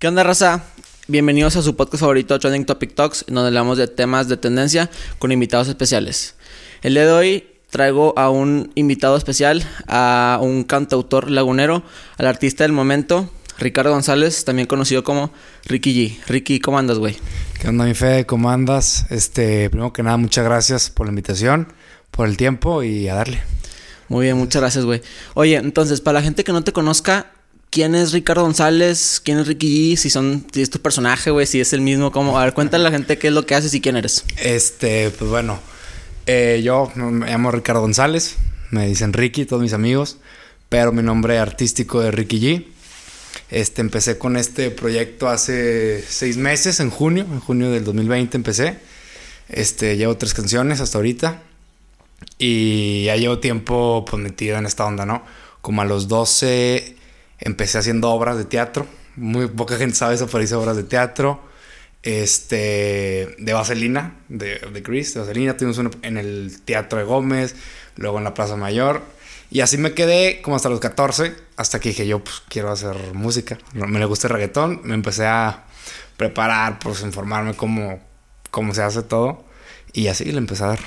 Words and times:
¿Qué 0.00 0.08
onda, 0.08 0.22
raza? 0.22 0.64
Bienvenidos 1.08 1.56
a 1.56 1.62
su 1.62 1.76
podcast 1.76 2.00
favorito, 2.00 2.38
Trending 2.38 2.64
Topic 2.64 2.94
Talks, 2.94 3.26
donde 3.28 3.48
hablamos 3.48 3.76
de 3.76 3.86
temas 3.86 4.28
de 4.28 4.38
tendencia 4.38 4.88
con 5.18 5.30
invitados 5.30 5.68
especiales. 5.68 6.36
El 6.80 6.94
día 6.94 7.04
de 7.04 7.12
hoy 7.12 7.48
traigo 7.68 8.18
a 8.18 8.30
un 8.30 8.72
invitado 8.76 9.18
especial, 9.18 9.62
a 9.86 10.38
un 10.40 10.64
cantautor 10.64 11.30
lagunero, 11.30 11.82
al 12.16 12.26
artista 12.26 12.64
del 12.64 12.72
momento, 12.72 13.28
Ricardo 13.58 13.90
González, 13.90 14.46
también 14.46 14.66
conocido 14.66 15.04
como 15.04 15.34
Ricky 15.66 15.92
G. 15.92 16.26
Ricky, 16.28 16.60
¿cómo 16.60 16.78
andas, 16.78 16.98
güey? 16.98 17.18
¿Qué 17.60 17.68
onda, 17.68 17.84
mi 17.84 17.92
fe? 17.92 18.24
¿Cómo 18.24 18.48
andas? 18.48 19.04
Este, 19.10 19.68
primero 19.68 19.92
que 19.92 20.02
nada, 20.02 20.16
muchas 20.16 20.46
gracias 20.46 20.88
por 20.88 21.08
la 21.08 21.10
invitación, 21.10 21.74
por 22.10 22.26
el 22.26 22.38
tiempo 22.38 22.82
y 22.82 23.06
a 23.10 23.16
darle. 23.16 23.42
Muy 24.08 24.24
bien, 24.24 24.38
muchas 24.38 24.62
gracias, 24.62 24.86
güey. 24.86 25.02
Oye, 25.34 25.56
entonces, 25.56 26.00
para 26.00 26.20
la 26.20 26.22
gente 26.22 26.42
que 26.42 26.52
no 26.52 26.64
te 26.64 26.72
conozca, 26.72 27.32
¿quién 27.70 27.94
es 27.94 28.12
Ricardo 28.12 28.42
González? 28.42 29.20
¿Quién 29.24 29.38
es 29.38 29.46
Ricky 29.46 29.94
G? 29.94 29.96
Si 29.96 30.10
son, 30.10 30.46
si 30.52 30.62
es 30.62 30.70
tu 30.70 30.80
personaje, 30.80 31.30
güey, 31.30 31.46
si 31.46 31.60
es 31.60 31.72
el 31.72 31.80
mismo, 31.80 32.12
¿cómo? 32.12 32.38
A 32.38 32.44
ver, 32.44 32.54
cuéntale 32.54 32.86
a 32.86 32.90
la 32.90 32.96
gente 32.96 33.18
qué 33.18 33.28
es 33.28 33.32
lo 33.32 33.46
que 33.46 33.54
haces 33.54 33.72
y 33.74 33.80
quién 33.80 33.96
eres. 33.96 34.24
Este, 34.36 35.10
pues 35.10 35.30
bueno, 35.30 35.58
eh, 36.26 36.60
yo 36.62 36.90
me 36.94 37.30
llamo 37.30 37.50
Ricardo 37.50 37.80
González, 37.80 38.36
me 38.70 38.86
dicen 38.86 39.12
Ricky, 39.12 39.46
todos 39.46 39.62
mis 39.62 39.72
amigos, 39.72 40.18
pero 40.68 40.92
mi 40.92 41.02
nombre 41.02 41.38
artístico 41.38 42.02
es 42.02 42.14
Ricky 42.14 42.40
G. 42.40 42.66
Este, 43.50 43.80
empecé 43.80 44.18
con 44.18 44.36
este 44.36 44.70
proyecto 44.70 45.28
hace 45.28 46.04
seis 46.08 46.36
meses, 46.36 46.80
en 46.80 46.90
junio, 46.90 47.26
en 47.30 47.40
junio 47.40 47.70
del 47.70 47.84
2020 47.84 48.36
empecé. 48.36 48.78
Este, 49.48 49.96
llevo 49.96 50.16
tres 50.16 50.34
canciones 50.34 50.80
hasta 50.80 50.98
ahorita. 50.98 51.42
Y 52.38 53.04
ya 53.04 53.16
llevo 53.16 53.38
tiempo 53.38 54.04
pues, 54.08 54.22
metido 54.22 54.58
en 54.58 54.66
esta 54.66 54.84
onda, 54.84 55.06
¿no? 55.06 55.24
Como 55.62 55.82
a 55.82 55.84
los 55.84 56.06
12 56.08 56.96
empecé 57.40 57.78
haciendo 57.78 58.10
obras 58.10 58.36
de 58.36 58.44
teatro. 58.44 58.86
Muy 59.16 59.48
poca 59.48 59.76
gente 59.76 59.96
sabe 59.96 60.14
eso, 60.14 60.26
pero 60.26 60.42
hice 60.42 60.54
obras 60.54 60.76
de 60.76 60.84
teatro. 60.84 61.42
Este, 62.02 63.34
de 63.38 63.52
Vaselina, 63.52 64.14
de, 64.28 64.58
de 64.58 64.82
Chris, 64.82 65.14
de 65.14 65.20
Vaselina. 65.20 65.56
Tuvimos 65.56 65.78
uno 65.78 65.90
en 66.02 66.16
el 66.16 66.60
Teatro 66.64 66.98
de 66.98 67.04
Gómez, 67.04 67.54
luego 67.96 68.18
en 68.18 68.24
la 68.24 68.34
Plaza 68.34 68.56
Mayor. 68.56 69.02
Y 69.50 69.60
así 69.60 69.76
me 69.78 69.92
quedé 69.92 70.40
como 70.42 70.56
hasta 70.56 70.68
los 70.68 70.78
14, 70.80 71.34
hasta 71.56 71.80
que 71.80 71.88
dije 71.90 72.06
yo, 72.06 72.22
pues 72.22 72.42
quiero 72.48 72.70
hacer 72.70 72.96
música. 73.14 73.58
Me 73.74 73.98
le 73.98 74.04
gusta 74.04 74.28
el 74.28 74.34
reggaetón, 74.34 74.80
me 74.84 74.94
empecé 74.94 75.26
a 75.26 75.64
preparar, 76.16 76.78
pues 76.78 77.02
informarme 77.02 77.54
cómo, 77.54 78.00
cómo 78.50 78.72
se 78.74 78.82
hace 78.82 79.02
todo. 79.02 79.44
Y 79.92 80.06
así 80.06 80.24
le 80.24 80.38
empecé 80.38 80.64
a 80.64 80.68
dar. 80.68 80.78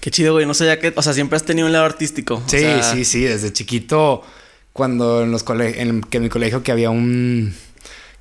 Qué 0.00 0.10
chido, 0.10 0.34
güey. 0.34 0.46
No 0.46 0.52
sé 0.52 0.66
ya 0.66 0.78
que, 0.78 0.92
o 0.94 1.02
sea, 1.02 1.14
siempre 1.14 1.36
has 1.36 1.44
tenido 1.44 1.66
un 1.66 1.72
lado 1.72 1.86
artístico. 1.86 2.42
Sí, 2.46 2.64
sí, 2.82 3.04
sí. 3.04 3.22
Desde 3.22 3.52
chiquito, 3.52 4.22
cuando 4.78 5.24
en 5.24 5.32
los 5.32 5.42
colegios, 5.42 5.82
en, 5.82 6.02
que 6.02 6.18
en 6.18 6.22
mi 6.22 6.28
colegio 6.28 6.62
que 6.62 6.70
había 6.70 6.88
un, 6.88 7.52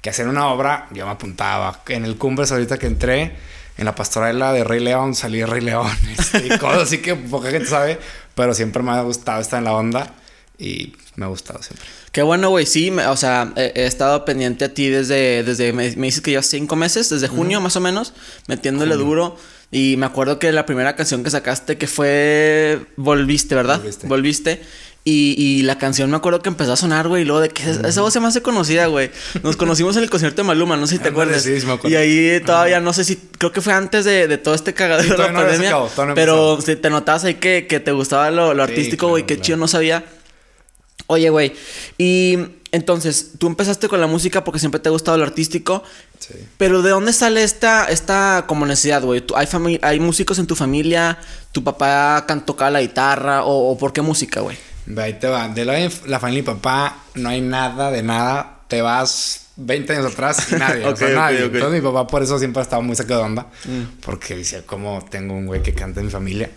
que 0.01 0.09
hacer 0.09 0.27
una 0.27 0.47
obra, 0.47 0.87
yo 0.91 1.05
me 1.05 1.11
apuntaba. 1.11 1.83
En 1.87 2.03
el 2.03 2.17
Cumbres 2.17 2.51
ahorita 2.51 2.79
que 2.79 2.87
entré, 2.87 3.35
en 3.77 3.85
la 3.85 3.93
pastorela 3.93 4.51
de 4.53 4.63
Rey 4.63 4.79
León, 4.79 5.13
salí 5.13 5.37
de 5.37 5.45
Rey 5.45 5.61
León. 5.61 5.87
Este, 6.17 6.47
y 6.47 6.57
cosas 6.57 6.81
así 6.81 6.97
que 6.97 7.13
poca 7.13 7.51
gente 7.51 7.67
sabe, 7.67 7.99
pero 8.33 8.55
siempre 8.55 8.81
me 8.81 8.89
ha 8.89 9.01
gustado 9.01 9.39
estar 9.39 9.59
en 9.59 9.65
la 9.65 9.73
onda 9.75 10.15
y 10.57 10.95
me 11.15 11.25
ha 11.25 11.27
gustado 11.27 11.61
siempre. 11.61 11.85
Qué 12.11 12.23
bueno, 12.23 12.49
güey. 12.49 12.65
Sí, 12.65 12.89
o 12.89 13.17
sea, 13.17 13.53
he, 13.55 13.73
he, 13.75 13.85
estado 13.85 14.25
pendiente 14.25 14.65
a 14.65 14.73
ti 14.73 14.89
desde, 14.89 15.43
desde 15.43 15.73
me, 15.73 15.95
me 15.95 16.07
dices 16.07 16.21
que 16.21 16.31
ya 16.31 16.41
cinco 16.41 16.75
meses, 16.75 17.07
desde 17.09 17.27
junio 17.27 17.59
uh 17.59 17.61
-huh. 17.61 17.65
más 17.65 17.75
o 17.75 17.81
menos, 17.81 18.15
metiéndole 18.47 18.95
duro. 18.95 19.37
Y 19.69 19.95
me 19.97 20.05
acuerdo 20.05 20.39
que 20.39 20.51
la 20.51 20.65
primera 20.65 20.95
canción 20.95 21.23
que 21.23 21.29
sacaste 21.29 21.77
que 21.77 21.87
fue 21.87 22.79
Volviste, 22.95 23.53
¿verdad? 23.53 23.77
Volviste. 23.79 24.07
Volviste. 24.07 24.61
Y, 25.09 25.35
y, 25.37 25.61
la 25.61 25.77
canción 25.77 26.11
me 26.11 26.17
acuerdo 26.17 26.41
que 26.41 26.49
empezó 26.49 26.73
a 26.73 26.75
sonar, 26.75 27.07
güey, 27.07 27.21
y 27.21 27.25
luego 27.25 27.39
de 27.39 27.47
que 27.47 27.63
esa 27.63 28.01
voz 28.01 28.11
se 28.11 28.19
me 28.19 28.27
hace 28.27 28.41
conocida, 28.41 28.87
güey. 28.87 29.09
Nos 29.41 29.55
conocimos 29.55 29.95
en 29.95 30.03
el 30.03 30.09
concierto 30.09 30.41
de 30.41 30.47
Maluma, 30.47 30.75
no 30.75 30.85
sé 30.85 30.97
si 30.97 31.01
te 31.01 31.07
acuerdas. 31.07 31.43
Sí, 31.43 31.61
sí 31.61 31.65
me 31.65 31.71
acuerdo. 31.71 31.95
Y 31.95 31.95
ahí 31.95 32.41
todavía, 32.41 32.81
no 32.81 32.91
sé 32.91 33.05
si, 33.05 33.15
creo 33.15 33.53
que 33.53 33.61
fue 33.61 33.71
antes 33.71 34.03
de, 34.03 34.27
de 34.27 34.37
todo 34.37 34.53
este 34.53 34.73
cagadero 34.73 35.15
sí, 35.15 35.21
de 35.21 35.27
la 35.27 35.31
no 35.31 35.39
pandemia. 35.39 35.71
No 35.71 36.13
pero 36.13 36.59
si 36.59 36.75
te 36.75 36.89
notabas 36.89 37.23
ahí 37.23 37.35
que, 37.35 37.67
que 37.67 37.79
te 37.79 37.93
gustaba 37.93 38.29
lo, 38.31 38.53
lo 38.53 38.63
artístico, 38.63 39.07
güey, 39.07 39.23
claro, 39.23 39.39
qué 39.39 39.45
chido, 39.45 39.57
no 39.57 39.69
sabía. 39.69 40.03
Oye, 41.05 41.29
güey, 41.29 41.53
y 41.97 42.39
entonces, 42.73 43.31
tú 43.37 43.47
empezaste 43.47 43.87
con 43.87 44.01
la 44.01 44.07
música 44.07 44.43
porque 44.43 44.59
siempre 44.59 44.81
te 44.81 44.89
ha 44.89 44.91
gustado 44.91 45.17
lo 45.17 45.23
artístico. 45.23 45.83
Sí. 46.19 46.33
Pero 46.57 46.81
¿de 46.81 46.89
dónde 46.89 47.13
sale 47.13 47.43
esta, 47.43 47.85
esta 47.85 48.43
como 48.45 48.65
necesidad, 48.65 49.01
güey? 49.03 49.23
¿Hay, 49.35 49.79
¿Hay 49.83 49.99
músicos 50.01 50.37
en 50.37 50.47
tu 50.47 50.55
familia? 50.55 51.17
¿Tu 51.53 51.63
papá 51.63 52.25
tocaba 52.45 52.71
la 52.71 52.81
guitarra? 52.81 53.45
¿O, 53.45 53.71
o 53.71 53.77
por 53.77 53.93
qué 53.93 54.01
música, 54.01 54.41
güey? 54.41 54.57
Ahí 54.95 55.13
te 55.19 55.27
va. 55.27 55.47
De 55.49 55.65
la, 55.65 55.89
la 56.05 56.19
familia 56.19 56.39
y 56.39 56.43
papá 56.43 57.03
no 57.15 57.29
hay 57.29 57.41
nada 57.41 57.91
de 57.91 58.03
nada. 58.03 58.61
Te 58.67 58.81
vas 58.81 59.47
20 59.57 59.93
años 59.93 60.13
atrás 60.13 60.51
y 60.51 60.55
nadie. 60.55 60.85
okay, 60.85 60.91
o 60.93 60.95
sea, 60.95 61.09
nadie. 61.09 61.37
Okay, 61.37 61.47
okay. 61.47 61.57
Entonces 61.59 61.83
mi 61.83 61.87
papá 61.89 62.07
por 62.07 62.23
eso 62.23 62.39
siempre 62.39 62.61
ha 62.61 62.63
estado 62.63 62.81
muy 62.81 62.95
sacado 62.95 63.21
de 63.21 63.25
onda. 63.25 63.47
Mm. 63.65 64.01
Porque 64.01 64.35
dice, 64.35 64.63
¿cómo 64.65 65.03
tengo 65.09 65.33
un 65.33 65.45
güey 65.45 65.61
que 65.61 65.73
canta 65.73 65.99
en 65.99 66.07
mi 66.07 66.11
familia? 66.11 66.49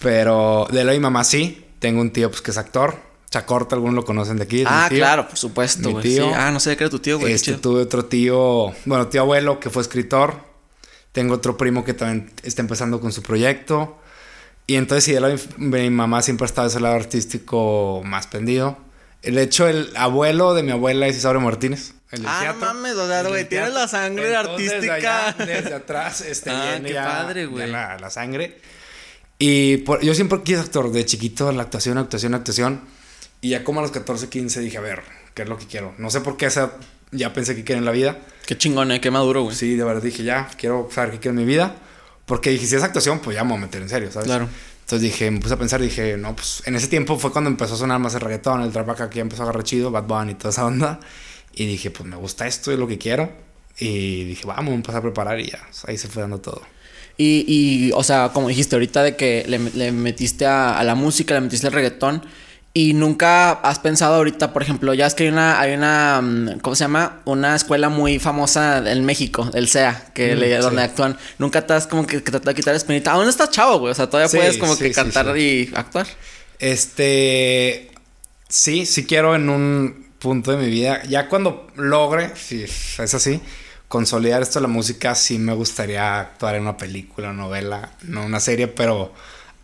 Pero 0.00 0.66
de 0.70 0.84
la 0.84 0.92
mi 0.92 1.00
mamá 1.00 1.24
sí. 1.24 1.62
Tengo 1.78 2.00
un 2.00 2.10
tío 2.10 2.30
pues 2.30 2.42
que 2.42 2.50
es 2.50 2.56
actor. 2.56 2.96
Chacorta, 3.28 3.74
algunos 3.74 3.96
lo 3.96 4.04
conocen 4.04 4.36
de 4.36 4.44
aquí. 4.44 4.64
Ah, 4.66 4.86
claro, 4.88 5.28
por 5.28 5.36
supuesto, 5.36 5.90
mi 5.90 6.00
tío. 6.00 6.28
Sí. 6.28 6.32
Ah, 6.34 6.50
no 6.50 6.60
sé 6.60 6.76
qué 6.76 6.84
era 6.84 6.90
tu 6.90 7.00
tío, 7.00 7.18
güey. 7.18 7.32
Este, 7.32 7.54
tuve 7.54 7.82
otro 7.82 8.04
tío, 8.04 8.72
bueno, 8.84 9.08
tío 9.08 9.22
abuelo 9.22 9.60
que 9.60 9.68
fue 9.68 9.82
escritor. 9.82 10.34
Tengo 11.12 11.34
otro 11.34 11.56
primo 11.56 11.84
que 11.84 11.92
también 11.92 12.30
está 12.42 12.62
empezando 12.62 13.00
con 13.00 13.12
su 13.12 13.22
proyecto. 13.22 13.98
Y 14.66 14.76
entonces, 14.76 15.04
sí, 15.04 15.16
mi, 15.58 15.68
mi 15.68 15.90
mamá 15.90 16.22
siempre 16.22 16.44
ha 16.44 16.46
estado 16.46 16.68
ese 16.68 16.80
lado 16.80 16.96
artístico 16.96 18.02
más 18.04 18.26
pendido. 18.26 18.78
De 19.22 19.42
hecho, 19.42 19.66
el 19.68 19.90
abuelo 19.96 20.54
de 20.54 20.62
mi 20.62 20.72
abuela 20.72 21.06
es 21.06 21.16
Isauro 21.16 21.40
Martínez. 21.40 21.94
El 22.10 22.24
ah, 22.26 22.38
teatro, 22.40 22.60
no 22.60 22.74
mames, 22.74 22.94
o 22.94 23.08
sea, 23.08 23.22
güey, 23.24 23.48
tienes 23.48 23.72
la 23.74 23.88
sangre 23.88 24.32
entonces, 24.32 24.72
artística. 24.72 25.34
Desde, 25.36 25.54
desde 25.54 25.74
atrás, 25.74 26.20
este, 26.20 26.50
ah, 26.52 26.80
qué 26.82 26.92
ya, 26.92 27.04
padre, 27.04 27.46
güey. 27.46 27.68
La, 27.68 27.98
la, 27.98 28.10
sangre. 28.10 28.58
Y 29.38 29.78
por, 29.78 30.02
yo 30.02 30.14
siempre 30.14 30.40
quise 30.42 30.60
actor, 30.60 30.92
de 30.92 31.04
chiquito, 31.04 31.50
la 31.50 31.62
actuación, 31.62 31.98
actuación, 31.98 32.34
actuación. 32.34 32.80
Y 33.40 33.50
ya 33.50 33.64
como 33.64 33.80
a 33.80 33.82
los 33.82 33.90
14, 33.90 34.28
15 34.28 34.60
dije, 34.60 34.78
a 34.78 34.80
ver, 34.80 35.02
¿qué 35.34 35.42
es 35.42 35.48
lo 35.48 35.58
que 35.58 35.66
quiero? 35.66 35.94
No 35.98 36.10
sé 36.10 36.20
por 36.20 36.36
qué 36.36 36.46
esa, 36.46 36.72
ya 37.10 37.32
pensé 37.32 37.56
que 37.56 37.64
quiero 37.64 37.80
en 37.80 37.84
la 37.84 37.92
vida. 37.92 38.18
Qué 38.46 38.56
chingón, 38.56 38.92
¿eh? 38.92 39.00
Qué 39.00 39.10
maduro, 39.10 39.42
güey. 39.42 39.56
Sí, 39.56 39.74
de 39.74 39.84
verdad 39.84 40.02
dije, 40.02 40.22
ya, 40.22 40.48
quiero 40.56 40.88
saber 40.92 41.12
qué 41.12 41.18
quiero 41.18 41.38
en 41.38 41.44
mi 41.44 41.52
vida. 41.52 41.74
Porque 42.26 42.50
dije, 42.50 42.66
si 42.66 42.74
es 42.74 42.82
actuación, 42.82 43.20
pues 43.20 43.36
ya 43.36 43.44
me 43.44 43.50
voy 43.50 43.58
a 43.58 43.60
meter 43.62 43.80
en 43.80 43.88
serio, 43.88 44.12
¿sabes? 44.12 44.26
Claro. 44.26 44.48
Entonces 44.80 45.02
dije, 45.02 45.30
me 45.30 45.40
puse 45.40 45.54
a 45.54 45.56
pensar, 45.56 45.80
dije, 45.80 46.16
no, 46.16 46.36
pues 46.36 46.62
en 46.66 46.76
ese 46.76 46.88
tiempo 46.88 47.18
fue 47.18 47.32
cuando 47.32 47.48
empezó 47.50 47.74
a 47.74 47.76
sonar 47.76 47.98
más 47.98 48.14
el 48.14 48.20
reggaetón, 48.20 48.62
el 48.62 48.72
trap 48.72 48.90
acá 48.90 49.10
que 49.10 49.16
ya 49.16 49.22
empezó 49.22 49.42
a 49.42 49.44
agarrar 49.46 49.64
chido, 49.64 49.90
Bad 49.90 50.04
Bunny 50.04 50.32
y 50.32 50.34
toda 50.34 50.50
esa 50.50 50.66
onda. 50.66 51.00
Y 51.54 51.66
dije, 51.66 51.90
pues 51.90 52.08
me 52.08 52.16
gusta 52.16 52.46
esto, 52.46 52.70
es 52.70 52.78
lo 52.78 52.86
que 52.86 52.98
quiero. 52.98 53.32
Y 53.78 54.24
dije, 54.24 54.46
vamos, 54.46 54.66
me 54.66 54.74
empecé 54.74 54.98
a 54.98 55.02
preparar 55.02 55.40
y 55.40 55.50
ya, 55.50 55.60
ahí 55.86 55.98
se 55.98 56.08
fue 56.08 56.22
dando 56.22 56.38
todo. 56.38 56.62
Y, 57.16 57.44
y 57.48 57.92
o 57.94 58.02
sea, 58.02 58.30
como 58.32 58.48
dijiste 58.48 58.76
ahorita 58.76 59.02
de 59.02 59.16
que 59.16 59.44
le, 59.48 59.58
le 59.58 59.92
metiste 59.92 60.46
a, 60.46 60.78
a, 60.78 60.84
la 60.84 60.94
música, 60.94 61.34
le 61.34 61.40
metiste 61.40 61.66
al 61.66 61.72
reggaetón. 61.72 62.22
Y 62.76 62.92
nunca 62.92 63.52
has 63.52 63.78
pensado 63.78 64.16
ahorita, 64.16 64.52
por 64.52 64.60
ejemplo, 64.60 64.92
ya 64.92 65.06
es 65.06 65.14
que 65.14 65.22
hay 65.22 65.28
una, 65.30 65.58
hay 65.58 65.72
una, 65.72 66.20
mm, 66.20 66.58
¿cómo 66.60 66.76
se 66.76 66.84
llama? 66.84 67.22
Una 67.24 67.56
escuela 67.56 67.88
muy 67.88 68.18
famosa 68.18 68.92
en 68.92 69.02
México, 69.06 69.50
el 69.54 69.66
SEA, 69.66 70.10
que 70.12 70.36
mm, 70.36 70.38
le, 70.38 70.58
donde 70.58 70.82
actúan. 70.82 71.16
Nunca 71.38 71.60
estás 71.60 71.86
como 71.86 72.06
que, 72.06 72.22
que 72.22 72.30
te 72.30 72.38
de 72.38 72.54
quitar 72.54 72.74
la 72.74 72.76
espinita. 72.76 73.14
¿A 73.14 73.16
dónde 73.16 73.30
estás 73.30 73.48
chavo, 73.48 73.78
güey? 73.78 73.92
O 73.92 73.94
sea, 73.94 74.10
todavía 74.10 74.28
sí, 74.28 74.36
puedes 74.36 74.58
como 74.58 74.74
sí, 74.74 74.84
que 74.84 74.92
cantar 74.92 75.38
y 75.38 75.72
actuar. 75.74 76.06
Este, 76.58 77.92
sí, 78.46 78.84
sí 78.84 79.06
quiero 79.06 79.34
en 79.34 79.48
un 79.48 80.08
punto 80.18 80.50
de 80.50 80.58
mi 80.58 80.68
vida, 80.68 81.02
ya 81.04 81.30
cuando 81.30 81.68
logre, 81.76 82.32
si 82.36 82.64
es 82.64 83.14
así, 83.14 83.40
consolidar 83.88 84.42
esto 84.42 84.58
de 84.58 84.64
la 84.64 84.68
música, 84.68 85.14
sí 85.14 85.38
me 85.38 85.54
gustaría 85.54 86.20
actuar 86.20 86.56
en 86.56 86.64
una 86.64 86.76
película, 86.76 87.32
novela, 87.32 87.92
no 88.02 88.26
una 88.26 88.38
serie, 88.38 88.68
pero 88.68 89.14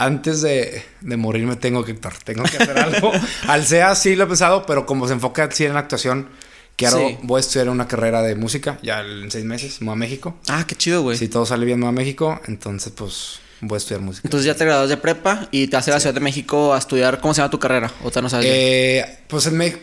antes 0.05 0.43
de, 0.43 0.83
de 1.01 1.17
morirme 1.17 1.57
tengo 1.57 1.85
que 1.85 1.93
actuar, 1.93 2.15
tengo 2.25 2.45
que 2.45 2.57
hacer 2.57 2.79
algo. 2.79 3.13
Al 3.49 3.65
SEA 3.65 3.95
sí 3.95 4.17
lo 4.17 4.25
he 4.25 4.27
pensado, 4.27 4.67
pero 4.67 4.87
como 4.87 5.07
se 5.07 5.15
enfoca 5.15 5.45
así 5.45 5.65
en 5.65 5.75
la 5.75 5.81
actuación, 5.81 6.29
quiero, 6.77 6.99
sí. 6.99 7.19
voy 7.23 7.39
a 7.39 7.41
estudiar 7.41 7.69
una 7.69 7.87
carrera 7.87 8.23
de 8.23 8.35
música 8.35 8.79
ya 8.83 9.01
en 9.01 9.31
seis 9.31 9.45
meses, 9.45 9.81
me 9.81 9.87
voy 9.87 9.95
a 9.95 9.97
México. 9.97 10.37
Ah, 10.49 10.65
qué 10.67 10.75
chido, 10.75 11.03
güey. 11.03 11.17
Si 11.17 11.29
todo 11.29 11.47
sale 11.47 11.65
bien, 11.65 11.79
me 11.79 11.87
voy 11.87 11.91
a 11.91 11.93
México, 11.93 12.41
entonces 12.47 12.93
pues 12.95 13.41
voy 13.61 13.77
a 13.77 13.79
estudiar 13.79 14.01
música. 14.01 14.27
Entonces 14.27 14.47
ya 14.47 14.57
te 14.57 14.65
graduas 14.65 14.89
de 14.89 14.97
prepa 14.97 15.49
y 15.51 15.69
te 15.69 15.77
vas 15.77 15.87
a 15.87 15.93
la 15.93 15.99
sí. 15.99 16.03
Ciudad 16.03 16.15
de 16.15 16.21
México 16.21 16.75
a 16.75 16.79
estudiar, 16.79 17.21
¿cómo 17.21 17.35
se 17.35 17.41
llama 17.41 17.51
tu 17.51 17.59
carrera? 17.59 17.93
¿O 18.03 18.11
te 18.11 18.21
no 18.21 18.29
sabes? 18.29 18.47
Eh, 18.49 19.19
pues 19.29 19.47
en 19.47 19.57
México. 19.57 19.81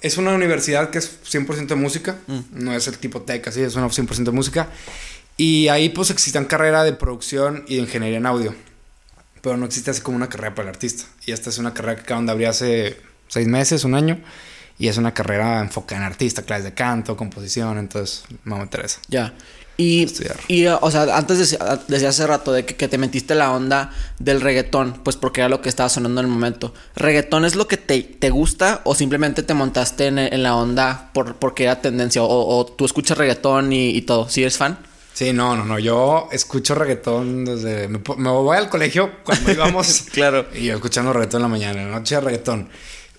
Es 0.00 0.16
una 0.16 0.32
universidad 0.32 0.90
que 0.90 0.98
es 0.98 1.18
100% 1.28 1.66
de 1.66 1.74
música, 1.74 2.18
mm. 2.28 2.40
no 2.52 2.72
es 2.72 2.86
el 2.86 2.98
tipo 2.98 3.22
tech 3.22 3.48
así, 3.48 3.62
es 3.62 3.74
una 3.74 3.88
100% 3.88 4.22
de 4.22 4.30
música. 4.30 4.68
Y 5.36 5.66
ahí 5.68 5.88
pues 5.88 6.10
existen 6.10 6.44
carrera 6.44 6.84
de 6.84 6.92
producción 6.92 7.64
y 7.66 7.76
de 7.76 7.82
ingeniería 7.82 8.18
en 8.18 8.26
audio 8.26 8.54
pero 9.42 9.56
no 9.56 9.66
existe 9.66 9.90
así 9.90 10.00
como 10.00 10.16
una 10.16 10.28
carrera 10.28 10.54
para 10.54 10.68
el 10.68 10.74
artista. 10.74 11.04
Y 11.26 11.32
esta 11.32 11.50
es 11.50 11.58
una 11.58 11.74
carrera 11.74 11.96
que 11.96 12.02
acaban 12.02 12.26
de 12.26 12.32
abrir 12.32 12.48
hace 12.48 12.96
seis 13.28 13.46
meses, 13.46 13.84
un 13.84 13.94
año. 13.94 14.18
Y 14.78 14.88
es 14.88 14.96
una 14.96 15.12
carrera 15.12 15.60
enfocada 15.60 16.02
en 16.02 16.06
artista, 16.06 16.42
clases 16.42 16.64
de 16.64 16.74
canto, 16.74 17.16
composición, 17.16 17.78
entonces 17.78 18.24
me 18.44 18.56
interesa. 18.56 19.00
Ya. 19.08 19.34
Y, 19.76 20.02
Estudiar. 20.02 20.36
y, 20.48 20.66
o 20.66 20.90
sea, 20.90 21.16
antes 21.16 21.38
decía, 21.38 21.58
decía 21.86 22.08
hace 22.08 22.26
rato 22.26 22.52
de 22.52 22.64
que, 22.64 22.74
que 22.74 22.88
te 22.88 22.98
metiste 22.98 23.36
la 23.36 23.52
onda 23.52 23.92
del 24.18 24.40
reggaetón, 24.40 25.00
pues 25.04 25.14
porque 25.16 25.40
era 25.40 25.48
lo 25.48 25.60
que 25.60 25.68
estaba 25.68 25.88
sonando 25.88 26.20
en 26.20 26.26
el 26.26 26.32
momento. 26.32 26.74
¿Reggaetón 26.96 27.44
es 27.44 27.54
lo 27.54 27.68
que 27.68 27.76
te, 27.76 28.02
te 28.02 28.30
gusta 28.30 28.80
o 28.82 28.96
simplemente 28.96 29.44
te 29.44 29.54
montaste 29.54 30.06
en, 30.08 30.18
en 30.18 30.42
la 30.42 30.56
onda 30.56 31.10
por, 31.14 31.36
porque 31.36 31.62
era 31.64 31.80
tendencia? 31.80 32.24
O, 32.24 32.58
o 32.58 32.66
tú 32.66 32.84
escuchas 32.86 33.18
reggaetón 33.18 33.72
y, 33.72 33.90
y 33.90 34.02
todo. 34.02 34.28
¿Sí 34.28 34.42
eres 34.42 34.56
fan? 34.56 34.78
Sí, 35.18 35.32
no, 35.32 35.56
no, 35.56 35.64
no. 35.64 35.80
Yo 35.80 36.28
escucho 36.30 36.76
reggaetón 36.76 37.44
desde. 37.44 37.88
Me, 37.88 37.98
voy 37.98 38.56
al 38.56 38.68
colegio 38.70 39.10
cuando 39.24 39.50
íbamos. 39.50 40.04
Claro. 40.12 40.46
Y 40.54 40.66
yo 40.66 40.76
escuchando 40.76 41.12
reggaetón 41.12 41.40
en 41.40 41.42
la 41.42 41.48
mañana, 41.48 41.82
en 41.82 41.90
la 41.90 41.98
noche 41.98 42.20
reggaetón. 42.20 42.68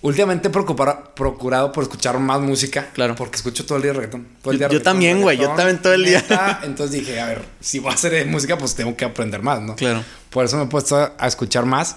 Últimamente 0.00 0.48
he 0.48 0.50
procurado 0.50 1.72
por 1.72 1.82
escuchar 1.84 2.18
más 2.18 2.40
música. 2.40 2.88
Claro. 2.94 3.14
Porque 3.16 3.36
escucho 3.36 3.66
todo 3.66 3.76
el 3.76 3.82
día 3.82 3.92
reggaetón. 3.92 4.26
Todo 4.40 4.52
el 4.52 4.56
Yo- 4.56 4.60
día 4.60 4.68
yo 4.68 4.72
reggaetón, 4.78 4.92
también, 4.94 5.20
güey, 5.20 5.36
yo 5.36 5.50
también 5.50 5.82
todo 5.82 5.92
el 5.92 6.06
día. 6.06 6.22
neta. 6.22 6.60
Entonces 6.62 6.98
dije, 7.00 7.20
a 7.20 7.26
ver, 7.26 7.42
si 7.60 7.80
voy 7.80 7.90
a 7.90 7.94
hacer 7.96 8.26
música, 8.28 8.56
pues 8.56 8.74
tengo 8.74 8.96
que 8.96 9.04
aprender 9.04 9.42
más, 9.42 9.60
¿no? 9.60 9.76
Claro. 9.76 10.02
Por 10.30 10.46
eso 10.46 10.56
me 10.56 10.62
he 10.62 10.68
puesto 10.68 10.96
a, 10.96 11.12
a 11.18 11.26
escuchar 11.28 11.66
más. 11.66 11.96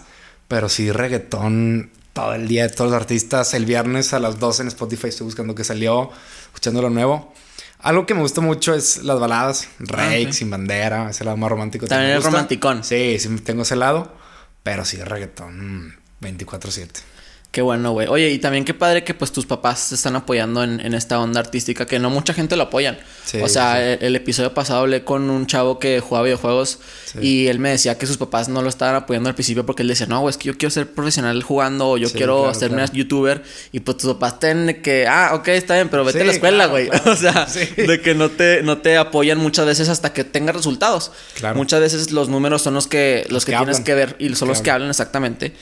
Pero 0.49 0.67
sí, 0.67 0.91
reggaetón 0.91 1.91
todo 2.11 2.33
el 2.33 2.49
día 2.49 2.67
de 2.67 2.73
todos 2.75 2.91
los 2.91 2.99
artistas. 2.99 3.53
El 3.53 3.65
viernes 3.65 4.11
a 4.11 4.19
las 4.19 4.37
12 4.37 4.63
en 4.63 4.67
Spotify 4.67 5.07
estoy 5.07 5.23
buscando 5.23 5.55
que 5.55 5.63
salió, 5.63 6.11
escuchando 6.47 6.81
lo 6.81 6.89
nuevo. 6.89 7.33
Algo 7.83 8.05
que 8.05 8.13
me 8.13 8.21
gusta 8.21 8.39
mucho 8.39 8.73
es 8.73 9.03
las 9.03 9.19
baladas. 9.19 9.67
Rake, 9.79 10.27
ok. 10.27 10.31
Sin 10.31 10.49
Bandera, 10.49 11.09
ese 11.09 11.25
lado 11.25 11.35
más 11.35 11.49
romántico. 11.49 11.85
También 11.85 12.15
gusta. 12.15 12.29
romanticón. 12.31 12.83
Sí, 12.83 13.19
sí 13.19 13.29
tengo 13.43 13.63
ese 13.63 13.75
lado. 13.75 14.15
Pero 14.63 14.85
sí, 14.85 14.97
reggaetón 15.03 15.87
mm, 15.87 15.93
24-7. 16.21 16.89
Qué 17.53 17.61
bueno, 17.61 17.91
güey. 17.91 18.07
Oye, 18.07 18.31
y 18.31 18.39
también 18.39 18.65
qué 18.65 18.73
padre 18.73 19.03
que 19.03 19.13
pues 19.13 19.31
tus 19.31 19.45
papás 19.45 19.89
te 19.89 19.93
están 19.93 20.15
apoyando 20.15 20.63
en, 20.63 20.79
en 20.79 20.95
esta 20.95 21.19
onda 21.19 21.39
artística, 21.39 21.85
que 21.85 21.99
no 21.99 22.09
mucha 22.09 22.33
gente 22.33 22.55
lo 22.55 22.63
apoyan. 22.63 22.97
Sí, 23.25 23.39
o 23.39 23.47
sea, 23.47 23.75
sí. 23.75 23.81
El, 23.83 24.07
el 24.07 24.15
episodio 24.15 24.55
pasado 24.55 24.79
hablé 24.79 25.03
con 25.03 25.29
un 25.29 25.45
chavo 25.45 25.77
que 25.77 25.99
jugaba 25.99 26.25
videojuegos 26.25 26.79
Sí. 27.05 27.19
y 27.21 27.47
él 27.49 27.59
me 27.59 27.69
decía 27.69 27.95
que 27.99 28.07
sus 28.07 28.17
papás 28.17 28.49
no 28.49 28.63
lo 28.63 28.69
estaban 28.69 28.95
apoyando 28.95 29.29
al 29.29 29.35
principio 29.35 29.67
porque 29.67 29.83
él 29.83 29.87
decía, 29.87 30.07
no, 30.07 30.21
güey, 30.21 30.31
es 30.31 30.37
que 30.37 30.47
yo 30.47 30.57
quiero 30.57 30.71
ser 30.71 30.91
profesional 30.91 31.43
jugando 31.43 31.91
o 31.91 31.97
yo 31.97 32.11
quiero 32.11 32.51
claro, 32.57 32.85
youtuber. 32.91 33.43
Y 33.71 33.81
pues 33.81 33.97
tus 33.97 34.13
papás 34.13 34.39
tienen 34.39 34.81
que, 34.81 35.05
ah, 35.07 35.29
ok, 35.35 35.49
está 35.49 35.75
bien, 35.75 35.89
pero 35.89 36.03
vete 36.03 36.21
a 36.21 36.25
la 36.25 36.31
escuela, 36.31 36.65
güey. 36.65 36.89
claro. 36.89 37.11
O 37.11 37.15
sea, 37.15 37.45
de 37.45 38.01
que 38.01 38.15
no 38.15 38.31
te, 38.31 38.63
no 38.63 38.79
te 38.79 38.97
apoyan 38.97 39.37
muchas 39.37 39.67
veces 39.67 39.89
hasta 39.89 40.11
que 40.11 40.23
tengas 40.23 40.55
resultados. 40.55 41.11
Claro. 41.35 41.55
Muchas 41.55 41.81
veces 41.81 42.11
los 42.11 42.29
números 42.29 42.63
son 42.63 42.73
los 42.73 42.87
que, 42.87 43.27
los, 43.29 43.45
que, 43.45 43.51
que 43.51 43.57
tienes 43.59 43.75
hablan. 43.75 43.83
que 43.83 43.93
ver 43.93 44.15
y 44.17 44.33
son 44.33 44.47
los 44.47 44.63
que 44.63 44.71
hablan 44.71 44.89
exactamente. 44.89 45.53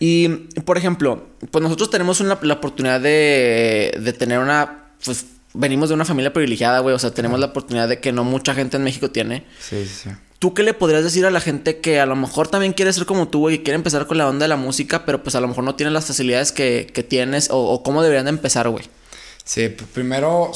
Y, 0.00 0.28
por 0.64 0.78
ejemplo, 0.78 1.28
pues 1.50 1.62
nosotros 1.62 1.90
tenemos 1.90 2.20
una, 2.20 2.38
la 2.42 2.54
oportunidad 2.54 3.00
de, 3.00 3.94
de 4.00 4.12
tener 4.14 4.38
una, 4.38 4.90
pues 5.04 5.26
venimos 5.52 5.90
de 5.90 5.94
una 5.94 6.04
familia 6.06 6.32
privilegiada, 6.32 6.78
güey, 6.80 6.94
o 6.94 6.98
sea, 6.98 7.10
tenemos 7.12 7.38
la 7.38 7.46
oportunidad 7.46 7.86
de 7.86 8.00
que 8.00 8.10
no 8.10 8.24
mucha 8.24 8.54
gente 8.54 8.78
en 8.78 8.82
México 8.84 9.10
tiene. 9.10 9.44
Sí, 9.60 9.84
sí, 9.86 9.94
sí. 10.04 10.10
¿Tú 10.38 10.54
qué 10.54 10.62
le 10.62 10.72
podrías 10.72 11.04
decir 11.04 11.26
a 11.26 11.30
la 11.30 11.40
gente 11.40 11.80
que 11.80 12.00
a 12.00 12.06
lo 12.06 12.16
mejor 12.16 12.48
también 12.48 12.72
quiere 12.72 12.90
ser 12.94 13.04
como 13.04 13.28
tú, 13.28 13.40
güey, 13.40 13.56
y 13.56 13.58
quiere 13.58 13.74
empezar 13.74 14.06
con 14.06 14.16
la 14.16 14.26
onda 14.26 14.44
de 14.44 14.48
la 14.48 14.56
música, 14.56 15.04
pero 15.04 15.22
pues 15.22 15.34
a 15.34 15.40
lo 15.42 15.48
mejor 15.48 15.64
no 15.64 15.74
tiene 15.74 15.92
las 15.92 16.06
facilidades 16.06 16.50
que, 16.50 16.90
que 16.94 17.02
tienes 17.02 17.50
o, 17.50 17.58
o 17.58 17.82
cómo 17.82 18.02
deberían 18.02 18.24
de 18.24 18.30
empezar, 18.30 18.66
güey? 18.70 18.86
Sí, 19.44 19.68
p- 19.68 19.84
primero 19.92 20.50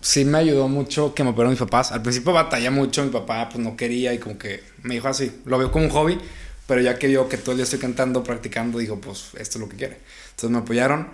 sí 0.00 0.24
me 0.24 0.38
ayudó 0.38 0.68
mucho 0.68 1.12
que 1.14 1.24
me 1.24 1.30
operaron 1.30 1.50
mis 1.50 1.58
papás. 1.60 1.92
Al 1.92 2.00
principio 2.00 2.32
batallé 2.32 2.70
mucho, 2.70 3.04
mi 3.04 3.10
papá 3.10 3.50
pues 3.50 3.62
no 3.62 3.76
quería 3.76 4.14
y 4.14 4.18
como 4.18 4.38
que 4.38 4.62
me 4.82 4.94
dijo 4.94 5.08
así, 5.08 5.30
lo 5.44 5.58
veo 5.58 5.70
como 5.70 5.84
un 5.84 5.90
hobby, 5.90 6.18
pero 6.68 6.82
ya 6.82 6.98
que 6.98 7.06
vio 7.06 7.30
que 7.30 7.38
todo 7.38 7.52
el 7.52 7.56
día 7.56 7.64
estoy 7.64 7.78
cantando, 7.78 8.22
practicando, 8.22 8.78
dijo 8.78 9.00
pues 9.00 9.30
esto 9.38 9.56
es 9.56 9.60
lo 9.62 9.68
que 9.70 9.76
quiere. 9.76 9.96
Entonces 10.32 10.50
me 10.50 10.58
apoyaron 10.58 11.08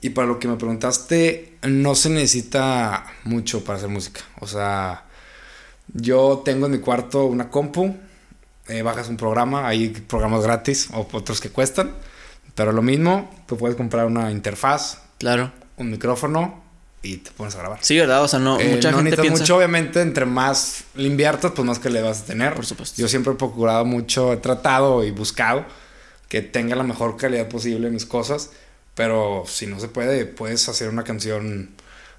y 0.00 0.10
para 0.10 0.28
lo 0.28 0.38
que 0.38 0.46
me 0.46 0.56
preguntaste, 0.56 1.54
no 1.62 1.96
se 1.96 2.10
necesita 2.10 3.04
mucho 3.24 3.64
para 3.64 3.78
hacer 3.78 3.90
música. 3.90 4.20
O 4.38 4.46
sea, 4.46 5.02
yo 5.92 6.42
tengo 6.44 6.66
en 6.66 6.72
mi 6.72 6.78
cuarto 6.78 7.24
una 7.26 7.50
compu, 7.50 7.96
eh, 8.68 8.82
bajas 8.82 9.08
un 9.08 9.16
programa, 9.16 9.66
hay 9.66 9.88
programas 9.88 10.42
gratis 10.44 10.88
o 10.92 11.06
otros 11.12 11.40
que 11.40 11.50
cuestan, 11.50 11.90
pero 12.54 12.70
lo 12.70 12.80
mismo, 12.80 13.28
tú 13.48 13.56
puedes 13.56 13.76
comprar 13.76 14.06
una 14.06 14.30
interfaz, 14.30 14.98
Claro. 15.18 15.50
un 15.76 15.90
micrófono 15.90 16.62
y 17.02 17.16
te 17.18 17.30
pones 17.30 17.54
a 17.54 17.58
grabar. 17.58 17.78
Sí, 17.82 17.98
¿verdad? 17.98 18.22
O 18.22 18.28
sea, 18.28 18.38
no, 18.38 18.60
Eh, 18.60 18.68
mucha 18.74 18.90
no 18.90 18.98
gente 18.98 19.10
necesitas 19.10 19.22
piensa... 19.22 19.42
mucho, 19.42 19.56
obviamente, 19.56 20.00
entre 20.02 20.26
más 20.26 20.84
le 20.94 21.06
inviertas, 21.06 21.52
pues 21.52 21.66
más 21.66 21.78
que 21.78 21.90
le 21.90 22.02
vas 22.02 22.20
a 22.20 22.24
tener. 22.26 22.54
Por 22.54 22.66
supuesto. 22.66 23.00
Yo 23.00 23.08
siempre 23.08 23.32
he 23.32 23.36
procurado 23.36 23.84
mucho, 23.84 24.32
he 24.32 24.36
tratado 24.36 25.02
y 25.04 25.10
buscado 25.10 25.64
que 26.28 26.42
tenga 26.42 26.76
la 26.76 26.82
mejor 26.84 27.16
calidad 27.16 27.48
posible 27.48 27.90
mis 27.90 28.06
cosas, 28.06 28.50
pero 28.94 29.44
si 29.46 29.66
no 29.66 29.80
se 29.80 29.88
puede, 29.88 30.26
puedes 30.26 30.68
hacer 30.68 30.88
una 30.88 31.02
canción. 31.02 31.70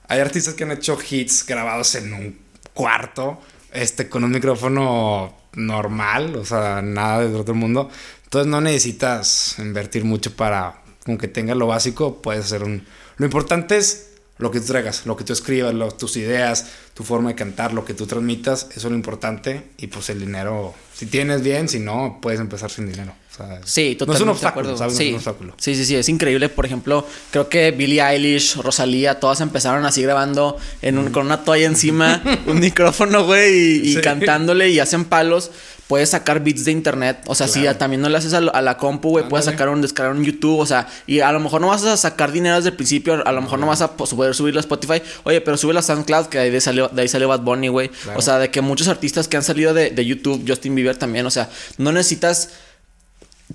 Hay 0.08 0.20
artistas 0.20 0.56
que 0.56 0.64
han 0.64 0.72
hecho 0.72 0.98
hits 1.10 1.46
grabados 1.46 1.96
en 1.96 2.14
un 2.14 2.40
cuarto, 2.74 3.40
este, 3.72 4.10
con 4.10 4.24
un 4.24 4.32
micrófono 4.32 5.38
normal, 5.54 6.36
o 6.36 6.44
sea, 6.44 6.82
nada 6.82 7.22
de 7.22 7.34
otro 7.36 7.56
mundo. 7.56 7.90
Entonces 8.26 8.50
no 8.50 8.60
necesitas 8.62 9.56
invertir 9.60 10.04
mucho 10.04 10.36
para, 10.36 10.82
con 11.06 11.18
que 11.18 11.28
tengas 11.28 11.56
lo 11.56 11.68
básico, 11.68 12.22
puedes 12.22 12.46
hacer 12.46 12.64
un... 12.64 12.86
Lo 13.18 13.26
importante 13.26 13.78
es 13.78 14.11
lo 14.38 14.50
que 14.52 14.60
tú 14.60 14.68
traigas, 14.68 15.06
lo 15.06 15.16
que 15.16 15.24
tú 15.24 15.34
escribas, 15.34 15.74
lo- 15.74 15.92
tus 15.92 16.18
ideas, 16.18 16.66
tu 16.94 17.04
forma 17.04 17.30
de 17.30 17.36
cantar, 17.36 17.74
lo 17.74 17.86
que 17.86 17.94
tú 17.94 18.08
transmitas, 18.08 18.68
eso 18.72 18.88
es 18.88 18.92
lo 18.92 18.96
importante. 18.96 19.70
Y 19.78 19.88
pues 19.88 20.10
el 20.10 20.20
dinero, 20.20 20.74
si 21.02 21.08
tienes 21.08 21.42
bien, 21.42 21.68
si 21.68 21.80
no, 21.80 22.20
puedes 22.22 22.40
empezar 22.40 22.70
sin 22.70 22.86
dinero. 22.90 23.12
O 23.32 23.36
sea, 23.36 23.60
Sí, 23.66 23.96
totalmente. 23.96 24.06
No 24.06 24.14
es 24.14 24.22
un 24.22 24.30
obstáculo. 24.30 24.78
¿sabes? 24.78 24.94
No 24.94 24.98
Sí. 25.00 25.06
es 25.06 25.10
un 25.10 25.16
obstáculo. 25.16 25.54
sí, 25.58 25.74
sí, 25.74 25.86
sí, 25.86 25.96
es 25.96 26.08
increíble. 26.10 26.48
Por 26.50 26.68
ejemplo, 26.68 27.08
creo 27.32 27.50
que 27.50 27.72
Billie 27.72 28.04
Eilish, 28.04 28.58
Rosalía, 28.58 29.20
todas 29.20 29.42
empezaron 29.42 29.84
así 29.88 30.04
grabando 30.04 30.58
en 30.84 31.00
un- 31.00 31.10
con 31.12 31.26
una 31.26 31.44
toalla 31.44 31.66
encima, 31.66 32.22
un 32.46 32.60
micrófono, 32.60 33.26
güey, 33.26 33.52
y, 33.58 33.90
y 33.90 33.96
Sí. 33.96 34.02
cantándole 34.02 34.70
y 34.70 34.80
hacen 34.80 35.06
palos. 35.06 35.50
Puedes 35.88 36.12
sacar 36.12 36.42
beats 36.42 36.64
de 36.64 36.72
internet. 36.72 37.18
O 37.26 37.36
sea, 37.36 37.50
si 37.50 37.64
Claro. 37.64 37.78
también 37.78 38.02
no 38.02 38.08
le 38.08 38.18
haces 38.18 38.34
a, 38.34 38.38
a 38.38 38.62
la 38.62 38.78
compu, 38.78 39.10
güey, 39.10 39.28
puedes 39.28 39.44
sacar 39.46 39.68
un 39.68 39.82
descargar 39.82 40.16
un 40.16 40.24
YouTube. 40.24 40.58
O 40.60 40.66
sea, 40.66 40.88
y 41.06 41.20
a 41.20 41.30
lo 41.34 41.42
mejor 41.42 41.60
no 41.60 41.68
vas 41.68 41.84
a 41.84 41.98
sacar 41.98 42.32
dinero 42.32 42.56
desde 42.56 42.70
el 42.70 42.76
principio. 42.78 43.22
A 43.28 43.32
lo 43.34 43.42
mejor 43.42 43.60
no 43.60 43.68
vas 43.68 43.82
a 43.82 43.98
po- 43.98 44.06
poder 44.06 44.34
subirlo 44.34 44.60
a 44.60 44.62
Spotify. 44.62 45.02
Oye, 45.24 45.42
pero 45.42 45.58
sube 45.58 45.78
a 45.78 45.82
SoundCloud, 45.82 46.28
que 46.28 46.38
de 46.38 46.44
ahí 46.46 46.62
salió, 46.62 46.88
de 46.88 47.02
ahí 47.02 47.10
salió 47.10 47.28
Bad 47.28 47.42
Bunny, 47.42 47.68
güey. 47.68 47.90
Claro. 47.90 48.20
O 48.20 48.22
sea, 48.22 48.40
de 48.40 48.50
que 48.50 48.62
muchos 48.62 48.88
artistas 48.88 49.28
que 49.28 49.36
han 49.36 49.44
salido 49.44 49.74
de, 49.74 49.90
de 49.90 50.06
YouTube, 50.06 50.46
Justin 50.48 50.76
Bieber 50.76 50.91
también. 50.98 51.26
O 51.26 51.32
sea, 51.32 51.50
no 51.78 51.92
necesitas 51.92 52.50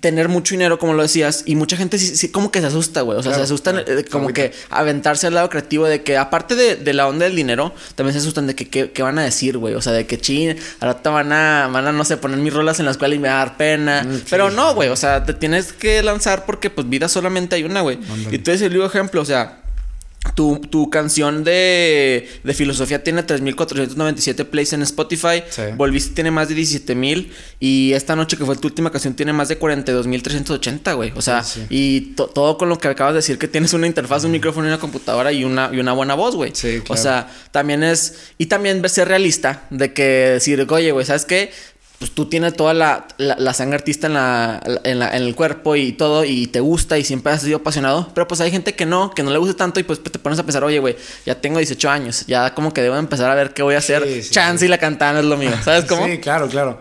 tener 0.01 0.29
mucho 0.29 0.53
dinero, 0.55 0.79
como 0.79 0.93
lo 0.93 1.01
decías, 1.03 1.43
y 1.47 1.55
mucha 1.57 1.75
gente 1.75 1.99
sí, 1.99 2.17
sí 2.17 2.29
como 2.31 2.51
que 2.53 2.61
se 2.61 2.67
asusta, 2.67 3.01
güey. 3.01 3.19
O 3.19 3.23
sea, 3.23 3.33
Claro, 3.33 3.47
se 3.47 3.53
asustan 3.53 3.77
claro. 3.83 3.99
eh, 4.01 4.05
como 4.05 4.29
que 4.29 4.53
aventarse 4.69 5.27
al 5.27 5.33
lado 5.33 5.49
creativo 5.49 5.87
de 5.87 6.03
que, 6.03 6.19
aparte 6.19 6.55
de, 6.55 6.77
de 6.77 6.93
la 6.93 7.09
onda 7.09 7.25
del 7.25 7.35
dinero, 7.35 7.73
también 7.95 8.13
se 8.13 8.19
asustan 8.19 8.47
de 8.47 8.55
que 8.55 8.69
qué 8.69 9.03
van 9.03 9.19
a 9.19 9.25
decir, 9.25 9.57
güey. 9.57 9.75
O 9.75 9.81
sea, 9.81 9.95
de 9.95 10.07
que 10.07 10.19
chin, 10.19 10.55
ahora 10.81 11.01
te 11.01 11.09
van 11.09 11.33
a, 11.33 11.69
van 11.73 11.87
a, 11.87 11.93
no 11.93 12.05
sé, 12.05 12.19
poner 12.19 12.39
mis 12.39 12.53
rolas 12.53 12.79
en 12.79 12.85
la 12.85 12.91
escuela 12.91 13.15
y 13.15 13.19
me 13.19 13.29
va 13.29 13.37
a 13.37 13.47
dar 13.47 13.57
pena. 13.57 14.03
Mm, 14.03 14.17
sí. 14.17 14.25
Pero 14.29 14.51
no, 14.51 14.75
güey. 14.75 14.91
O 14.91 14.97
sea, 14.97 15.25
te 15.25 15.33
tienes 15.33 15.73
que 15.73 16.03
lanzar 16.03 16.45
porque, 16.45 16.69
pues, 16.69 16.87
vida 16.91 17.09
solamente 17.09 17.57
hay 17.57 17.65
una, 17.65 17.81
güey. 17.81 17.99
Y 18.31 18.37
tú 18.39 18.51
eres 18.51 18.61
el 18.61 18.71
vivo 18.75 18.85
ejemplo, 18.85 19.23
o 19.23 19.25
sea. 19.25 19.63
Tu, 20.35 20.59
tu 20.59 20.91
canción 20.91 21.45
de, 21.45 22.29
de 22.45 22.55
filosofía 22.55 23.03
tiene 23.03 23.25
3.497 23.27 24.45
plays 24.47 24.73
en 24.73 24.83
Spotify. 24.83 25.43
Sí. 25.49 25.63
Volviste 25.77 26.15
tiene 26.15 26.31
más 26.31 26.49
de 26.49 26.55
17.000. 26.57 27.29
Y 27.61 27.93
esta 27.93 28.17
noche 28.17 28.37
que 28.37 28.45
fue 28.45 28.57
tu 28.57 28.69
última 28.69 28.91
canción 28.91 29.15
tiene 29.15 29.33
más 29.33 29.49
de 29.49 29.59
42.380, 29.59 30.95
güey. 30.95 31.13
O 31.17 31.23
sea, 31.23 31.43
Sí, 31.43 31.65
y 31.71 32.01
to- 32.15 32.27
todo 32.29 32.59
con 32.59 32.69
lo 32.69 32.79
que 32.79 32.89
acabas 32.89 33.15
de 33.15 33.19
decir 33.19 33.39
que 33.39 33.49
tienes 33.49 33.73
una 33.73 33.87
interfaz, 33.87 34.25
un 34.25 34.33
micrófono 34.33 34.67
y 34.67 34.69
una 34.71 34.79
computadora 34.79 35.33
y 35.33 35.45
una, 35.45 35.71
y 35.73 35.79
una 35.79 35.93
buena 35.93 36.15
voz, 36.15 36.35
güey. 36.35 36.51
Sí, 36.55 36.79
O 36.79 36.85
claro. 36.85 37.03
sea, 37.03 37.31
también 37.51 37.83
es... 37.83 38.31
Y 38.39 38.47
también 38.47 38.87
ser 38.89 39.09
realista 39.09 39.65
de 39.71 39.93
que 39.93 40.03
decir, 40.03 40.67
oye, 40.71 40.93
güey, 40.93 41.05
¿sabes 41.07 41.25
qué? 41.25 41.51
Pues 41.99 42.11
tú 42.11 42.27
tienes 42.27 42.53
toda 42.55 42.75
la, 42.75 43.09
la, 43.17 43.37
la 43.39 43.55
sangre 43.55 43.77
artista 43.77 44.07
en, 44.07 44.15
la, 44.15 44.61
en, 44.85 44.99
la- 44.99 45.17
en 45.17 45.23
el 45.23 45.35
cuerpo 45.35 45.77
y 45.77 45.93
todo 45.93 46.25
y 46.27 46.47
te 46.47 46.61
gusta 46.61 46.99
y 46.99 47.05
siempre 47.05 47.33
has 47.33 47.41
sido 47.41 47.57
apasionado. 47.57 48.11
Pero 48.15 48.29
pues 48.29 48.41
hay 48.43 48.51
gente 48.51 48.75
que 48.75 48.85
no, 48.85 49.13
que 49.13 49.23
no 49.23 49.31
le 49.31 49.39
gusta 49.39 49.57
tanto 49.57 49.81
y 49.81 49.83
pues 49.83 50.03
te 50.03 50.19
pones 50.19 50.39
a 50.39 50.43
pensar, 50.43 50.63
oye, 50.63 50.79
güey, 50.79 50.95
ya 51.25 51.41
tengo 51.41 51.57
18 51.59 51.89
años. 51.89 52.25
Ya 52.27 52.53
como 52.55 52.75
que 52.75 52.83
debo 52.83 52.97
empezar 52.97 53.31
a 53.31 53.35
ver 53.35 53.55
qué 53.55 53.63
voy 53.63 53.77
a 53.77 53.79
hacer. 53.79 54.05
Sí, 54.07 54.23
sí, 54.23 54.31
Chance 54.31 54.67
y 54.67 54.69
la 54.69 54.77
cantana 54.79 55.21
es 55.21 55.25
lo 55.25 55.39
mío. 55.39 55.53
¿Sabes 55.65 55.87
cómo? 55.87 56.07
Sí, 56.07 56.19
claro, 56.19 56.49
claro. 56.49 56.81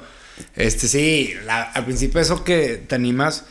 Este, 0.53 0.89
sí, 0.89 1.33
la- 1.45 1.63
al 1.71 1.85
principio 1.85 2.19
eso 2.19 2.43
que 2.43 2.83
te 2.85 2.95
animas, 2.95 3.45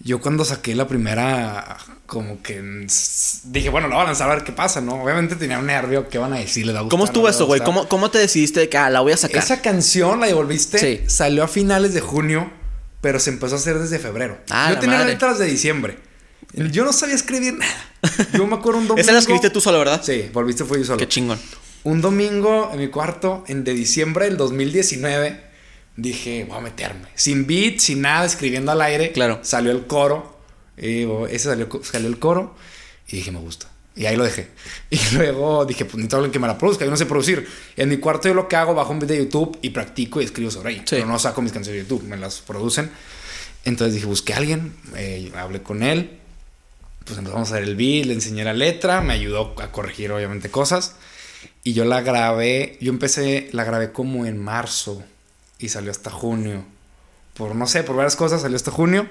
yo 0.00 0.20
cuando 0.20 0.44
saqué 0.44 0.74
la 0.74 0.86
primera, 0.86 1.76
como 2.06 2.42
que 2.42 2.86
dije, 3.44 3.68
bueno, 3.70 3.88
la 3.88 3.94
voy 3.96 4.04
a 4.04 4.06
lanzar 4.08 4.30
a 4.30 4.34
ver 4.34 4.44
qué 4.44 4.52
pasa, 4.52 4.80
¿no? 4.80 5.02
Obviamente 5.02 5.36
tenía 5.36 5.58
un 5.58 5.66
nervio, 5.66 6.08
¿qué 6.08 6.18
van 6.18 6.32
a 6.32 6.38
decir? 6.38 6.66
¿Les 6.66 6.74
va 6.74 6.80
a 6.80 6.88
¿Cómo 6.88 7.04
estuvo 7.04 7.24
no 7.24 7.30
eso, 7.30 7.46
güey? 7.46 7.60
¿Cómo, 7.62 7.88
¿Cómo 7.88 8.10
te 8.10 8.18
decidiste 8.18 8.60
de 8.60 8.68
que 8.68 8.76
ah, 8.76 8.90
la 8.90 9.00
voy 9.00 9.12
a 9.12 9.16
sacar? 9.16 9.42
Esa 9.42 9.62
canción, 9.62 10.20
la 10.20 10.26
devolviste, 10.26 10.78
Sí. 10.78 11.00
salió 11.06 11.44
a 11.44 11.48
finales 11.48 11.94
de 11.94 12.00
junio, 12.00 12.50
pero 13.00 13.18
se 13.18 13.30
empezó 13.30 13.54
a 13.54 13.58
hacer 13.58 13.78
desde 13.78 13.98
febrero. 13.98 14.38
Ah, 14.50 14.68
yo 14.68 14.74
la 14.74 14.80
tenía 14.80 14.98
madre. 14.98 15.12
letras 15.12 15.38
de 15.38 15.46
diciembre. 15.46 15.98
Yo 16.52 16.84
no 16.84 16.92
sabía 16.92 17.14
escribir 17.14 17.54
nada. 17.54 17.72
Yo 18.32 18.46
me 18.46 18.54
acuerdo 18.56 18.80
un 18.80 18.86
domingo. 18.88 19.00
Esa 19.02 19.12
la 19.12 19.18
escribiste 19.18 19.50
tú 19.50 19.60
solo, 19.60 19.78
¿verdad? 19.78 20.00
Sí, 20.04 20.30
volviste 20.32 20.64
fui 20.64 20.78
yo 20.78 20.84
solo. 20.84 20.98
Qué 20.98 21.08
chingón. 21.08 21.38
Un 21.82 22.00
domingo 22.00 22.70
en 22.72 22.78
mi 22.78 22.88
cuarto, 22.88 23.44
en 23.48 23.64
de 23.64 23.74
diciembre 23.74 24.26
del 24.26 24.36
2019, 24.36 25.43
dije, 25.96 26.44
voy 26.48 26.58
a 26.58 26.60
meterme. 26.60 27.08
Sin 27.14 27.46
beat, 27.46 27.78
sin 27.78 28.02
nada, 28.02 28.24
escribiendo 28.24 28.72
al 28.72 28.82
aire. 28.82 29.12
Claro. 29.12 29.40
Salió 29.42 29.72
el 29.72 29.86
coro. 29.86 30.38
Y 30.76 31.04
ese 31.30 31.48
salió, 31.50 31.68
salió 31.82 32.08
el 32.08 32.18
coro. 32.18 32.54
Y 33.08 33.16
dije, 33.16 33.30
me 33.30 33.38
gusta. 33.38 33.68
Y 33.96 34.06
ahí 34.06 34.16
lo 34.16 34.24
dejé. 34.24 34.48
Y 34.90 34.98
luego 35.14 35.64
dije, 35.64 35.84
pues 35.84 35.96
necesito 35.96 36.16
alguien 36.16 36.32
que 36.32 36.38
me 36.38 36.46
la 36.46 36.58
produzca. 36.58 36.84
Yo 36.84 36.90
no 36.90 36.96
sé 36.96 37.06
producir. 37.06 37.48
En 37.76 37.88
mi 37.88 37.98
cuarto 37.98 38.28
yo 38.28 38.34
lo 38.34 38.48
que 38.48 38.56
hago, 38.56 38.74
bajo 38.74 38.92
un 38.92 38.98
video 38.98 39.16
de 39.16 39.24
YouTube 39.24 39.58
y 39.62 39.70
practico 39.70 40.20
y 40.20 40.24
escribo 40.24 40.50
sobre 40.50 40.70
ahí. 40.70 40.84
Pero 40.88 41.06
no 41.06 41.18
saco 41.18 41.42
mis 41.42 41.52
canciones 41.52 41.82
de 41.82 41.88
YouTube, 41.88 42.08
me 42.08 42.16
las 42.16 42.40
producen. 42.40 42.90
Entonces 43.64 43.94
dije, 43.94 44.06
busqué 44.06 44.34
a 44.34 44.38
alguien, 44.38 44.74
eh, 44.96 45.32
hablé 45.36 45.62
con 45.62 45.82
él. 45.82 46.18
Pues 47.04 47.18
empezamos 47.18 47.50
a 47.50 47.54
hacer 47.54 47.68
el 47.68 47.76
beat, 47.76 48.06
le 48.06 48.14
enseñé 48.14 48.44
la 48.44 48.54
letra, 48.54 49.00
me 49.00 49.12
ayudó 49.12 49.54
a 49.60 49.70
corregir 49.70 50.10
obviamente 50.10 50.50
cosas. 50.50 50.96
Y 51.62 51.72
yo 51.72 51.84
la 51.84 52.00
grabé, 52.00 52.78
yo 52.80 52.90
empecé, 52.90 53.48
la 53.52 53.64
grabé 53.64 53.92
como 53.92 54.26
en 54.26 54.38
marzo 54.38 55.02
y 55.58 55.68
salió 55.68 55.90
hasta 55.90 56.10
junio. 56.10 56.64
Por 57.34 57.54
no 57.54 57.66
sé, 57.66 57.82
por 57.82 57.96
varias 57.96 58.16
cosas 58.16 58.42
salió 58.42 58.56
hasta 58.56 58.70
junio 58.70 59.08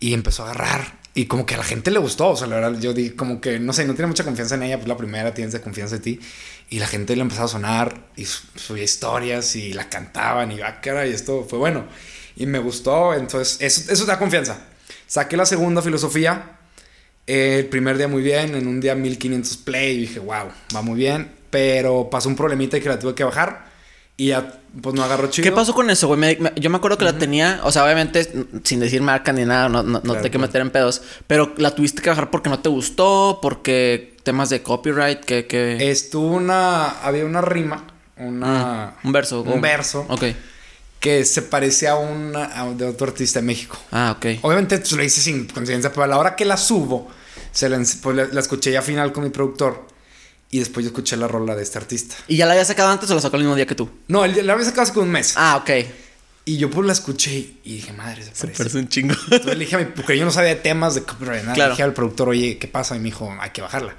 y 0.00 0.14
empezó 0.14 0.44
a 0.44 0.50
agarrar. 0.50 0.98
Y 1.14 1.26
como 1.26 1.46
que 1.46 1.54
a 1.54 1.58
la 1.58 1.64
gente 1.64 1.90
le 1.90 1.98
gustó, 1.98 2.28
o 2.28 2.36
sea, 2.36 2.46
la 2.46 2.56
verdad, 2.56 2.78
yo 2.78 2.92
di 2.92 3.10
como 3.10 3.40
que, 3.40 3.58
no 3.58 3.72
sé, 3.72 3.86
no 3.86 3.94
tiene 3.94 4.08
mucha 4.08 4.24
confianza 4.24 4.56
en 4.56 4.64
ella, 4.64 4.76
pues 4.76 4.88
la 4.88 4.98
primera 4.98 5.32
tienes 5.32 5.58
confianza 5.60 5.96
en 5.96 6.02
ti. 6.02 6.20
Y 6.68 6.78
la 6.78 6.86
gente 6.86 7.16
le 7.16 7.22
empezó 7.22 7.44
a 7.44 7.48
sonar 7.48 8.08
y 8.16 8.26
subía 8.26 8.84
historias 8.84 9.56
y 9.56 9.72
la 9.72 9.88
cantaban 9.88 10.52
y, 10.52 10.60
ah, 10.60 10.80
cara, 10.82 11.06
y 11.06 11.12
esto 11.12 11.46
fue 11.48 11.58
bueno. 11.58 11.86
Y 12.36 12.44
me 12.44 12.58
gustó, 12.58 13.14
entonces, 13.14 13.56
eso, 13.60 13.90
eso 13.90 14.04
da 14.04 14.18
confianza. 14.18 14.58
Saqué 15.06 15.38
la 15.38 15.46
segunda 15.46 15.80
filosofía, 15.80 16.58
el 17.26 17.66
primer 17.66 17.96
día 17.96 18.08
muy 18.08 18.22
bien, 18.22 18.54
en 18.54 18.66
un 18.66 18.80
día 18.80 18.94
1500 18.94 19.56
play, 19.58 19.96
y 19.96 20.00
dije, 20.02 20.18
wow, 20.18 20.50
va 20.74 20.82
muy 20.82 20.98
bien, 20.98 21.32
pero 21.48 22.10
pasó 22.10 22.28
un 22.28 22.36
problemita 22.36 22.76
y 22.76 22.82
que 22.82 22.90
la 22.90 22.98
tuve 22.98 23.14
que 23.14 23.24
bajar. 23.24 23.70
Y 24.18 24.28
ya, 24.28 24.60
pues 24.80 24.94
no 24.94 25.02
agarró 25.02 25.28
chido. 25.28 25.44
¿Qué 25.44 25.52
pasó 25.52 25.74
con 25.74 25.90
eso, 25.90 26.06
güey? 26.08 26.38
yo 26.56 26.70
me 26.70 26.76
acuerdo 26.78 26.96
que 26.96 27.04
la 27.04 27.18
tenía, 27.18 27.60
o 27.64 27.72
sea, 27.72 27.84
obviamente, 27.84 28.26
sin 28.64 28.80
decir 28.80 29.02
marca 29.02 29.30
ni 29.32 29.44
nada, 29.44 29.68
no, 29.68 29.82
no, 29.82 30.00
te 30.00 30.24
hay 30.24 30.30
que 30.30 30.38
meter 30.38 30.62
en 30.62 30.70
pedos. 30.70 31.02
Pero 31.26 31.52
la 31.58 31.74
tuviste 31.74 32.00
que 32.00 32.08
bajar 32.08 32.30
porque 32.30 32.48
no 32.48 32.60
te 32.60 32.70
gustó, 32.70 33.40
porque 33.42 34.16
temas 34.22 34.48
de 34.48 34.62
copyright, 34.62 35.20
que. 35.20 35.46
que... 35.46 35.90
Estuvo 35.90 36.28
una. 36.28 36.88
Había 37.02 37.26
una 37.26 37.42
rima, 37.42 37.84
una. 38.16 38.94
un 39.04 39.12
verso. 39.12 39.42
Un 39.42 39.60
verso. 39.60 40.06
Ok. 40.08 40.24
Que 40.98 41.26
se 41.26 41.42
parecía 41.42 41.92
a 41.92 41.96
una 41.96 42.48
de 42.74 42.86
otro 42.86 43.08
artista 43.08 43.40
de 43.40 43.46
México. 43.46 43.76
Ah, 43.92 44.14
ok. 44.16 44.38
Obviamente 44.40 44.78
pues, 44.78 44.92
lo 44.92 45.02
hice 45.02 45.20
sin 45.20 45.46
conciencia, 45.46 45.90
pero 45.90 46.04
a 46.04 46.06
la 46.06 46.18
hora 46.18 46.34
que 46.34 46.46
la 46.46 46.56
subo, 46.56 47.08
se 47.52 47.68
la, 47.68 47.76
pues, 47.76 48.16
la, 48.16 48.24
la 48.32 48.40
escuché 48.40 48.72
ya 48.72 48.80
final 48.80 49.12
con 49.12 49.24
mi 49.24 49.30
productor. 49.30 49.95
Y 50.50 50.60
después 50.60 50.84
yo 50.84 50.90
escuché 50.90 51.16
la 51.16 51.28
rola 51.28 51.54
de 51.56 51.62
este 51.62 51.78
artista. 51.78 52.14
¿Y 52.28 52.36
ya 52.36 52.46
la 52.46 52.52
había 52.52 52.64
sacado 52.64 52.90
antes 52.90 53.10
o 53.10 53.14
la 53.14 53.20
sacó 53.20 53.36
el 53.36 53.42
mismo 53.42 53.56
día 53.56 53.66
que 53.66 53.74
tú? 53.74 53.90
No, 54.08 54.26
la 54.26 54.52
había 54.52 54.64
sacado 54.64 54.82
hace 54.82 54.92
como 54.92 55.06
un 55.06 55.12
mes. 55.12 55.34
Ah, 55.36 55.56
ok. 55.56 55.70
Y 56.44 56.58
yo 56.58 56.70
pues 56.70 56.86
la 56.86 56.92
escuché 56.92 57.54
y 57.64 57.74
dije, 57.74 57.92
madre, 57.92 58.22
se. 58.22 58.34
Se 58.34 58.46
parece 58.46 58.78
un 58.78 58.88
chingo. 58.88 59.14
Entonces 59.24 59.58
le 59.58 59.64
dije 59.64 59.74
a 59.74 59.78
mi, 59.80 59.86
porque 59.86 60.16
yo 60.16 60.24
no 60.24 60.30
sabía 60.30 60.50
de 60.50 60.60
temas 60.60 60.94
de 60.94 61.02
copyright, 61.02 61.42
nada. 61.42 61.56
Le 61.56 61.70
dije 61.70 61.82
al 61.82 61.92
productor, 61.92 62.28
oye, 62.28 62.58
¿qué 62.58 62.68
pasa? 62.68 62.94
Y 62.94 63.00
me 63.00 63.06
dijo, 63.06 63.34
hay 63.40 63.50
que 63.50 63.62
bajarla. 63.62 63.96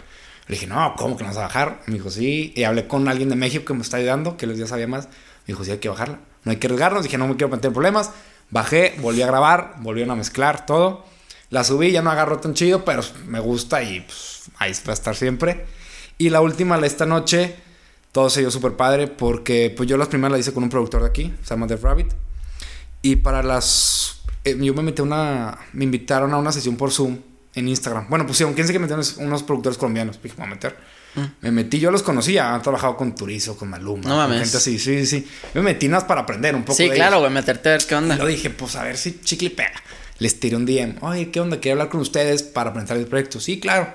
Le 0.48 0.56
dije, 0.56 0.66
no, 0.66 0.96
¿cómo 0.98 1.18
que 1.18 1.24
no 1.24 1.30
vas 1.30 1.38
a 1.38 1.42
bajar? 1.42 1.82
Me 1.88 1.96
dijo, 1.96 2.10
sí. 2.10 2.54
Y 2.56 2.64
hablé 2.64 2.88
con 2.88 3.10
alguien 3.10 3.28
de 3.28 3.36
México 3.36 3.66
que 3.66 3.74
me 3.74 3.82
está 3.82 3.98
ayudando, 3.98 4.38
que 4.38 4.48
les 4.48 4.58
ya 4.58 4.66
sabía 4.66 4.88
más. 4.88 5.08
Me 5.08 5.54
dijo, 5.54 5.66
sí, 5.66 5.72
hay 5.72 5.80
que 5.80 5.90
bajarla. 5.90 6.20
No 6.46 6.52
hay 6.52 6.58
que 6.58 6.68
arriesgarnos. 6.68 7.04
Dije, 7.04 7.18
no 7.18 7.28
me 7.28 7.36
quiero 7.36 7.50
meter 7.50 7.68
en 7.68 7.74
problemas. 7.74 8.12
Bajé, 8.50 8.96
volví 9.00 9.22
a 9.22 9.28
grabar, 9.28 9.76
volvieron 9.80 10.12
a 10.12 10.16
mezclar 10.16 10.66
todo. 10.66 11.06
La 11.50 11.66
subí, 11.66 11.92
ya 11.92 12.02
no 12.02 12.12
agarró 12.12 12.40
tan 12.40 12.54
chido, 12.54 12.86
pero 12.86 13.04
me 13.26 13.42
gusta 13.42 13.84
y 13.84 14.02
pues 14.02 14.44
ahí 14.58 14.72
va 14.88 14.92
a 14.92 14.94
estar 14.94 15.16
siempre. 15.18 15.66
Y 16.18 16.30
la 16.30 16.42
última, 16.42 16.78
esta 16.86 17.06
noche, 17.06 17.56
todo 18.12 18.30
se 18.30 18.42
dio 18.42 18.52
súper 18.52 18.74
padre 18.74 19.08
porque 19.08 19.74
pues 19.76 19.88
yo 19.88 19.98
las 19.98 20.08
primeras 20.08 20.32
las 20.32 20.42
hice 20.42 20.54
con 20.54 20.64
un 20.64 20.70
productor 20.70 21.02
de 21.02 21.08
aquí, 21.08 21.34
se 21.44 21.50
llama 21.50 21.68
Dev 21.68 21.84
Rabbit. 21.84 22.14
Y 23.02 23.18
para 23.18 23.44
las... 23.44 24.22
Eh, 24.44 24.58
yo 24.60 24.74
me 24.74 24.82
metí 24.82 25.02
una... 25.02 25.58
Me 25.74 25.84
invitaron 25.84 26.34
a 26.34 26.38
una 26.38 26.52
sesión 26.52 26.76
por 26.76 26.92
Zoom 26.92 27.20
en 27.54 27.68
Instagram. 27.68 28.08
Bueno, 28.10 28.26
pues 28.26 28.38
sí, 28.38 28.46
quién 28.56 28.68
se 28.68 28.74
que 28.74 28.80
metieron 28.80 29.06
unos 29.18 29.44
productores 29.44 29.78
colombianos. 29.78 30.22
Dije, 30.22 30.36
me 30.38 30.46
voy 30.46 30.52
a 30.52 30.56
meter. 30.56 30.78
Mm. 31.16 31.26
Me 31.42 31.52
metí, 31.52 31.80
yo 31.80 31.90
los 31.90 32.04
conocía, 32.04 32.54
han 32.54 32.62
trabajado 32.62 32.96
con 32.96 33.16
Turizo, 33.16 33.58
con 33.58 33.70
Maluma, 33.70 34.08
no 34.08 34.28
con 34.28 34.38
gente 34.38 34.58
así, 34.58 34.78
sí, 34.78 35.06
sí. 35.06 35.28
Me 35.56 35.62
metí 35.62 35.90
más 35.90 36.04
para 36.04 36.22
aprender 36.22 36.56
un 36.56 36.62
poco. 36.62 36.76
Sí, 36.76 36.90
claro, 36.90 37.20
güey, 37.20 37.32
meterte 37.32 37.70
a 37.70 37.72
ver 37.74 37.86
qué 37.86 37.96
onda. 37.96 38.16
Y 38.16 38.18
lo 38.20 38.28
dije, 38.28 38.52
pues 38.52 38.76
a 38.76 38.84
ver 38.84 38.98
si 38.98 39.20
chicle 39.22 39.50
pega. 39.50 39.82
Les 40.20 40.40
tiré 40.40 40.56
un 40.56 40.66
DM, 40.66 40.98
oye, 41.02 41.32
¿qué 41.32 41.40
onda? 41.40 41.58
Quería 41.58 41.74
hablar 41.74 41.90
con 41.90 42.02
ustedes 42.02 42.44
para 42.44 42.74
presentar 42.74 42.98
el 42.98 43.08
proyecto. 43.08 43.40
Sí, 43.40 43.60
claro. 43.60 43.94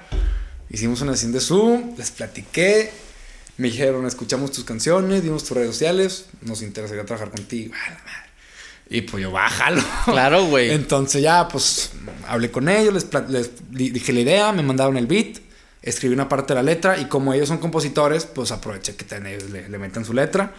Hicimos 0.72 1.02
una 1.02 1.12
sesión 1.12 1.32
de 1.32 1.40
Zoom, 1.40 1.96
les 1.98 2.10
platiqué, 2.10 2.90
me 3.58 3.68
dijeron, 3.68 4.06
escuchamos 4.06 4.52
tus 4.52 4.64
canciones, 4.64 5.22
dimos 5.22 5.44
tus 5.44 5.52
redes 5.56 5.68
sociales, 5.68 6.26
nos 6.40 6.62
interesaría 6.62 7.04
trabajar 7.04 7.30
contigo. 7.30 7.74
Y 8.88 9.02
pues 9.02 9.22
yo, 9.22 9.30
bájalo. 9.30 9.82
Claro, 10.06 10.46
güey. 10.46 10.70
Entonces 10.70 11.22
ya, 11.22 11.46
pues 11.46 11.90
hablé 12.26 12.50
con 12.50 12.70
ellos, 12.70 13.06
les, 13.28 13.50
dije 13.70 14.12
la 14.14 14.20
idea, 14.20 14.52
me 14.52 14.62
mandaron 14.62 14.96
el 14.96 15.06
beat, 15.06 15.38
escribí 15.82 16.14
una 16.14 16.28
parte 16.28 16.54
de 16.54 16.56
la 16.56 16.62
letra 16.62 16.98
y 16.98 17.04
como 17.04 17.34
ellos 17.34 17.48
son 17.48 17.58
compositores, 17.58 18.24
pues 18.24 18.50
aproveché 18.50 18.96
que 18.96 19.04
ellos 19.14 19.50
le, 19.50 19.68
le 19.68 19.78
meten 19.78 20.06
su 20.06 20.14
letra. 20.14 20.54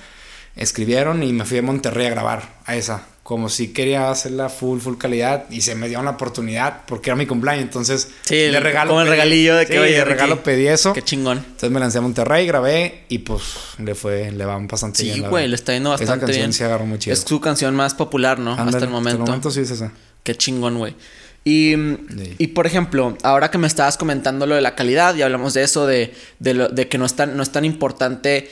Escribieron 0.56 1.24
y 1.24 1.34
me 1.34 1.46
fui 1.46 1.58
a 1.58 1.62
Monterrey 1.62 2.08
a 2.08 2.10
grabar 2.12 2.58
a 2.66 2.76
esa 2.76 3.08
como 3.24 3.48
si 3.48 3.70
quería 3.70 4.12
hacerla 4.12 4.50
full, 4.50 4.80
full 4.80 4.98
calidad 4.98 5.46
y 5.50 5.62
se 5.62 5.76
me 5.76 5.88
dio 5.88 6.00
una 6.02 6.12
oportunidad 6.12 6.82
porque 6.86 7.10
era 7.10 7.16
mi 7.16 7.26
cumpleaños. 7.26 7.64
Entonces, 7.64 8.10
sí, 8.24 8.36
le 8.36 8.60
regalo. 8.60 8.90
Como 8.90 9.02
el 9.02 9.08
regalillo 9.08 9.56
de 9.56 9.66
que, 9.66 9.80
oye, 9.80 9.94
de 9.94 10.04
regalo 10.04 10.44
pedí 10.44 10.68
eso. 10.68 10.92
Qué 10.92 11.02
chingón. 11.02 11.38
Entonces 11.38 11.72
me 11.72 11.80
lancé 11.80 12.00
a 12.00 12.02
Monterrey, 12.02 12.46
grabé 12.46 13.06
y 13.08 13.20
pues 13.20 13.44
le 13.78 13.96
fue, 13.96 14.30
le 14.32 14.44
va 14.44 14.60
bastante 14.60 15.04
bien. 15.04 15.16
Sí, 15.16 15.22
güey, 15.22 15.48
le 15.48 15.56
está 15.56 15.74
yendo 15.74 15.92
bastante 15.92 16.14
esa 16.14 16.20
canción 16.20 16.44
bien. 16.44 16.54
Sí 16.54 16.64
agarró 16.66 16.86
muy 16.86 17.00
chido. 17.00 17.14
Es 17.14 17.22
su 17.22 17.40
canción 17.40 17.76
más 17.76 17.94
popular, 17.94 18.40
¿no? 18.40 18.52
hasta 18.52 18.80
el 18.80 18.90
momento. 18.90 19.10
Hasta 19.10 19.12
el 19.12 19.20
momento 19.20 19.52
sí 19.52 19.62
es 19.62 19.72
esa. 19.72 19.94
Qué 20.24 20.36
chingón, 20.36 20.78
güey. 20.78 20.94
Y, 21.46 21.76
y, 22.38 22.48
por 22.48 22.66
ejemplo, 22.66 23.18
ahora 23.22 23.52
que 23.52 23.58
me 23.58 23.68
estabas 23.68 23.98
comentando 23.98 24.46
lo 24.48 24.56
de 24.56 24.62
la 24.62 24.76
calidad, 24.76 25.14
y 25.16 25.24
hablamos 25.24 25.54
de 25.54 25.64
eso, 25.64 25.86
de, 25.86 26.14
de, 26.40 26.54
lo, 26.54 26.70
de 26.70 26.88
que 26.88 26.98
no 26.98 27.06
es, 27.06 27.16
tan, 27.16 27.36
no 27.36 27.44
es 27.44 27.52
tan 27.52 27.66
importante 27.66 28.50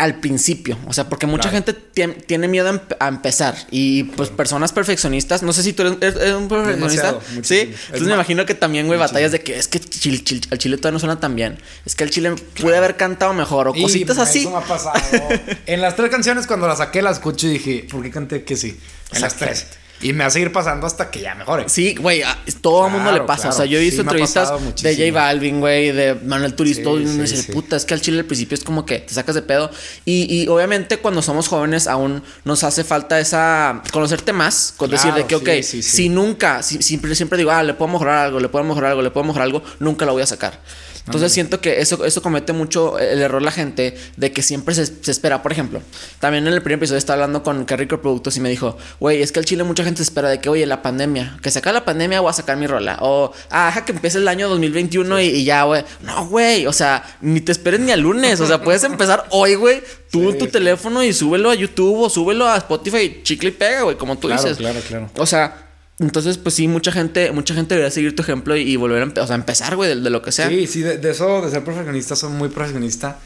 al 0.00 0.14
principio. 0.14 0.78
O 0.86 0.94
sea, 0.94 1.10
porque 1.10 1.26
mucha 1.26 1.50
gente 1.50 1.74
tiene 1.74 2.48
miedo 2.48 2.80
a, 2.98 3.08
empezar. 3.08 3.54
Y 3.70 4.04
pues 4.04 4.30
personas 4.30 4.72
perfeccionistas, 4.72 5.42
no 5.42 5.52
sé 5.52 5.62
si 5.62 5.74
tú 5.74 5.82
eres, 5.82 6.34
un 6.34 6.48
perfeccionista. 6.48 7.18
Sí. 7.42 7.74
Entonces 7.86 8.08
me 8.08 8.14
imagino 8.14 8.46
que 8.46 8.54
también, 8.54 8.86
güey, 8.86 8.98
batallas 8.98 9.30
de 9.30 9.42
que 9.42 9.58
es 9.58 9.68
que 9.68 9.78
chile, 9.78 10.22
al 10.50 10.56
chile 10.56 10.78
todavía 10.78 10.94
no 10.94 11.00
suena 11.00 11.20
tan 11.20 11.36
bien. 11.36 11.58
Es 11.84 11.94
que 11.94 12.04
el 12.04 12.10
chile 12.10 12.34
puede 12.60 12.78
haber 12.78 12.96
cantado 12.96 13.34
mejor 13.34 13.68
o 13.68 13.74
cositas 13.74 14.16
así. 14.16 14.40
Eso 14.40 14.50
me 14.52 14.56
ha 14.56 14.60
pasado. 14.62 14.98
en 15.66 15.82
las 15.82 15.96
tres 15.96 16.08
canciones, 16.10 16.46
cuando 16.46 16.66
las 16.66 16.78
saqué, 16.78 17.02
las 17.02 17.18
escuché 17.18 17.48
y 17.48 17.50
dije, 17.50 17.86
¿por 17.90 18.02
qué 18.02 18.10
canté 18.10 18.42
que 18.42 18.56
sí? 18.56 18.80
En 19.12 19.20
las 19.20 19.36
tres. 19.36 19.66
Y 20.02 20.12
me 20.12 20.24
va 20.24 20.28
a 20.28 20.30
seguir 20.30 20.50
pasando 20.52 20.86
hasta 20.86 21.10
que 21.10 21.20
ya 21.20 21.34
mejore. 21.34 21.68
Sí, 21.68 21.94
güey, 21.94 22.22
todo 22.60 22.86
el 22.86 22.92
mundo 22.92 23.12
le 23.12 23.20
pasa. 23.22 23.50
O 23.50 23.52
sea, 23.52 23.66
yo 23.66 23.78
he 23.78 23.82
visto 23.82 24.02
entrevistas 24.02 24.52
de 24.82 24.96
J 24.96 25.12
Balvin, 25.12 25.60
güey, 25.60 25.92
de 25.92 26.14
Manuel 26.14 26.54
Turisto, 26.54 26.98
y 26.98 27.04
uno 27.04 27.22
dice, 27.22 27.52
puta, 27.52 27.76
es 27.76 27.84
que 27.84 27.94
al 27.94 28.00
chile 28.00 28.20
al 28.20 28.24
principio 28.24 28.54
es 28.54 28.64
como 28.64 28.86
que 28.86 29.00
te 29.00 29.12
sacas 29.12 29.34
de 29.34 29.42
pedo. 29.42 29.70
Y, 30.04 30.42
y 30.42 30.48
obviamente 30.48 30.98
cuando 30.98 31.22
somos 31.22 31.48
jóvenes 31.48 31.86
aún 31.86 32.22
nos 32.44 32.64
hace 32.64 32.84
falta 32.84 33.20
esa, 33.20 33.82
conocerte 33.92 34.32
más, 34.32 34.74
con 34.76 34.90
decir 34.90 35.12
de 35.12 35.26
que, 35.26 35.36
ok, 35.36 35.48
si 35.62 36.08
nunca, 36.08 36.62
si, 36.62 36.82
siempre, 36.82 37.14
siempre 37.14 37.38
digo, 37.38 37.50
ah, 37.50 37.62
le 37.62 37.74
puedo 37.74 37.92
mejorar 37.92 38.26
algo, 38.26 38.40
le 38.40 38.48
puedo 38.48 38.64
mejorar 38.64 38.90
algo, 38.90 39.02
le 39.02 39.10
puedo 39.10 39.24
mejorar 39.24 39.46
algo, 39.46 39.62
nunca 39.78 40.06
lo 40.06 40.12
voy 40.12 40.22
a 40.22 40.26
sacar. 40.26 40.60
Entonces 41.06 41.32
siento 41.32 41.60
que 41.60 41.80
eso, 41.80 42.04
eso 42.04 42.22
comete 42.22 42.52
mucho 42.52 42.98
el 42.98 43.20
error 43.20 43.42
la 43.42 43.50
gente 43.50 43.96
de 44.16 44.32
que 44.32 44.42
siempre 44.42 44.74
se, 44.74 44.82
espera. 45.10 45.42
Por 45.42 45.52
ejemplo, 45.52 45.82
también 46.18 46.46
en 46.46 46.52
el 46.52 46.62
primer 46.62 46.78
episodio 46.78 46.98
estaba 46.98 47.14
hablando 47.14 47.42
con 47.42 47.64
Carrico 47.64 48.00
Productos 48.00 48.36
y 48.36 48.40
me 48.40 48.48
dijo, 48.48 48.76
güey, 48.98 49.22
es 49.22 49.32
que 49.32 49.38
al 49.38 49.44
Chile 49.44 49.64
mucha 49.64 49.84
gente 49.84 50.02
espera 50.02 50.28
de 50.28 50.40
que, 50.40 50.48
oye, 50.48 50.66
la 50.66 50.82
pandemia, 50.82 51.38
que 51.42 51.50
saca 51.50 51.72
la 51.72 51.84
pandemia 51.84 52.20
voy 52.20 52.30
a 52.30 52.32
sacar 52.32 52.56
mi 52.56 52.66
rola. 52.66 52.98
O, 53.00 53.32
ah, 53.50 53.66
deja 53.66 53.84
que 53.84 53.92
empiece 53.92 54.18
el 54.18 54.28
año 54.28 54.48
2021 54.48 55.20
y, 55.20 55.44
ya, 55.44 55.64
güey. 55.64 55.84
No, 56.02 56.26
güey, 56.26 56.66
o 56.66 56.72
sea, 56.72 57.02
ni 57.20 57.40
te 57.40 57.52
esperes 57.52 57.80
ni 57.80 57.92
al 57.92 58.00
lunes. 58.00 58.40
O 58.40 58.46
sea, 58.46 58.60
puedes 58.64 58.84
empezar 58.84 59.26
hoy, 59.30 59.54
güey. 59.54 59.82
Tú 60.10 60.32
tu 60.34 60.48
teléfono 60.48 61.04
y 61.04 61.12
súbelo 61.12 61.50
a 61.50 61.54
YouTube 61.54 62.00
o 62.00 62.10
súbelo 62.10 62.48
a 62.48 62.56
Spotify, 62.56 63.20
chicle 63.22 63.50
y 63.50 63.52
pega, 63.52 63.82
güey, 63.82 63.96
como 63.96 64.18
tú 64.18 64.28
dices. 64.28 64.58
Claro, 64.58 64.80
claro. 64.88 65.10
O 65.16 65.26
sea, 65.26 65.69
entonces, 66.00 66.38
pues 66.38 66.54
sí, 66.54 66.66
mucha 66.66 66.92
gente, 66.92 67.30
mucha 67.30 67.54
gente 67.54 67.74
debería 67.74 67.90
seguir 67.90 68.16
tu 68.16 68.22
ejemplo 68.22 68.56
y, 68.56 68.74
volver 68.76 69.02
a, 69.02 69.22
o 69.22 69.26
sea, 69.26 69.36
empezar, 69.36 69.76
güey, 69.76 70.00
de, 70.00 70.10
lo 70.10 70.22
que 70.22 70.32
sea. 70.32 70.48
Sí, 70.48 70.66
sí, 70.66 70.80
de, 70.80 71.10
eso, 71.10 71.42
de 71.42 71.50
ser 71.50 71.62
profesionista, 71.62 72.16
soy 72.16 72.30
muy 72.30 72.48
profesionista. 72.48 73.18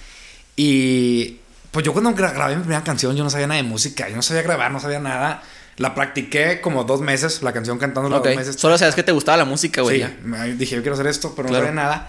Y 0.56 1.38
pues 1.70 1.84
yo 1.84 1.92
cuando 1.92 2.12
grabé 2.12 2.56
mi 2.56 2.62
primera 2.62 2.82
canción, 2.82 3.14
yo 3.14 3.22
no 3.22 3.30
sabía 3.30 3.46
nada 3.46 3.62
de 3.62 3.68
música, 3.68 4.08
yo 4.08 4.16
no 4.16 4.22
sabía 4.22 4.42
grabar, 4.42 4.72
no 4.72 4.80
sabía 4.80 4.98
nada. 4.98 5.42
La 5.76 5.94
practiqué 5.94 6.60
como 6.60 6.82
dos 6.82 7.00
meses, 7.00 7.42
la 7.42 7.52
canción 7.52 7.78
cantando 7.78 8.08
dos 8.08 8.36
meses. 8.36 8.56
Solo 8.56 8.76
sabes 8.76 8.96
que 8.96 9.04
te 9.04 9.12
gustaba 9.12 9.36
la 9.36 9.44
música, 9.44 9.82
güey. 9.82 10.02
Sí, 10.02 10.08
dije, 10.56 10.74
yo 10.74 10.82
quiero 10.82 10.94
hacer 10.94 11.06
esto, 11.06 11.32
pero 11.36 11.48
no 11.48 11.54
sabía 11.54 11.72
nada. 11.72 12.08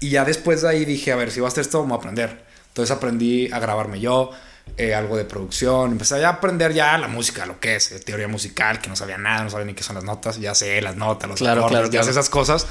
Y 0.00 0.10
ya 0.10 0.24
después 0.24 0.62
de 0.62 0.70
ahí 0.70 0.84
dije, 0.84 1.12
a 1.12 1.16
ver, 1.16 1.30
si 1.30 1.38
voy 1.38 1.46
a 1.46 1.48
hacer 1.48 1.62
esto, 1.62 1.78
vamos 1.80 1.96
a 1.96 1.98
aprender. 1.98 2.44
Entonces 2.68 2.96
aprendí 2.96 3.50
a 3.52 3.60
grabarme 3.60 4.00
yo 4.00 4.32
eh, 4.76 4.94
algo 4.94 5.16
de 5.16 5.24
producción, 5.24 5.92
empecé 5.92 6.24
a 6.24 6.28
aprender 6.30 6.72
ya 6.72 6.96
la 6.96 7.08
música, 7.08 7.44
lo 7.44 7.60
que 7.60 7.76
es, 7.76 7.92
eh, 7.92 8.00
teoría 8.00 8.28
musical, 8.28 8.80
que 8.80 8.88
no 8.88 8.96
sabía 8.96 9.18
nada, 9.18 9.44
no 9.44 9.50
sabía 9.50 9.66
ni 9.66 9.74
qué 9.74 9.82
son 9.82 9.96
las 9.96 10.04
notas, 10.04 10.38
ya 10.38 10.54
sé 10.54 10.80
las 10.80 10.96
notas, 10.96 11.28
los 11.28 11.38
claro, 11.38 11.66
acordes, 11.66 11.90
ya 11.90 12.02
sé 12.02 12.10
esas 12.10 12.30
cosas. 12.30 12.66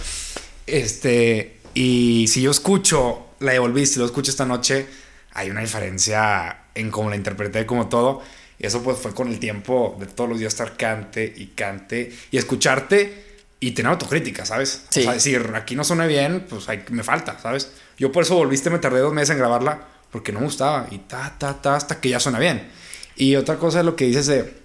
Este, 0.65 1.59
y 1.73 2.25
si 2.27 2.41
yo 2.41 2.51
escucho, 2.51 3.27
la 3.39 3.51
devolviste, 3.51 3.93
si 3.93 3.99
lo 3.99 4.05
escucho 4.05 4.31
esta 4.31 4.45
noche, 4.45 4.87
hay 5.33 5.49
una 5.49 5.61
diferencia 5.61 6.63
en 6.75 6.89
cómo 6.89 7.09
la 7.09 7.15
interpreté, 7.15 7.65
como 7.65 7.87
todo. 7.89 8.21
Y 8.57 8.65
eso 8.65 8.81
pues 8.83 8.97
fue 8.97 9.13
con 9.13 9.29
el 9.29 9.39
tiempo 9.39 9.95
de 9.99 10.05
todos 10.07 10.29
los 10.29 10.39
días 10.39 10.53
estar 10.53 10.75
cante 10.75 11.31
y 11.37 11.47
cante 11.47 12.11
y 12.31 12.37
escucharte 12.37 13.29
y 13.59 13.71
tener 13.71 13.91
autocrítica, 13.91 14.45
¿sabes? 14.45 14.85
Sí. 14.89 15.01
O 15.01 15.03
sea, 15.03 15.13
decir, 15.13 15.51
aquí 15.55 15.75
no 15.75 15.83
suena 15.83 16.05
bien, 16.07 16.45
pues 16.49 16.67
hay, 16.69 16.83
me 16.89 17.03
falta, 17.03 17.39
¿sabes? 17.39 17.71
Yo 17.99 18.11
por 18.11 18.23
eso 18.23 18.35
volviste, 18.35 18.69
me 18.69 18.79
tardé 18.79 18.99
dos 18.99 19.13
meses 19.13 19.31
en 19.31 19.37
grabarla, 19.37 19.81
porque 20.11 20.31
no 20.31 20.39
me 20.39 20.45
gustaba, 20.45 20.87
y 20.89 20.97
ta, 20.99 21.35
ta, 21.37 21.61
ta, 21.61 21.75
hasta 21.75 21.99
que 22.01 22.09
ya 22.09 22.19
suena 22.19 22.39
bien. 22.39 22.67
Y 23.15 23.35
otra 23.35 23.57
cosa 23.57 23.79
es 23.79 23.85
lo 23.85 23.95
que 23.95 24.05
dices 24.05 24.25
de, 24.27 24.57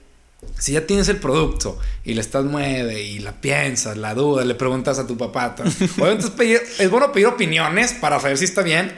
si 0.59 0.73
ya 0.73 0.87
tienes 0.87 1.09
el 1.09 1.17
producto 1.19 1.79
y 2.05 2.15
le 2.15 2.21
estás 2.21 2.45
mueve 2.45 3.03
y 3.03 3.19
la 3.19 3.33
piensas, 3.33 3.97
la 3.97 4.15
dudas, 4.15 4.47
le 4.47 4.55
preguntas 4.55 4.99
a 4.99 5.07
tu 5.07 5.19
papá, 5.19 5.55
obviamente 5.99 6.25
es, 6.27 6.31
pedir- 6.31 6.63
es 6.79 6.91
bueno 6.91 7.11
pedir 7.13 7.27
opiniones 7.27 7.93
para 7.93 8.21
saber 8.21 8.39
si 8.39 8.45
está 8.45 8.63
bien, 8.63 8.97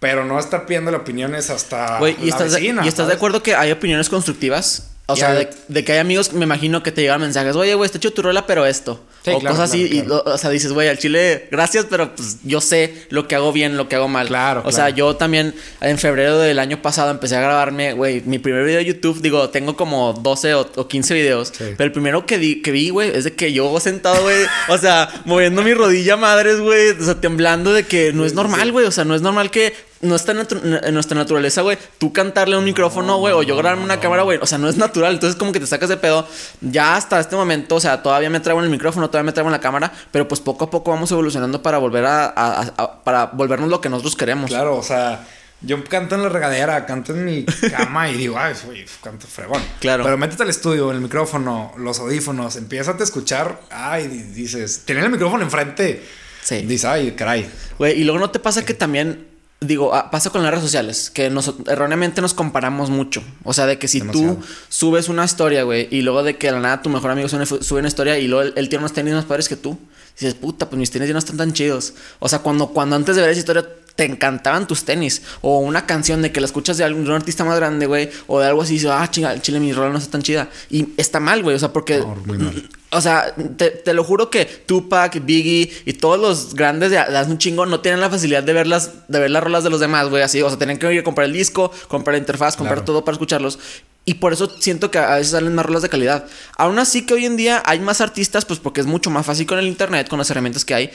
pero 0.00 0.24
no 0.24 0.38
estar 0.38 0.66
pidiendo 0.66 0.90
opiniones 0.96 1.50
hasta 1.50 1.98
Güey, 1.98 2.16
¿y 2.20 2.24
la 2.24 2.30
estás, 2.30 2.52
de, 2.52 2.60
vecina, 2.60 2.84
¿y 2.84 2.88
estás 2.88 3.06
de 3.08 3.14
acuerdo 3.14 3.42
que 3.42 3.54
hay 3.54 3.70
opiniones 3.70 4.08
constructivas? 4.08 4.90
O 5.06 5.16
sea, 5.16 5.34
de, 5.34 5.50
de 5.68 5.84
que 5.84 5.92
hay 5.92 5.98
amigos, 5.98 6.32
me 6.32 6.44
imagino 6.44 6.82
que 6.82 6.90
te 6.90 7.02
llegan 7.02 7.20
mensajes, 7.20 7.54
oye, 7.56 7.74
güey, 7.74 7.84
está 7.86 7.98
hecho 7.98 8.12
tu 8.14 8.22
rola, 8.22 8.46
pero 8.46 8.64
esto. 8.64 9.04
Sí, 9.22 9.30
o 9.32 9.38
claro, 9.38 9.54
cosas 9.56 9.70
así, 9.70 9.88
claro, 9.90 10.04
y 10.04 10.08
lo- 10.08 10.22
o 10.34 10.38
sea, 10.38 10.48
dices, 10.50 10.72
güey, 10.72 10.88
al 10.88 10.98
chile, 10.98 11.46
gracias, 11.50 11.86
pero 11.90 12.14
pues 12.14 12.38
yo 12.42 12.60
sé 12.62 13.06
lo 13.10 13.28
que 13.28 13.34
hago 13.34 13.52
bien, 13.52 13.76
lo 13.76 13.86
que 13.88 13.96
hago 13.96 14.08
mal. 14.08 14.28
Claro, 14.28 14.62
O 14.64 14.72
sea, 14.72 14.88
yo 14.90 15.16
también 15.16 15.54
en 15.82 15.98
febrero 15.98 16.38
del 16.38 16.58
año 16.58 16.80
pasado 16.80 17.10
empecé 17.10 17.36
a 17.36 17.40
grabarme, 17.40 17.92
güey, 17.92 18.22
mi 18.24 18.38
primer 18.38 18.64
video 18.64 18.78
de 18.78 18.84
YouTube, 18.86 19.20
digo, 19.20 19.50
tengo 19.50 19.76
como 19.76 20.14
12 20.14 20.54
o, 20.54 20.70
o 20.76 20.88
15 20.88 21.12
videos, 21.14 21.48
Sí. 21.48 21.64
pero 21.76 21.84
el 21.84 21.92
primero 21.92 22.24
que, 22.24 22.38
di- 22.38 22.62
que 22.62 22.70
vi, 22.70 22.88
güey, 22.90 23.10
es 23.14 23.24
de 23.24 23.34
que 23.34 23.52
yo 23.52 23.78
sentado, 23.80 24.22
güey, 24.22 24.44
o 24.68 24.78
sea, 24.78 25.08
moviendo 25.26 25.62
mi 25.62 25.74
rodilla 25.74 26.16
madres, 26.16 26.60
güey, 26.60 26.90
o 26.90 27.04
sea, 27.04 27.20
temblando 27.20 27.72
de 27.74 27.84
que 27.84 28.12
no 28.14 28.24
es 28.24 28.32
normal, 28.34 28.72
güey, 28.72 28.86
o 28.86 28.90
sea, 28.90 29.04
no 29.04 29.14
es 29.14 29.20
normal 29.22 29.50
que 29.50 29.74
no 30.04 30.14
está 30.16 30.32
en 30.32 30.94
nuestra 30.94 31.16
naturaleza, 31.16 31.62
güey, 31.62 31.78
tú 31.98 32.12
cantarle 32.12 32.56
a 32.56 32.58
un 32.58 32.64
micrófono, 32.64 33.18
güey, 33.18 33.34
o 33.34 33.42
yo 33.42 33.56
grabarme 33.56 33.84
una 33.84 33.98
cámara, 34.00 34.22
güey, 34.22 34.38
o 34.40 34.46
sea, 34.46 34.58
no 34.58 34.68
es 34.68 34.76
natural, 34.76 35.14
entonces 35.14 35.36
como 35.38 35.52
que 35.52 35.60
te 35.60 35.66
sacas 35.66 35.88
de 35.88 35.96
pedo. 35.96 36.26
Ya 36.60 36.96
hasta 36.96 37.18
este 37.20 37.36
momento, 37.36 37.74
o 37.76 37.80
sea, 37.80 38.02
todavía 38.02 38.30
me 38.30 38.40
traigo 38.40 38.60
en 38.60 38.66
el 38.66 38.70
micrófono, 38.70 39.08
todavía 39.08 39.26
me 39.26 39.32
traigo 39.32 39.48
en 39.48 39.52
la 39.52 39.60
cámara, 39.60 39.92
pero 40.10 40.28
pues 40.28 40.40
poco 40.40 40.64
a 40.66 40.70
poco 40.70 40.90
vamos 40.90 41.10
evolucionando 41.10 41.62
para 41.62 41.78
volver 41.78 42.04
a, 42.04 42.26
a- 42.26 42.60
a- 42.62 42.72
a- 42.76 43.04
para 43.04 43.26
volvernos 43.26 43.68
lo 43.68 43.80
que 43.80 43.88
nosotros 43.88 44.14
queremos. 44.16 44.50
Claro, 44.50 44.76
o 44.76 44.82
sea, 44.82 45.26
yo 45.60 45.82
canto 45.84 46.14
en 46.14 46.22
la 46.22 46.28
regadera, 46.28 46.84
canto 46.84 47.12
en 47.14 47.24
mi 47.24 47.44
cama 47.44 48.10
y 48.10 48.14
digo, 48.16 48.36
ay, 48.38 48.52
güey, 48.66 48.84
canto 49.02 49.26
fregón. 49.26 49.62
Claro. 49.80 50.04
Pero 50.04 50.18
métete 50.18 50.42
al 50.42 50.50
estudio, 50.50 50.90
el 50.92 51.00
micrófono, 51.00 51.72
los 51.78 51.98
audífonos, 52.00 52.56
empieza 52.56 52.90
a 52.98 53.02
escuchar, 53.02 53.60
ay, 53.70 54.08
di- 54.08 54.22
dices, 54.22 54.82
tener 54.84 55.04
el 55.04 55.10
micrófono 55.10 55.42
enfrente, 55.42 56.04
Sí. 56.42 56.56
dices, 56.66 56.84
ay, 56.84 57.12
caray. 57.12 57.48
Güey, 57.78 57.98
y 57.98 58.04
luego 58.04 58.18
no 58.20 58.30
te 58.30 58.38
pasa 58.40 58.62
que 58.64 58.74
también, 58.74 59.26
digo, 59.66 59.94
ah, 59.94 60.10
pasa 60.10 60.30
con 60.30 60.42
las 60.42 60.50
redes 60.50 60.64
sociales, 60.64 61.10
que 61.10 61.30
nos, 61.30 61.54
erróneamente 61.66 62.20
nos 62.20 62.34
comparamos 62.34 62.90
mucho. 62.90 63.22
O 63.42 63.52
sea, 63.52 63.66
de 63.66 63.78
que 63.78 63.88
si 63.88 64.00
Demasiado. 64.00 64.34
tú 64.34 64.42
subes 64.68 65.08
una 65.08 65.24
historia, 65.24 65.62
güey, 65.64 65.88
y 65.90 66.02
luego 66.02 66.22
de 66.22 66.36
que 66.36 66.48
de 66.48 66.52
la 66.52 66.60
nada 66.60 66.82
tu 66.82 66.90
mejor 66.90 67.10
amigo 67.10 67.28
sube, 67.28 67.46
sube 67.46 67.78
una 67.78 67.88
historia 67.88 68.18
y 68.18 68.28
luego 68.28 68.42
él, 68.42 68.52
él 68.56 68.68
tiene 68.68 68.82
unos 68.82 68.92
tenis 68.92 69.14
más 69.14 69.24
padres 69.24 69.48
que 69.48 69.56
tú, 69.56 69.78
dices, 70.14 70.34
puta, 70.34 70.68
pues 70.68 70.78
mis 70.78 70.90
tenis 70.90 71.08
ya 71.08 71.12
no 71.12 71.18
están 71.18 71.36
tan 71.36 71.52
chidos. 71.52 71.94
O 72.18 72.28
sea, 72.28 72.40
cuando, 72.40 72.68
cuando 72.68 72.96
antes 72.96 73.16
de 73.16 73.22
ver 73.22 73.30
esa 73.30 73.40
historia 73.40 73.68
te 73.96 74.04
encantaban 74.04 74.66
tus 74.66 74.84
tenis, 74.84 75.22
o 75.40 75.58
una 75.58 75.86
canción 75.86 76.20
de 76.20 76.32
que 76.32 76.40
la 76.40 76.46
escuchas 76.46 76.76
de 76.78 76.84
algún 76.84 77.04
de 77.04 77.10
un 77.10 77.16
artista 77.16 77.44
más 77.44 77.56
grande, 77.56 77.86
güey, 77.86 78.10
o 78.26 78.40
de 78.40 78.46
algo 78.46 78.62
así, 78.62 78.72
y 78.72 78.76
dices, 78.78 78.90
ah, 78.92 79.08
chinga, 79.10 79.32
el 79.32 79.40
chile 79.40 79.60
mi 79.60 79.72
rola 79.72 79.90
no 79.90 79.98
está 79.98 80.10
tan 80.10 80.22
chida. 80.22 80.48
Y 80.68 80.88
está 80.96 81.20
mal, 81.20 81.42
güey, 81.42 81.54
o 81.54 81.58
sea, 81.58 81.72
porque. 81.72 81.98
No. 81.98 82.52
O 82.90 83.00
sea, 83.00 83.34
te, 83.56 83.70
te 83.70 83.92
lo 83.92 84.04
juro 84.04 84.30
que 84.30 84.44
Tupac, 84.44 85.24
Biggie 85.24 85.68
y 85.84 85.92
todos 85.94 86.18
los 86.18 86.54
grandes 86.54 86.90
de 86.90 86.96
de 86.96 87.16
hace 87.18 87.28
un 87.30 87.38
chingo 87.38 87.66
no 87.66 87.80
tienen 87.80 88.00
la 88.00 88.08
facilidad 88.08 88.44
de 88.44 88.52
ver 88.52 88.68
las, 88.68 89.08
de 89.08 89.18
ver 89.18 89.30
las 89.32 89.42
rolas 89.42 89.64
de 89.64 89.70
los 89.70 89.80
demás, 89.80 90.08
güey. 90.10 90.22
Así, 90.22 90.40
o 90.42 90.48
sea, 90.48 90.58
tienen 90.58 90.78
que 90.78 90.92
ir 90.92 91.00
a 91.00 91.02
comprar 91.04 91.26
el 91.26 91.32
disco, 91.32 91.72
comprar 91.88 92.14
la 92.14 92.18
interfaz, 92.18 92.54
comprar 92.56 92.76
Claro. 92.78 92.84
todo 92.86 93.04
para 93.04 93.14
escucharlos. 93.14 93.58
Y 94.04 94.14
por 94.14 94.32
eso 94.32 94.48
siento 94.60 94.90
que 94.92 94.98
a 94.98 95.16
veces 95.16 95.32
salen 95.32 95.54
más 95.54 95.64
rolas 95.66 95.82
de 95.82 95.88
calidad. 95.88 96.26
Aún 96.56 96.78
así 96.78 97.06
que 97.06 97.14
hoy 97.14 97.24
en 97.24 97.36
día 97.36 97.62
hay 97.64 97.80
más 97.80 98.00
artistas, 98.00 98.44
pues 98.44 98.60
porque 98.60 98.80
es 98.80 98.86
mucho 98.86 99.10
más 99.10 99.24
fácil 99.26 99.46
con 99.46 99.58
el 99.58 99.66
internet, 99.66 100.08
con 100.08 100.18
las 100.18 100.30
herramientas 100.30 100.64
que 100.64 100.74
hay. 100.74 100.90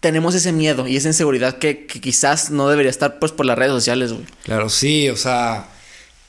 Tenemos 0.00 0.34
ese 0.34 0.52
miedo 0.52 0.86
y 0.86 0.96
esa 0.96 1.08
inseguridad 1.08 1.58
que, 1.58 1.86
que 1.86 2.00
quizás 2.00 2.50
no 2.50 2.68
debería 2.68 2.90
estar 2.90 3.18
pues 3.18 3.32
por 3.32 3.46
las 3.46 3.56
redes 3.56 3.72
sociales, 3.72 4.12
güey. 4.12 4.24
Claro, 4.44 4.68
sí, 4.68 5.08
o 5.08 5.16
sea, 5.16 5.68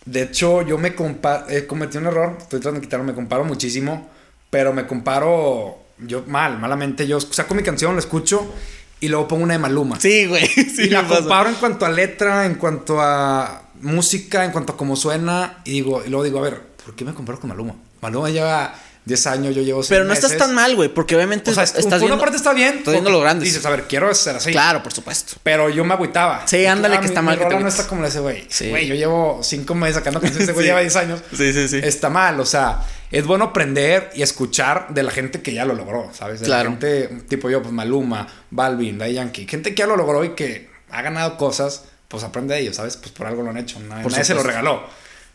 de 0.06 0.24
hecho 0.24 0.62
yo 0.62 0.78
me 0.78 0.96
comparo, 0.96 1.50
eh, 1.50 1.66
cometí 1.66 1.98
un 1.98 2.06
error, 2.06 2.36
estoy 2.40 2.60
tratando 2.60 2.80
de 2.80 2.86
quitarlo, 2.86 3.06
me 3.06 3.14
comparo 3.14 3.44
muchísimo, 3.44 4.10
pero 4.50 4.74
me 4.74 4.86
comparo 4.86 5.80
yo 6.00 6.24
mal, 6.28 6.60
malamente, 6.60 7.08
yo 7.08 7.20
saco 7.20 7.56
mi 7.56 7.64
canción, 7.64 7.94
la 7.96 8.00
escucho 8.00 8.54
y 9.00 9.08
luego 9.10 9.28
pongo 9.28 9.44
una 9.44 9.54
de 9.54 9.60
Maluma. 9.60 10.00
Sí, 10.00 10.26
güey. 10.26 10.48
Sí, 10.48 10.84
y 10.84 10.90
la 10.90 11.02
pasa. 11.08 11.20
comparo 11.22 11.50
en 11.50 11.56
cuanto 11.56 11.86
a 11.86 11.90
letra, 11.90 12.46
en 12.46 12.56
cuanto 12.56 13.02
a 13.02 13.64
música, 13.82 14.46
en 14.46 14.52
cuanto 14.52 14.74
a 14.74 14.78
cómo 14.78 14.96
suena. 14.96 15.60
Y 15.66 15.72
digo, 15.72 16.04
y 16.06 16.10
luego 16.10 16.24
digo, 16.24 16.40
a 16.40 16.44
ver, 16.44 16.62
¿por 16.84 16.96
qué 16.96 17.06
me 17.06 17.14
comparo 17.14 17.40
con 17.40 17.50
Maluma? 17.50 17.76
Maluma 18.02 18.30
lleva 18.30 18.74
10 19.08 19.28
años, 19.28 19.56
yo 19.56 19.62
llevo 19.62 19.82
6 19.82 19.89
Pero 19.89 20.04
no 20.04 20.13
estás 20.13 20.36
tan 20.38 20.54
mal, 20.54 20.76
güey, 20.76 20.89
porque 20.89 21.15
obviamente 21.15 21.52
O 21.52 21.54
sea, 21.54 21.63
estás 21.63 21.82
por 21.84 21.93
una 21.93 21.98
viendo- 22.00 22.20
parte 22.20 22.36
está 22.38 22.54
bien. 22.54 22.80
Estás 22.80 22.91
viendo 22.93 23.10
lo 23.10 23.20
grande. 23.22 23.46
Dices, 23.46 23.65
a 23.65 23.70
ver, 23.70 23.84
quiero 23.88 24.13
ser 24.13 24.36
así. 24.36 24.52
Claro, 24.52 24.84
por 24.84 24.91
supuesto. 24.93 25.36
Pero 25.43 25.70
yo 25.70 25.86
me 25.86 25.93
agüitaba. 25.93 26.46
Sí, 26.46 26.65
ándale, 26.65 26.96
que 26.98 27.02
mi- 27.04 27.08
está 27.08 27.22
mi 27.22 27.28
mal 27.28 27.38
te 27.38 27.43
rola 27.46 27.60
no 27.62 27.67
está 27.70 27.88
como 27.88 28.06
ese 28.06 28.20
güey. 28.20 28.46
Sí. 28.50 28.70
Güey, 28.70 28.86
yo 28.88 28.96
llevo 28.96 29.39
5 29.41 29.74
meses 29.76 29.96
sacando 29.96 30.20
canciones, 30.20 30.43
ese 30.43 30.54
güey 30.54 30.65
Sí. 30.65 30.67
lleva 30.70 30.82
10 30.82 30.96
años. 30.98 31.22
Sí, 31.36 31.54
sí, 31.54 31.67
sí. 31.70 31.80
Está 31.82 32.10
mal, 32.10 32.39
o 32.39 32.46
sea, 32.46 32.82
es 33.10 33.26
bueno 33.26 33.46
aprender 33.46 34.10
y 34.13 34.22
escuchar 34.24 34.88
de 34.89 35.04
la 35.04 35.12
gente 35.12 35.41
que 35.41 35.54
ya 35.54 35.63
lo 35.63 35.74
logró, 35.74 36.10
¿sabes? 36.13 36.41
De 36.41 36.46
Claro. 36.48 36.65
la 36.65 36.70
gente 36.72 37.08
tipo 37.30 37.50
yo, 37.50 37.62
pues 37.62 37.74
Maluma, 37.74 38.28
Balvin, 38.52 38.98
Daddy 38.98 39.13
Yankee, 39.13 39.48
gente 39.48 39.74
que 39.74 39.80
ya 39.80 39.88
lo 39.88 39.96
logró 39.96 40.26
y 40.26 40.32
que 40.36 40.70
ha 40.91 41.02
ganado 41.02 41.38
cosas, 41.38 41.86
pues 42.10 42.24
aprende 42.24 42.56
de 42.56 42.62
ellos, 42.62 42.76
¿sabes? 42.76 42.98
Pues 42.98 43.12
por 43.12 43.26
algo 43.28 43.41
lo 43.43 43.52
han 43.52 43.58
hecho, 43.58 43.80
nadie, 43.80 44.04
Por 44.04 44.12
nadie 44.12 44.26
se 44.26 44.34
lo 44.34 44.43
regaló. 44.43 44.84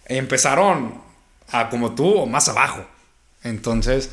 Empezaron 0.06 1.00
a 1.50 1.68
como 1.70 1.94
tú 1.94 2.06
o 2.14 2.26
más 2.26 2.48
abajo. 2.48 2.84
Entonces, 3.44 4.10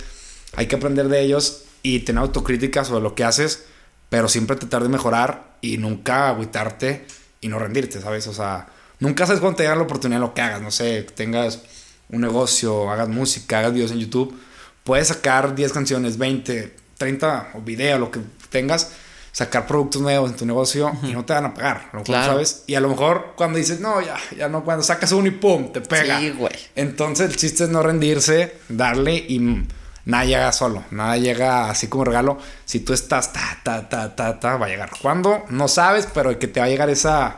hay 0.56 0.68
que 0.68 0.76
aprender 0.76 1.08
de 1.08 1.22
ellos 1.22 1.63
y 1.84 2.00
tener 2.00 2.22
autocrítica 2.22 2.84
sobre 2.84 3.04
lo 3.04 3.15
que 3.15 3.24
haces, 3.24 3.65
pero 4.10 4.28
siempre 4.28 4.56
tratar 4.56 4.84
de 4.84 4.89
mejorar 4.89 5.58
y 5.62 5.78
nunca 5.78 6.30
agüitarte 6.30 7.06
y 7.42 7.48
no 7.48 7.60
rendirte, 7.60 8.02
¿sabes? 8.02 8.28
O 8.28 8.34
sea, 8.34 8.68
nunca 9.00 9.26
sabes 9.26 9.39
cuándo 9.39 9.58
te 9.58 9.63
llega 9.63 9.76
la 9.76 9.84
oportunidad 9.84 10.20
lo 10.20 10.34
que 10.34 10.42
hagas, 10.42 10.62
no 10.62 10.72
sé, 10.72 11.04
tengas 11.04 11.62
un 12.10 12.22
negocio, 12.22 12.89
hagas 12.89 13.08
música, 13.08 13.60
hagas 13.60 13.74
videos 13.74 13.92
en 13.92 14.00
YouTube, 14.00 14.38
puedes 14.84 15.10
sacar 15.10 15.56
10 15.56 15.72
canciones, 15.72 16.18
20, 16.18 16.76
30 16.98 17.52
o 17.56 17.62
video, 17.62 18.00
lo 18.00 18.12
que 18.12 18.20
tengas, 18.50 18.92
sacar 19.39 19.65
productos 19.65 20.02
nuevos 20.02 20.30
en 20.32 20.36
tu 20.36 20.45
negocio 20.45 20.91
y 21.02 21.13
no 21.13 21.23
te 21.23 21.32
van 21.32 21.45
a 21.45 21.54
pagar, 21.54 21.78
a 21.78 21.84
lo 21.93 21.99
mejor, 21.99 22.06
Claro. 22.06 22.34
¿sabes? 22.34 22.63
Y 22.67 22.75
a 22.75 22.82
lo 22.82 22.89
mejor 22.89 23.34
cuando 23.38 23.58
dices, 23.58 23.80
no, 23.80 24.02
ya, 24.02 24.17
ya 24.38 24.49
no, 24.49 24.65
cuando 24.65 24.84
sacas 24.84 25.13
uno 25.13 25.30
y 25.30 25.32
pum, 25.32 25.71
te 25.71 25.80
pega. 25.80 26.19
Sí, 26.19 26.32
güey. 26.32 26.52
Entonces 26.75 27.30
el 27.30 27.38
chiste 27.38 27.63
es 27.63 27.69
no 27.69 27.82
rendirse, 27.82 28.58
darle 28.67 29.15
y 29.15 29.65
nada 30.04 30.25
llega 30.25 30.52
solo, 30.52 30.84
nada 30.91 31.15
llega 31.15 31.69
así 31.69 31.88
como 31.88 32.04
regalo. 32.04 32.38
Si 32.65 32.82
tú 32.82 32.91
estás 32.91 33.32
ta, 33.32 33.60
ta, 33.63 33.88
ta, 33.88 34.13
ta, 34.13 34.41
ta, 34.41 34.58
va 34.58 34.65
a 34.65 34.69
llegar. 34.69 34.89
¿Cuándo? 35.02 35.45
No 35.49 35.69
sabes, 35.69 36.06
pero 36.13 36.38
que 36.38 36.47
te 36.49 36.60
va 36.60 36.65
a 36.65 36.69
llegar 36.69 36.89
esa... 36.89 37.38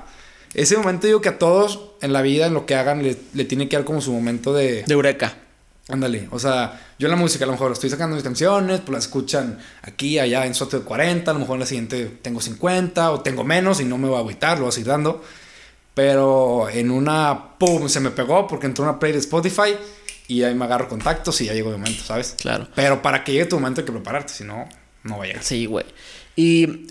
Ese 0.55 0.75
momento 0.77 1.05
digo 1.05 1.21
que 1.21 1.29
a 1.29 1.37
todos 1.37 1.91
en 2.01 2.13
la 2.13 2.23
vida, 2.23 2.47
en 2.47 2.55
lo 2.55 2.65
que 2.65 2.73
hagan, 2.73 3.03
le, 3.03 3.15
le 3.33 3.45
tiene 3.45 3.69
que 3.69 3.75
dar 3.75 3.85
como 3.85 4.01
su 4.01 4.11
momento 4.11 4.53
de... 4.53 4.83
De 4.87 4.93
Eureka. 4.93 5.35
Ándale, 5.91 6.27
o 6.31 6.39
sea, 6.39 6.79
yo 6.97 7.07
en 7.07 7.11
la 7.11 7.17
música 7.17 7.43
a 7.43 7.47
lo 7.47 7.53
mejor 7.53 7.71
estoy 7.71 7.89
sacando 7.89 8.15
mis 8.15 8.23
canciones, 8.23 8.79
pues 8.79 8.93
las 8.93 9.03
escuchan 9.05 9.59
aquí, 9.81 10.19
allá 10.19 10.45
en 10.45 10.53
Soto 10.53 10.79
de 10.79 10.85
40, 10.85 11.29
a 11.29 11.33
lo 11.33 11.39
mejor 11.41 11.55
en 11.55 11.61
la 11.61 11.65
siguiente 11.65 12.19
tengo 12.21 12.41
50 12.41 13.11
o 13.11 13.21
tengo 13.21 13.43
menos 13.43 13.81
y 13.81 13.85
no 13.85 13.97
me 13.97 14.07
voy 14.07 14.17
a 14.17 14.19
agüitar, 14.19 14.57
lo 14.57 14.65
voy 14.65 14.69
a 14.69 14.71
seguir 14.71 14.87
dando. 14.87 15.21
Pero 15.93 16.69
en 16.69 16.89
una, 16.89 17.57
pum, 17.57 17.89
se 17.89 17.99
me 17.99 18.11
pegó 18.11 18.47
porque 18.47 18.65
entró 18.65 18.83
una 18.83 18.97
play 18.97 19.11
de 19.11 19.19
Spotify 19.19 19.75
y 20.27 20.43
ahí 20.43 20.55
me 20.55 20.65
agarro 20.65 20.87
contactos 20.87 21.41
y 21.41 21.45
ya 21.45 21.53
llegó 21.53 21.69
mi 21.69 21.77
momento, 21.77 22.03
¿sabes? 22.03 22.35
Claro. 22.39 22.67
Pero 22.73 23.01
para 23.01 23.23
que 23.23 23.33
llegue 23.33 23.45
tu 23.45 23.57
momento 23.57 23.81
hay 23.81 23.85
que 23.85 23.91
prepararte, 23.91 24.33
si 24.33 24.45
no, 24.45 24.69
no 25.03 25.17
va 25.17 25.25
a 25.25 25.27
llegar. 25.27 25.43
Sí, 25.43 25.65
güey. 25.65 25.85
¿Y 26.37 26.87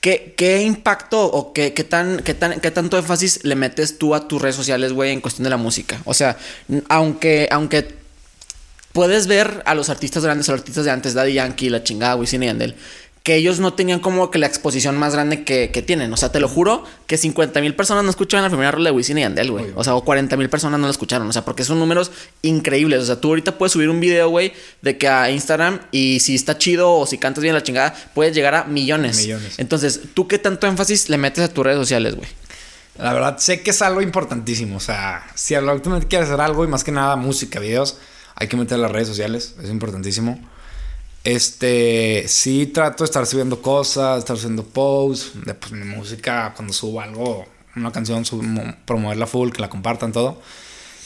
qué, 0.00 0.34
qué 0.36 0.62
impacto 0.62 1.22
o 1.22 1.52
qué, 1.52 1.74
qué, 1.74 1.84
tan, 1.84 2.20
qué, 2.20 2.32
tan, 2.32 2.60
qué 2.60 2.70
tanto 2.70 2.96
énfasis 2.96 3.44
le 3.44 3.56
metes 3.56 3.98
tú 3.98 4.14
a 4.14 4.26
tus 4.26 4.40
redes 4.40 4.56
sociales, 4.56 4.94
güey, 4.94 5.12
en 5.12 5.20
cuestión 5.20 5.44
de 5.44 5.50
la 5.50 5.58
música? 5.58 6.00
O 6.06 6.14
sea, 6.14 6.38
aunque, 6.88 7.48
aunque 7.50 7.94
puedes 8.98 9.28
ver 9.28 9.62
a 9.64 9.76
los 9.76 9.90
artistas 9.90 10.24
grandes, 10.24 10.48
a 10.48 10.52
los 10.52 10.62
artistas 10.62 10.84
de 10.84 10.90
antes, 10.90 11.14
Daddy 11.14 11.34
Yankee, 11.34 11.70
la 11.70 11.84
chingada, 11.84 12.16
Wisin 12.16 12.42
y 12.42 12.46
Yandel, 12.46 12.74
que 13.22 13.36
ellos 13.36 13.60
no 13.60 13.72
tenían 13.72 14.00
como 14.00 14.32
que 14.32 14.40
la 14.40 14.48
exposición 14.48 14.96
más 14.96 15.12
grande 15.12 15.44
que, 15.44 15.70
que 15.70 15.82
tienen. 15.82 16.12
O 16.12 16.16
sea, 16.16 16.32
te 16.32 16.40
lo 16.40 16.48
juro 16.48 16.82
que 17.06 17.16
50 17.16 17.60
mil 17.60 17.76
personas 17.76 18.02
no 18.02 18.10
escuchaban 18.10 18.42
la 18.42 18.48
primera 18.48 18.72
rola 18.72 18.90
de 18.90 18.96
Wisin 18.96 19.18
y 19.18 19.20
Yandel, 19.20 19.52
güey. 19.52 19.66
O 19.76 19.84
sea, 19.84 19.94
o 19.94 20.02
40 20.02 20.36
mil 20.36 20.50
personas 20.50 20.80
no 20.80 20.88
la 20.88 20.90
escucharon. 20.90 21.28
O 21.28 21.32
sea, 21.32 21.44
porque 21.44 21.62
son 21.62 21.78
números 21.78 22.10
increíbles. 22.42 23.04
O 23.04 23.06
sea, 23.06 23.20
tú 23.20 23.28
ahorita 23.28 23.56
puedes 23.56 23.72
subir 23.72 23.88
un 23.88 24.00
video, 24.00 24.30
güey, 24.30 24.52
de 24.82 24.98
que 24.98 25.06
a 25.06 25.30
Instagram 25.30 25.78
y 25.92 26.18
si 26.18 26.34
está 26.34 26.58
chido 26.58 26.92
o 26.92 27.06
si 27.06 27.18
cantas 27.18 27.42
bien 27.42 27.54
la 27.54 27.62
chingada, 27.62 27.94
puedes 28.14 28.34
llegar 28.34 28.56
a 28.56 28.64
millones. 28.64 29.18
Millones. 29.18 29.60
Entonces, 29.60 30.00
¿tú 30.12 30.26
qué 30.26 30.40
tanto 30.40 30.66
énfasis 30.66 31.08
le 31.08 31.18
metes 31.18 31.44
a 31.44 31.54
tus 31.54 31.62
redes 31.62 31.78
sociales, 31.78 32.16
güey? 32.16 32.28
La 32.98 33.12
verdad, 33.12 33.38
sé 33.38 33.62
que 33.62 33.70
es 33.70 33.80
algo 33.80 34.02
importantísimo. 34.02 34.76
O 34.76 34.80
sea, 34.80 35.24
si 35.36 35.54
actualmente 35.54 36.08
quieres 36.08 36.30
hacer 36.30 36.40
algo 36.40 36.64
y 36.64 36.66
más 36.66 36.82
que 36.82 36.90
nada 36.90 37.14
música, 37.14 37.60
videos, 37.60 37.96
hay 38.40 38.46
que 38.48 38.56
meter 38.56 38.78
las 38.78 38.90
redes 38.90 39.08
sociales. 39.08 39.54
Es 39.62 39.68
importantísimo. 39.70 40.38
Este, 41.24 42.24
sí 42.28 42.66
trato 42.66 43.04
de 43.04 43.06
estar 43.06 43.26
subiendo 43.26 43.60
cosas, 43.60 44.18
estar 44.20 44.36
subiendo 44.36 44.64
posts, 44.64 45.32
de 45.44 45.54
pues, 45.54 45.72
mi 45.72 45.84
música, 45.84 46.52
cuando 46.54 46.72
subo 46.72 47.00
algo, 47.00 47.44
una 47.76 47.92
canción, 47.92 48.24
sub- 48.24 48.42
mo- 48.42 48.74
promoverla 48.86 49.26
full, 49.26 49.50
que 49.50 49.60
la 49.60 49.68
compartan 49.68 50.12
todo. 50.12 50.40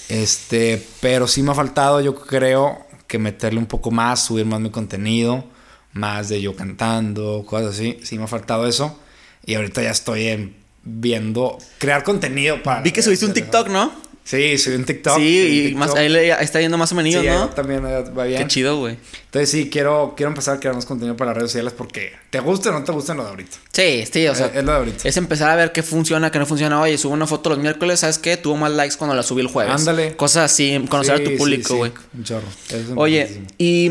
Este, 0.09 0.87
pero 1.01 1.27
sí 1.27 1.43
me 1.43 1.53
ha 1.53 1.55
faltado, 1.55 2.01
yo 2.01 2.15
creo, 2.15 2.87
que 3.07 3.19
meterle 3.19 3.59
un 3.59 3.67
poco 3.67 3.91
más, 3.91 4.25
subir 4.25 4.47
más 4.47 4.61
mi 4.61 4.71
contenido, 4.71 5.45
más 5.93 6.29
de 6.29 6.41
yo 6.41 6.55
cantando, 6.55 7.45
cosas 7.47 7.75
así. 7.75 7.99
Sí 8.05 8.17
me 8.19 8.25
ha 8.25 8.29
faltado 8.29 8.67
eso. 8.69 8.99
Y 9.45 9.55
ahorita 9.55 9.83
ya 9.83 9.91
estoy 9.91 10.29
en- 10.29 10.57
viendo, 10.85 11.59
crear 11.79 12.05
contenido 12.05 12.63
para... 12.63 12.83
Vi 12.83 12.93
que 12.93 13.03
subiste 13.03 13.25
un 13.27 13.33
TikTok, 13.33 13.69
¿no? 13.69 13.93
Sí, 14.25 14.57
subí 14.57 14.77
un 14.77 14.85
TikTok. 14.85 15.17
sí, 15.19 15.71
y 15.73 15.75
más, 15.75 15.95
ahí 15.97 16.09
le- 16.09 16.31
está 16.43 16.61
yendo 16.61 16.79
más 16.79 16.93
o 16.93 16.95
menos, 16.95 17.21
Sí, 17.21 17.27
¿no? 17.29 17.49
también 17.49 17.85
va 17.85 18.25
bien. 18.25 18.41
Qué 18.43 18.47
chido, 18.49 18.79
güey. 18.79 18.97
Entonces 19.27 19.51
sí, 19.51 19.69
quiero, 19.69 20.15
quiero 20.17 20.31
empezar 20.31 20.57
a 20.57 20.61
crear 20.61 20.75
más 20.77 20.87
contenido 20.87 21.17
para 21.17 21.31
las 21.33 21.39
redes 21.39 21.51
sociales 21.51 21.75
porque 21.77 22.13
te 22.31 22.39
gusta 22.39 22.71
o 22.71 22.73
no 22.73 22.85
te 22.85 22.93
gusta 22.93 23.15
lo 23.15 23.25
de 23.25 23.31
ahorita. 23.31 23.57
Sí, 23.73 24.05
sí, 24.11 24.27
o 24.29 24.35
sea, 24.35 24.47
Eh, 24.47 24.53
es 24.57 24.65
lo 24.65 24.71
de 24.73 24.79
ahorita. 24.79 25.09
es 25.09 25.17
empezar 25.17 25.51
a 25.51 25.57
ver 25.57 25.73
qué 25.73 25.83
funciona, 25.83 26.31
qué 26.31 26.39
no 26.39 26.47
funciona. 26.47 26.81
Oye, 26.81 26.97
subo 26.99 27.13
una 27.15 27.27
foto 27.27 27.51
los 27.51 27.59
miércoles, 27.59 27.99
¿sabes 28.01 28.19
qué? 28.19 28.37
Tuvo 28.37 28.57
más 28.57 28.71
likes 28.73 28.97
cuando 28.97 29.17
la 29.17 29.23
subí 29.25 29.41
el 29.41 29.49
jueves. 29.49 29.75
Ándale. 29.75 30.15
Cosas 30.17 30.53
así, 30.53 30.85
conocer 30.89 31.17
Sí, 31.17 31.23
a 31.23 31.25
tu 31.25 31.31
sí, 31.33 31.37
público, 31.37 31.69
sí, 31.71 31.75
güey. 31.79 31.93
un 32.17 32.25
chorro. 32.25 32.47
Es 32.71 32.83
Oye, 32.95 33.43
y 33.59 33.91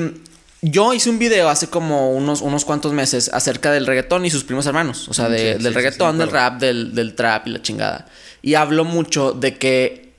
yo 0.61 0.93
hice 0.93 1.09
un 1.09 1.19
video 1.19 1.49
hace 1.49 1.67
como 1.67 2.11
unos, 2.13 2.41
unos 2.41 2.63
cuantos 2.63 2.93
meses 2.93 3.29
acerca 3.33 3.71
del 3.73 3.85
reggaetón 3.85 4.25
y 4.25 4.29
sus 4.29 4.43
primos 4.45 4.65
hermanos. 4.65 5.09
O 5.09 5.13
sea, 5.13 5.27
de- 5.27 5.37
Sí, 5.37 5.43
sí, 5.43 5.51
del 5.51 5.61
sí, 5.61 5.67
sí, 5.67 5.73
reggaetón, 5.73 6.17
del 6.17 6.31
rap, 6.31 6.59
del, 6.61 6.95
del 6.95 7.15
trap 7.15 7.47
y 7.47 7.49
la 7.51 7.61
chingada. 7.61 8.07
Y 8.41 8.53
hablo 8.53 8.85
mucho 8.85 9.33
de 9.33 9.57
que 9.57 10.10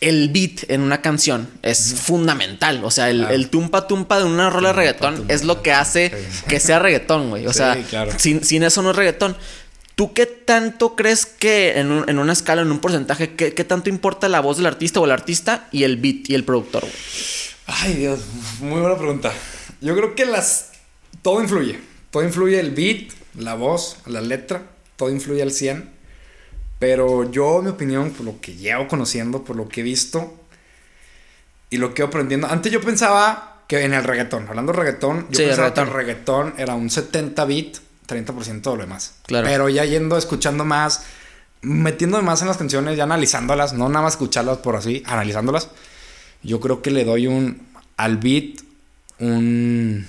el 0.00 0.28
beat 0.28 0.70
en 0.70 0.80
una 0.82 1.02
canción 1.02 1.48
es 1.62 1.94
fundamental. 2.00 2.84
O 2.84 2.90
sea, 2.90 3.10
el, 3.10 3.18
Claro. 3.18 3.34
el 3.34 3.50
tumpa 3.50 3.86
tumpa 3.88 4.18
de 4.18 4.24
una 4.24 4.48
rola 4.50 4.68
de 4.68 4.74
reggaetón 4.74 5.24
es 5.28 5.44
lo 5.44 5.62
que 5.62 5.72
hace 5.72 6.12
que 6.48 6.60
sea 6.60 6.78
reggaetón, 6.78 7.30
güey. 7.30 7.46
O 7.46 7.52
Sí, 7.52 7.58
sea, 7.58 7.76
claro. 7.88 8.12
sin, 8.16 8.44
sin 8.44 8.62
eso 8.62 8.82
no 8.82 8.90
es 8.90 8.96
reggaetón. 8.96 9.36
¿Tú 9.96 10.12
qué 10.12 10.26
tanto 10.26 10.94
crees 10.94 11.26
que 11.26 11.78
en, 11.80 11.90
un- 11.90 12.08
en 12.08 12.20
una 12.20 12.32
escala, 12.32 12.62
en 12.62 12.70
un 12.70 12.78
porcentaje, 12.78 13.34
qué, 13.34 13.52
qué 13.54 13.64
tanto 13.64 13.90
importa 13.90 14.28
la 14.28 14.38
voz 14.40 14.56
del 14.58 14.66
artista 14.66 15.00
o 15.00 15.04
el 15.04 15.10
artista 15.10 15.66
y 15.72 15.82
el 15.82 15.96
beat 15.96 16.30
y 16.30 16.34
el 16.36 16.44
productor, 16.44 16.82
güey? 16.82 16.92
Ay, 17.66 17.94
Dios, 17.94 18.20
muy 18.60 18.80
buena 18.80 18.96
pregunta. 18.96 19.32
Yo 19.80 19.96
creo 19.96 20.14
que 20.14 20.24
las. 20.24 20.70
Todo 21.22 21.42
influye. 21.42 21.80
Todo 22.10 22.22
influye 22.22 22.60
el 22.60 22.70
beat, 22.70 23.10
la 23.36 23.54
voz, 23.54 23.96
la 24.06 24.20
letra. 24.20 24.62
Todo 24.96 25.10
influye 25.10 25.42
al 25.42 25.50
100. 25.50 25.90
Pero 26.78 27.30
yo, 27.30 27.60
mi 27.62 27.70
opinión, 27.70 28.10
por 28.10 28.24
lo 28.26 28.40
que 28.40 28.54
llevo 28.54 28.86
conociendo, 28.86 29.42
por 29.44 29.56
lo 29.56 29.68
que 29.68 29.80
he 29.80 29.82
visto 29.84 30.34
y 31.70 31.76
lo 31.78 31.92
que 31.94 32.02
he 32.02 32.04
aprendiendo. 32.04 32.46
Antes 32.46 32.70
yo 32.72 32.80
pensaba 32.80 33.62
que 33.66 33.84
en 33.84 33.92
el 33.94 34.04
reggaetón, 34.04 34.46
hablando 34.48 34.72
de 34.72 34.78
reggaetón, 34.78 35.26
yo 35.30 35.36
Sí, 35.36 35.42
el 35.42 35.48
pensaba 35.50 35.74
que 35.74 35.80
el 35.80 35.90
reggaetón. 35.90 36.54
era 36.56 36.74
un 36.74 36.88
70 36.88 37.44
beat, 37.44 37.76
30% 38.06 38.62
de 38.70 38.76
lo 38.76 38.82
demás. 38.82 39.14
Claro. 39.26 39.46
Pero 39.46 39.68
ya 39.68 39.84
yendo, 39.84 40.16
escuchando 40.16 40.64
más, 40.64 41.02
metiéndome 41.62 42.22
más 42.22 42.40
en 42.42 42.48
las 42.48 42.56
canciones, 42.56 42.96
ya 42.96 43.02
analizándolas, 43.04 43.72
no 43.74 43.88
nada 43.88 44.04
más 44.04 44.14
escucharlas 44.14 44.58
por 44.58 44.76
así, 44.76 45.02
analizándolas. 45.06 45.68
Yo 46.42 46.60
creo 46.60 46.80
que 46.80 46.90
le 46.92 47.04
doy 47.04 47.26
un 47.26 47.66
al 47.96 48.18
beat 48.18 48.60
un 49.18 50.06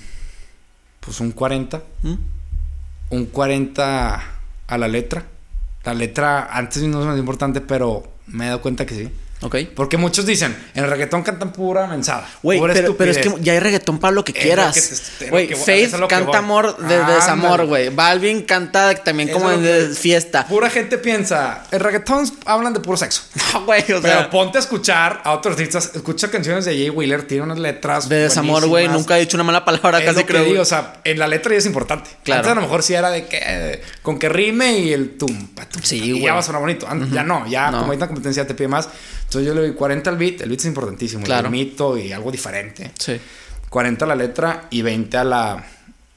pues 1.00 1.18
un 1.20 1.32
40, 1.32 1.82
¿Mm? 2.02 2.14
un 3.10 3.26
40 3.26 4.24
a 4.68 4.78
la 4.78 4.88
letra. 4.88 5.24
La 5.84 5.94
letra 5.94 6.48
antes 6.50 6.82
no 6.82 7.00
es 7.00 7.06
más 7.06 7.18
importante, 7.18 7.60
pero 7.60 8.02
me 8.26 8.44
he 8.44 8.48
dado 8.48 8.60
cuenta 8.60 8.86
que 8.86 8.94
sí. 8.94 9.10
Ok. 9.42 9.56
Porque 9.74 9.96
muchos 9.96 10.26
dicen, 10.26 10.54
en 10.74 10.84
el 10.84 10.90
reggaetón 10.90 11.22
cantan 11.22 11.50
pura 11.52 11.86
mensada. 11.86 12.28
Güey, 12.42 12.60
pero, 12.60 12.96
pero 12.96 13.10
es 13.10 13.16
que 13.16 13.22
estupidez". 13.28 13.44
ya 13.46 13.52
hay 13.54 13.60
reggaetón 13.60 13.98
para 13.98 14.12
lo 14.12 14.22
que 14.24 14.32
quieras. 14.34 15.16
Güey, 15.30 15.54
Faith 15.54 15.94
canta 16.08 16.38
amor 16.38 16.76
de, 16.76 16.86
de 16.88 16.94
Ándale. 16.96 17.14
desamor, 17.14 17.66
güey. 17.66 17.88
Balvin 17.88 18.42
canta 18.42 18.94
también 18.96 19.30
Es 19.30 19.34
como 19.34 19.48
de 19.50 19.88
que- 19.88 19.94
fiesta. 19.94 20.46
Pura 20.46 20.68
gente 20.68 20.98
piensa, 20.98 21.64
el 21.70 21.80
reggaetón 21.80 22.30
hablan 22.44 22.74
de 22.74 22.80
puro 22.80 22.96
sexo. 22.96 23.22
No, 23.54 23.64
güey, 23.64 23.80
o 23.82 23.86
Pero 23.86 24.02
sea, 24.02 24.30
ponte 24.30 24.58
a 24.58 24.60
escuchar 24.60 25.22
a 25.24 25.32
otros 25.32 25.54
artistas. 25.56 25.90
Escucha 25.94 26.30
canciones 26.30 26.64
de 26.66 26.72
Jay 26.72 26.90
Wheeler, 26.90 27.26
tiene 27.26 27.42
unas 27.44 27.58
letras. 27.58 28.08
de 28.08 28.16
desamor, 28.16 28.66
güey. 28.68 28.86
Nunca 28.88 29.16
he 29.16 29.20
dicho 29.20 29.36
una 29.36 29.42
mala 29.44 29.64
palabra, 29.64 29.98
Es 29.98 30.04
casi 30.04 30.20
lo 30.20 30.26
que 30.26 30.32
creo. 30.34 30.44
digo, 30.44 30.62
o 30.62 30.64
sea, 30.66 31.00
en 31.02 31.18
la 31.18 31.26
letra 31.26 31.50
ya 31.52 31.58
es 31.58 31.66
importante. 31.66 32.10
Claro. 32.22 32.40
Antes 32.40 32.52
a 32.52 32.54
lo 32.56 32.60
mejor 32.60 32.82
sí 32.82 32.94
era 32.94 33.10
de 33.10 33.26
que 33.26 33.40
eh, 33.42 33.82
con 34.02 34.18
que 34.18 34.28
rime 34.28 34.78
y 34.78 34.92
el 34.92 35.16
tumpa. 35.18 35.66
Sí, 35.82 36.10
güey. 36.12 36.22
ya 36.24 36.34
va 36.34 36.40
a 36.40 36.42
sonar 36.42 36.60
bonito. 36.60 36.86
Ya 37.10 37.24
no, 37.24 37.46
ya 37.48 37.70
No. 37.72 37.80
como 37.80 37.92
hay 37.92 37.96
una 37.96 38.06
competencia 38.06 38.46
te 38.46 38.54
pide 38.54 38.68
más. 38.68 38.88
Entonces 39.30 39.46
yo 39.46 39.54
le 39.54 39.60
doy 39.60 39.74
40 39.74 40.10
al 40.10 40.16
beat. 40.16 40.40
El 40.40 40.48
beat 40.48 40.58
es 40.58 40.66
importantísimo. 40.66 41.22
Claro. 41.22 41.46
El 41.46 41.52
mito 41.52 41.96
y 41.96 42.10
algo 42.10 42.32
diferente. 42.32 42.90
Sí. 42.98 43.20
40 43.68 44.04
a 44.04 44.08
la 44.08 44.16
letra 44.16 44.66
y 44.70 44.82
20 44.82 45.16
a 45.18 45.22
la, 45.22 45.64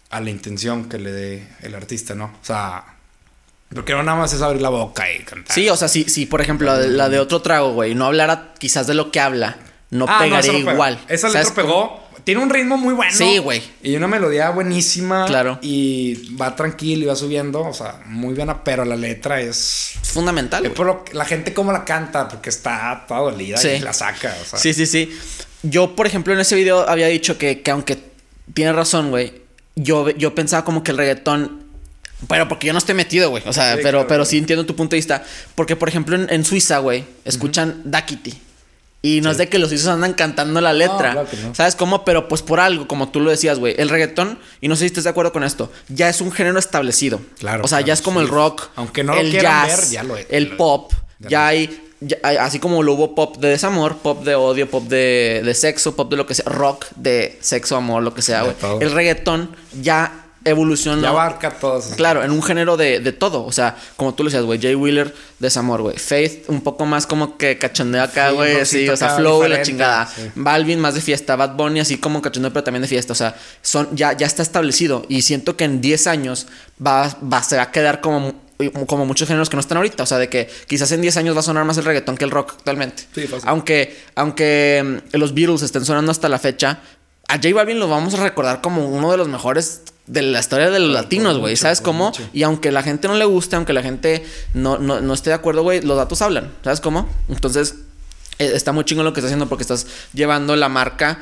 a 0.10 0.19
la 0.19 0.30
intención 0.32 0.89
que 0.89 0.97
le 0.97 1.12
dé 1.12 1.47
el 1.62 1.76
artista, 1.76 2.15
¿no? 2.15 2.26
O 2.26 2.43
sea, 2.45 2.84
porque 3.71 3.93
no 3.93 4.02
nada 4.02 4.17
más 4.17 4.34
es 4.34 4.41
abrir 4.41 4.63
la 4.63 4.69
boca 4.69 5.12
y 5.12 5.19
cantar. 5.19 5.54
Sí, 5.54 5.69
o 5.69 5.78
sea, 5.78 5.89
si, 5.89 6.06
si 6.06 6.26
por 6.26 6.41
ejemplo, 6.41 6.65
la 6.65 6.80
de, 6.80 6.88
la 6.89 7.10
de 7.10 7.19
otro 7.19 7.43
trago, 7.43 7.73
güey, 7.73 7.93
no 7.93 8.06
hablara 8.08 8.56
quizás 8.58 8.88
de 8.88 8.95
lo 8.95 9.12
que 9.12 9.19
habla, 9.19 9.58
no 9.91 10.06
Ah, 10.10 10.17
pegaría 10.19 10.52
no 10.54 10.71
igual. 10.71 10.99
Esa 11.08 11.30
¿Sabes 11.30 11.49
letra 11.49 11.63
pegó. 11.63 12.03
Tiene 12.24 12.42
un 12.42 12.50
ritmo 12.50 12.78
muy 12.78 12.94
bueno. 12.94 13.12
Sí, 13.14 13.38
güey. 13.38 13.62
Y 13.82 13.96
una 13.96 14.08
melodía 14.08 14.50
buenísima. 14.52 15.26
Claro. 15.26 15.60
Y 15.62 16.36
va 16.36 16.56
tranquilo 16.56 17.04
y 17.04 17.06
va 17.08 17.16
subiendo. 17.16 17.62
O 17.62 17.74
sea, 17.74 18.02
muy 18.06 18.34
buena, 18.34 18.64
pero 18.64 18.86
la 18.86 18.96
letra 18.96 19.42
es. 19.42 19.94
Fundamental. 20.04 20.66
es 20.66 20.72
por 20.72 20.86
lo 20.86 21.04
que- 21.04 21.14
la 21.14 21.26
gente 21.26 21.54
cómo 21.54 21.72
la 21.72 21.84
canta, 21.86 22.28
porque 22.28 22.50
está 22.50 23.06
toda 23.08 23.20
dolida 23.22 23.58
Sí. 23.58 23.70
y 23.70 23.80
la 23.80 23.94
saca. 23.94 24.36
O 24.42 24.46
sea, 24.46 24.60
Sí, 24.60 24.74
sí, 24.74 24.86
sí. 24.86 25.12
Yo, 25.64 25.96
por 25.96 26.08
ejemplo, 26.08 26.34
en 26.34 26.40
ese 26.40 26.56
video 26.56 26.88
había 26.88 27.08
dicho 27.08 27.38
que, 27.38 27.62
que 27.62 27.72
aunque 27.72 27.98
tiene 28.54 28.74
razón, 28.74 29.10
güey, 29.10 29.34
yo, 29.76 30.10
yo 30.12 30.36
pensaba 30.36 30.64
como 30.64 30.84
que 30.84 30.92
el 30.92 30.98
reggaetón. 30.98 31.64
Pero 32.30 32.48
porque 32.48 32.68
yo 32.68 32.74
no 32.74 32.80
estoy 32.80 32.96
metido, 32.96 33.30
güey. 33.32 33.44
O 33.46 33.52
sea, 33.52 33.74
Sí, 33.74 33.80
pero, 33.84 33.98
claro, 34.00 34.08
pero 34.08 34.26
sí 34.26 34.38
entiendo 34.38 34.66
tu 34.66 34.76
punto 34.78 34.92
de 34.92 34.98
vista. 35.00 35.24
Porque, 35.56 35.76
por 35.76 35.90
ejemplo, 35.90 36.16
en, 36.16 36.28
en 36.32 36.46
Suiza, 36.46 36.78
güey, 36.78 37.04
escuchan 37.26 37.82
Dakiti. 37.84 38.34
Y 39.06 39.20
no 39.20 39.32
es 39.32 39.38
de 39.38 39.50
que 39.50 39.60
los 39.60 39.68
suizos 39.70 39.89
andan 39.89 40.13
cantando 40.13 40.62
la 40.62 40.72
letra. 40.72 41.12
claro 41.12 41.28
que 41.30 41.36
no. 41.38 41.54
¿Sabes 41.54 41.76
cómo? 41.76 42.06
Pero 42.06 42.30
pues 42.30 42.42
por 42.42 42.62
algo, 42.62 42.88
como 42.88 43.10
tú 43.10 43.20
lo 43.20 43.30
decías, 43.32 43.60
güey. 43.60 43.76
El 43.78 43.89
reggaetón, 43.89 44.39
y 44.62 44.70
no 44.70 44.76
sé 44.78 44.82
si 44.82 44.86
estás 44.88 45.04
de 45.04 45.10
acuerdo 45.10 45.34
con 45.34 45.44
esto, 45.44 45.70
ya 45.89 46.08
es 46.08 46.22
un 46.22 46.32
género 46.32 46.58
establecido. 46.58 47.20
Claro, 47.38 47.66
O 47.66 47.68
sea, 47.68 47.82
ya 47.82 47.92
es 47.94 48.02
como 48.02 48.22
sí. 48.22 48.26
el 48.26 48.32
rock. 48.32 48.70
Aunque 48.78 49.04
no 49.04 49.13
lo 49.13 49.20
el 49.20 49.30
quieran 49.30 49.68
jazz, 49.68 49.82
ver, 49.82 49.89
ya 49.89 50.04
lo 50.04 50.16
es. 50.16 50.26
El 50.30 50.46
lo- 50.52 50.58
pop. 50.58 50.94
ya 51.20 51.48
hay, 51.48 51.82
ya 52.00 52.18
Así 52.39 52.60
como 52.60 52.82
lo 52.82 52.94
hubo 52.94 53.13
pop 53.13 53.38
de 53.39 53.50
desamor, 53.50 53.98
pop 53.98 54.24
de 54.24 54.36
odio, 54.36 54.70
pop 54.70 54.88
de, 54.88 55.42
de 55.44 55.54
sexo, 55.54 55.96
pop 55.98 56.10
de 56.10 56.16
lo 56.16 56.26
que 56.26 56.34
sea, 56.36 56.46
rock 56.46 56.86
de 56.96 57.38
sexo, 57.42 57.76
amor, 57.76 58.04
lo 58.04 58.13
que 58.13 58.22
sea, 58.22 58.44
güey. 58.44 58.56
El 58.82 58.92
reggaetón 58.92 59.54
ya 59.82 60.23
evolucionó. 60.46 61.02
Ya 61.02 61.10
abarca 61.10 61.52
todos. 61.52 61.86
Claro, 61.96 62.24
en 62.24 62.32
un 62.32 62.42
género 62.42 62.78
de, 62.78 63.00
de 63.00 63.12
todo. 63.12 63.46
O 63.46 63.52
sea, 63.52 63.78
como 63.96 64.14
tú 64.14 64.24
lo 64.24 64.30
decías, 64.30 64.44
güey. 64.44 64.62
Jay 64.62 64.76
Wheeler, 64.76 65.14
desamor, 65.40 65.82
güey. 65.82 65.98
Faith, 65.98 66.50
un 66.50 66.62
poco 66.62 66.86
más 66.86 67.08
como 67.08 67.38
que 67.38 67.58
cachondeo 67.58 68.04
acá, 68.04 68.30
Sí, 68.30 68.36
güey. 68.36 68.52
Sí, 68.52 68.58
rockcito 68.88 68.94
o 68.94 68.98
sea, 68.98 69.10
flow 69.16 69.46
y 69.46 69.50
la 69.50 69.62
chingada. 69.62 70.06
sí. 70.08 70.32
Balvin, 70.36 70.80
más 70.80 70.96
de 70.96 71.02
fiesta. 71.02 71.36
Bad 71.36 71.56
Bunny, 71.56 71.80
así 71.80 71.98
como 71.98 72.22
cachondeo, 72.22 72.52
pero 72.52 72.64
también 72.64 72.82
de 72.82 72.88
fiesta. 72.88 73.14
O 73.14 73.16
sea, 73.16 73.36
son, 73.62 73.90
ya, 73.96 74.14
ya 74.14 74.26
está 74.26 74.42
establecido. 74.42 75.06
Y 75.10 75.22
siento 75.22 75.56
que 75.56 75.64
en 75.64 75.82
10 75.82 76.08
años 76.08 76.48
va, 76.86 77.16
va, 77.22 77.44
se 77.44 77.58
va 77.58 77.64
a 77.64 77.72
quedar 77.72 78.02
como, 78.02 78.34
como 78.88 79.06
muchos 79.06 79.28
géneros 79.28 79.50
que 79.50 79.56
no 79.56 79.62
están 79.62 79.78
ahorita. 79.78 80.04
O 80.04 80.06
sea, 80.06 80.18
de 80.18 80.30
que 80.30 80.50
quizás 80.68 80.92
en 80.92 81.02
10 81.02 81.18
años 81.18 81.36
va 81.36 81.40
a 81.40 81.44
sonar 81.44 81.66
más 81.66 81.78
el 81.78 81.86
reggaetón 81.86 82.18
que 82.18 82.26
el 82.26 82.32
rock 82.32 82.54
actualmente. 82.58 83.04
Sí, 83.16 83.28
fácil. 83.28 83.48
Aunque, 83.48 83.98
aunque 84.16 85.02
mm, 85.14 85.18
los 85.18 85.34
Beatles 85.34 85.62
estén 85.62 85.86
sonando 85.86 86.12
hasta 86.12 86.28
la 86.30 86.40
fecha, 86.40 86.80
a 87.28 87.36
J 87.36 87.54
Balvin 87.54 87.80
lo 87.80 87.88
vamos 87.88 88.14
a 88.16 88.24
recordar 88.24 88.62
como 88.62 88.88
uno 88.88 89.10
de 89.10 89.18
los 89.18 89.28
mejores 89.28 89.82
de 90.08 90.22
la 90.22 90.39
historia 90.39 90.70
de 90.70 90.80
los 90.80 90.89
latinos, 90.92 91.38
güey. 91.38 91.56
¿Sabes 91.56 91.80
cómo? 91.82 92.06
mucho. 92.08 92.28
Y 92.34 92.44
aunque 92.44 92.72
la 92.72 92.84
gente 92.84 93.08
no 93.08 93.16
le 93.16 93.26
guste, 93.26 93.56
aunque 93.56 93.74
la 93.74 93.82
gente 93.82 94.26
no, 94.54 94.78
no, 94.78 95.00
no 95.02 95.13
esté 95.13 95.30
de 95.30 95.36
acuerdo, 95.36 95.63
güey, 95.63 95.82
los 95.82 95.96
datos 95.98 96.22
hablan. 96.22 96.52
¿Sabes 96.63 96.82
cómo? 96.82 97.08
Entonces, 97.30 97.76
eh, 98.39 98.52
está 98.54 98.72
muy 98.74 98.84
chingón 98.84 99.06
lo 99.06 99.13
que 99.13 99.20
estás 99.22 99.30
haciendo 99.30 99.48
porque 99.48 99.62
estás 99.63 99.88
llevando 100.13 100.56
la 100.56 100.68
marca 100.70 101.20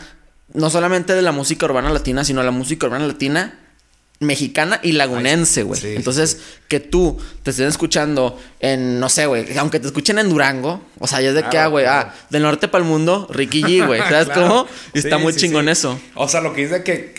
no 0.54 0.70
solamente 0.70 1.14
de 1.14 1.22
la 1.22 1.32
música 1.32 1.66
urbana 1.66 1.90
latina, 1.92 2.24
sino 2.26 2.42
la 2.44 2.52
música 2.52 2.88
urbana 2.88 3.08
latina 3.08 3.58
mexicana 4.20 4.80
y 4.84 4.92
lagunense, 4.92 5.64
güey. 5.64 5.80
sí, 5.82 5.94
Entonces, 5.96 6.40
que 6.68 6.80
tú 6.80 7.18
te 7.44 7.52
estén 7.52 7.68
escuchando 7.68 8.38
en, 8.60 9.00
no 9.00 9.10
sé, 9.10 9.26
güey, 9.26 9.58
aunque 9.58 9.80
te 9.80 9.88
escuchen 9.88 10.20
en 10.20 10.30
Durango, 10.30 10.82
o 11.00 11.08
sea, 11.08 11.22
ya 11.22 11.30
es 11.30 11.36
de 11.36 11.44
que, 11.44 11.50
Claro, 11.50 11.66
ah, 11.68 11.70
güey, 11.70 11.86
claro. 11.86 12.10
ah, 12.12 12.16
del 12.30 12.44
norte 12.44 12.68
para 12.68 12.84
el 12.84 12.90
mundo, 12.90 13.28
Ricky 13.32 13.64
G, 13.64 13.86
güey. 13.88 14.00
¿Sabes 14.10 14.26
Claro. 14.26 14.42
cómo? 14.48 14.68
Y 14.94 15.00
está 15.00 15.18
muy 15.18 15.34
chingón 15.36 15.70
eso. 15.70 16.00
O 16.16 16.28
sea, 16.28 16.42
lo 16.42 16.54
que 16.54 16.64
dice 16.68 16.84
que 16.84 17.16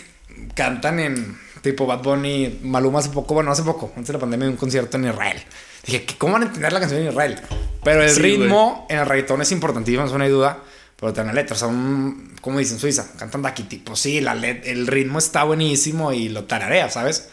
cantan 0.55 0.99
en 0.99 1.37
tipo 1.63 1.87
Bad 1.87 2.03
Bunny, 2.03 2.59
Maluma 2.61 2.99
hace 2.99 3.09
poco, 3.09 3.33
bueno, 3.33 3.51
hace 3.51 3.63
poco, 3.63 3.87
antes 3.95 4.07
de 4.07 4.13
la 4.13 4.19
pandemia, 4.19 4.47
un 4.49 4.57
concierto 4.57 4.97
en 4.97 5.05
Israel. 5.07 5.41
Dije, 5.85 6.03
¿qué- 6.05 6.15
¿cómo 6.17 6.33
van 6.33 6.43
a 6.43 6.45
entender 6.45 6.71
la 6.71 6.79
canción 6.79 7.01
en 7.01 7.07
Israel? 7.07 7.39
Pero 7.83 8.03
el 8.03 8.09
Sí, 8.11 8.21
ritmo 8.21 8.85
en 8.89 8.99
el 8.99 9.05
reggaetón 9.07 9.41
es 9.41 9.51
importantísimo, 9.51 10.05
no 10.05 10.23
hay 10.23 10.29
duda. 10.29 10.59
Pero 10.99 11.11
también 11.11 11.35
la 11.35 11.41
letra, 11.41 11.55
o 11.55 11.59
sea, 11.59 11.67
un, 11.67 12.33
como 12.39 12.59
dicen 12.59 12.79
Suiza, 12.79 13.07
cantan 13.17 13.41
Daki, 13.41 13.63
tipo, 13.63 13.95
sí, 13.95 14.21
la 14.21 14.33
el 14.33 14.87
ritmo 14.87 15.19
está 15.19 15.43
buenísimo 15.43 16.13
y 16.13 16.29
lo 16.29 16.43
tararea, 16.45 16.89
¿sabes? 16.89 17.27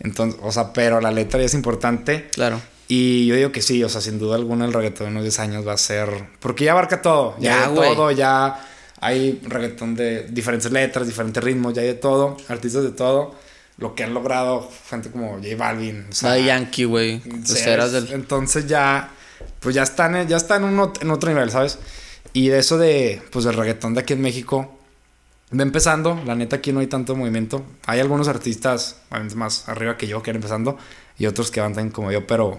Entonces, 0.00 0.38
o 0.42 0.52
sea, 0.52 0.72
pero 0.74 1.00
la 1.00 1.10
letra 1.10 1.38
ya 1.40 1.46
es 1.46 1.54
importante. 1.54 2.28
Claro. 2.34 2.60
Y 2.88 3.26
yo 3.26 3.34
digo 3.36 3.52
que 3.52 3.62
sí, 3.62 3.82
o 3.82 3.88
sea, 3.88 4.00
sin 4.02 4.18
duda 4.18 4.36
alguna 4.36 4.66
el 4.66 4.72
reggaetón 4.72 5.06
en 5.06 5.12
unos 5.14 5.22
10 5.24 5.38
años 5.38 5.66
va 5.66 5.72
a 5.72 5.78
ser. 5.78 6.08
Porque 6.40 6.64
ya 6.64 6.72
abarca 6.72 7.00
todo. 7.00 7.36
Ya, 7.38 7.62
Ya, 7.62 7.68
de 7.70 7.74
todo, 7.74 8.10
ya 8.10 8.60
hay 9.00 9.40
reggaetón 9.44 9.94
de 9.94 10.24
diferentes 10.28 10.70
letras, 10.70 11.06
diferentes 11.06 11.42
ritmos, 11.42 11.72
ya 11.74 11.80
hay 11.82 11.88
de 11.88 11.94
todo, 11.94 12.36
artistas 12.48 12.82
de 12.82 12.90
todo. 12.90 13.34
Lo 13.78 13.94
que 13.94 14.04
han 14.04 14.14
logrado 14.14 14.70
gente 14.88 15.10
como 15.10 15.34
J 15.34 15.56
Balvin. 15.56 16.06
O 16.10 16.14
sea, 16.14 16.38
Yankee, 16.38 16.84
güey. 16.84 17.22
Entonces 17.24 18.66
ya, 18.66 19.10
pues 19.60 19.74
ya 19.74 19.82
están, 19.82 20.26
ya 20.26 20.36
están 20.36 20.64
en, 20.64 21.10
otro 21.10 21.30
nivel, 21.30 21.50
¿sabes? 21.50 21.78
Y 22.32 22.48
de 22.48 22.58
eso 22.58 22.78
de, 22.78 23.22
pues 23.30 23.44
del 23.44 23.54
reggaetón 23.54 23.94
de 23.94 24.00
aquí 24.00 24.14
en 24.14 24.22
México, 24.22 24.76
Va 25.56 25.62
empezando, 25.62 26.20
la 26.26 26.34
neta 26.34 26.56
aquí 26.56 26.72
no 26.72 26.80
hay 26.80 26.88
tanto 26.88 27.14
movimiento. 27.14 27.64
Hay 27.86 28.00
algunos 28.00 28.26
artistas 28.26 28.96
más 29.36 29.68
arriba 29.68 29.96
que 29.96 30.08
yo 30.08 30.20
que 30.20 30.32
van 30.32 30.36
empezando 30.36 30.76
y 31.18 31.26
otros 31.26 31.52
que 31.52 31.60
van 31.60 31.72
también 31.72 31.92
como 31.92 32.10
yo, 32.10 32.26
pero 32.26 32.58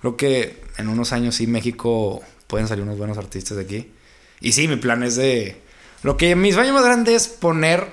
creo 0.00 0.16
que 0.16 0.62
en 0.78 0.88
unos 0.88 1.12
años 1.12 1.34
sí 1.34 1.48
México 1.48 2.22
pueden 2.46 2.68
salir 2.68 2.84
unos 2.84 2.98
buenos 2.98 3.18
artistas 3.18 3.56
de 3.56 3.64
aquí. 3.64 3.92
Y 4.40 4.52
sí, 4.52 4.68
mi 4.68 4.76
plan 4.76 5.02
es 5.02 5.16
de... 5.16 5.60
Lo 6.04 6.16
que 6.16 6.36
mi 6.36 6.52
sueño 6.52 6.72
más 6.72 6.84
grande 6.84 7.16
es 7.16 7.26
poner, 7.26 7.88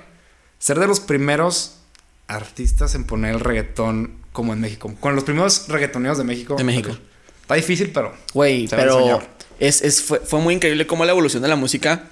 ser 0.59 0.79
de 0.79 0.85
los 0.85 0.99
primeros 0.99 1.76
artistas 2.27 2.95
en 2.95 3.05
poner 3.05 3.35
el 3.35 3.39
reggaetón 3.39 4.11
como 4.31 4.53
en 4.53 4.61
México. 4.61 4.93
Con 4.99 5.15
los 5.15 5.23
primeros 5.23 5.67
reggaetoneos 5.67 6.17
de 6.17 6.23
México. 6.23 6.55
De 6.55 6.63
México. 6.63 6.97
Está 7.41 7.55
difícil, 7.55 7.91
pero... 7.93 8.13
Güey, 8.33 8.67
pero 8.67 9.21
es, 9.59 9.81
es, 9.81 10.01
fue, 10.01 10.19
fue 10.19 10.39
muy 10.39 10.53
increíble 10.53 10.85
cómo 10.85 11.05
la 11.05 11.11
evolución 11.11 11.41
de 11.41 11.49
la 11.49 11.55
música 11.55 12.03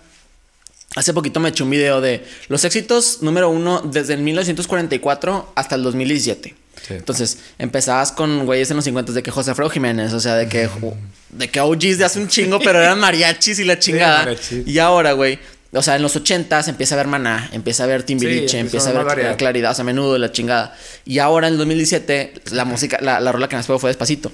Hace 0.95 1.13
poquito 1.13 1.41
me 1.41 1.49
eché 1.49 1.63
un 1.63 1.69
video 1.69 1.99
de 1.99 2.25
los 2.47 2.63
éxitos 2.63 3.21
número 3.21 3.49
uno 3.49 3.81
desde 3.81 4.13
el 4.13 4.21
1944 4.21 5.51
hasta 5.53 5.75
el 5.75 5.83
2017. 5.83 6.55
Entonces, 6.89 7.39
empezabas 7.57 8.11
con 8.11 8.45
güeyes 8.45 8.69
en 8.69 8.77
los 8.77 8.85
50 8.85 9.11
de 9.11 9.23
que 9.23 9.31
José 9.31 9.49
Alfredo 9.49 9.69
Jiménez, 9.71 10.13
o 10.13 10.19
sea, 10.19 10.35
de 10.35 10.47
que, 10.47 10.69
de 11.29 11.49
que 11.49 11.59
OGs 11.59 11.97
de 11.97 12.05
hace 12.05 12.19
un 12.19 12.27
chingo, 12.27 12.59
pero 12.59 12.79
eran 12.79 12.99
mariachis 13.01 13.59
y 13.59 13.63
la 13.63 13.79
chingada. 13.79 14.35
y 14.65 14.77
ahora, 14.77 15.13
güey, 15.13 15.39
o 15.75 15.81
sea, 15.81 15.95
en 15.95 16.01
los 16.01 16.15
80 16.15 16.65
empieza 16.67 16.95
a 16.95 16.97
ver 16.97 17.07
Maná, 17.07 17.49
empieza 17.51 17.83
a 17.83 17.87
ver 17.87 18.03
Timbiriche, 18.03 18.59
empieza, 18.59 18.89
a 18.89 19.03
ver 19.03 19.37
Claridad, 19.37 19.71
o 19.71 19.75
sea, 19.75 19.83
menudo 19.83 20.17
la 20.17 20.31
chingada. 20.31 20.75
Y 21.05 21.19
ahora 21.19 21.47
en 21.47 21.53
el 21.53 21.57
2017, 21.59 22.33
la 22.51 22.65
música, 22.65 22.97
la, 23.01 23.19
la 23.19 23.31
rola 23.31 23.47
que 23.47 23.55
más 23.55 23.67
pegó 23.67 23.79
fue 23.79 23.89
Despacito. 23.89 24.31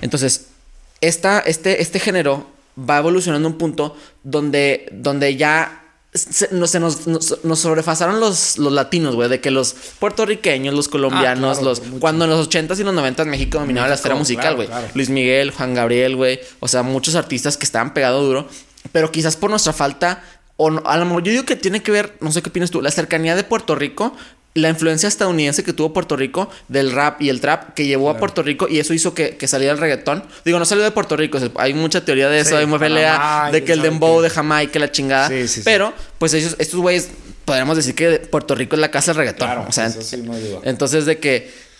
Entonces, 0.00 0.46
esta, 1.00 1.40
este, 1.40 1.82
este 1.82 1.98
género 1.98 2.46
va 2.78 2.98
evolucionando 2.98 3.48
a 3.48 3.52
un 3.52 3.58
punto 3.58 3.96
donde, 4.22 4.88
donde 4.92 5.36
ya 5.36 5.82
se, 6.14 6.48
nos, 6.52 6.74
nos, 7.06 7.58
sobrepasaron 7.58 8.20
los, 8.20 8.58
los 8.58 8.72
latinos, 8.72 9.14
güey, 9.14 9.30
de 9.30 9.40
que 9.40 9.50
los 9.50 9.74
puertorriqueños, 9.98 10.74
los 10.74 10.88
colombianos, 10.88 11.58
ah, 11.58 11.62
los 11.62 11.80
cuando 12.00 12.24
en 12.24 12.30
los 12.30 12.50
80s 12.50 12.78
y 12.78 12.84
los 12.84 12.94
90s 12.94 13.24
México 13.24 13.58
dominaba 13.58 13.88
la 13.88 13.94
esfera 13.94 14.14
musical, 14.14 14.56
güey. 14.56 14.68
Luis 14.94 15.08
Miguel, 15.08 15.52
Juan 15.52 15.74
Gabriel, 15.74 16.16
güey, 16.16 16.40
o 16.60 16.68
sea, 16.68 16.82
muchos 16.82 17.14
artistas 17.14 17.56
que 17.56 17.64
estaban 17.64 17.94
pegados 17.94 18.26
duro, 18.26 18.46
pero 18.92 19.10
quizás 19.10 19.36
por 19.36 19.48
nuestra 19.48 19.72
falta 19.72 20.22
o 20.62 20.86
a 20.86 20.96
lo 20.96 21.04
mejor 21.04 21.22
yo 21.22 21.32
digo 21.32 21.44
que 21.44 21.56
tiene 21.56 21.82
que 21.82 21.90
ver, 21.90 22.14
no 22.20 22.32
sé 22.32 22.42
qué 22.42 22.50
opinas 22.50 22.70
tú, 22.70 22.82
la 22.82 22.90
cercanía 22.90 23.34
de 23.36 23.44
Puerto 23.44 23.74
Rico 23.74 24.14
la 24.54 24.68
influencia 24.68 25.08
estadounidense 25.08 25.64
que 25.64 25.72
tuvo 25.72 25.92
Puerto 25.92 26.16
Rico 26.16 26.50
del 26.68 26.92
rap 26.92 27.22
y 27.22 27.30
el 27.30 27.40
trap 27.40 27.72
que 27.74 27.86
llevó 27.86 28.10
a 28.10 28.18
Puerto 28.18 28.42
Rico 28.42 28.68
y 28.68 28.80
eso 28.80 28.92
hizo 28.92 29.14
que, 29.14 29.36
que, 29.36 29.48
saliera 29.48 29.72
el 29.72 29.78
reggaetón. 29.78 30.24
Digo, 30.44 30.58
no 30.58 30.64
salió 30.64 30.84
de 30.84 30.90
Puerto 30.90 31.16
Rico, 31.16 31.38
hay 31.56 31.72
mucha 31.72 32.04
teoría 32.04 32.28
de 32.28 32.40
eso, 32.40 32.56
hay 32.56 32.66
mucha 32.66 32.80
pelea 32.80 33.48
de 33.50 33.64
que 33.64 33.72
el 33.72 33.80
dembow 33.80 34.20
de 34.20 34.28
Jamaica, 34.28 34.78
la 34.78 34.90
chingada. 34.90 35.30
pero, 35.64 35.94
pues 36.18 36.34
ellos, 36.34 36.56
estos 36.58 36.80
güeyes, 36.80 37.08
podríamos 37.44 37.76
decir 37.76 37.94
que 37.94 38.18
Puerto 38.18 38.54
Rico 38.54 38.76
es 38.76 38.80
la 38.80 38.90
casa 38.90 39.12
del 39.12 39.18
reggaetón. 39.18 39.50
o 39.66 39.72
sea, 39.72 39.90
entonces 40.64 41.06
de 41.06 41.18
que 41.18 41.71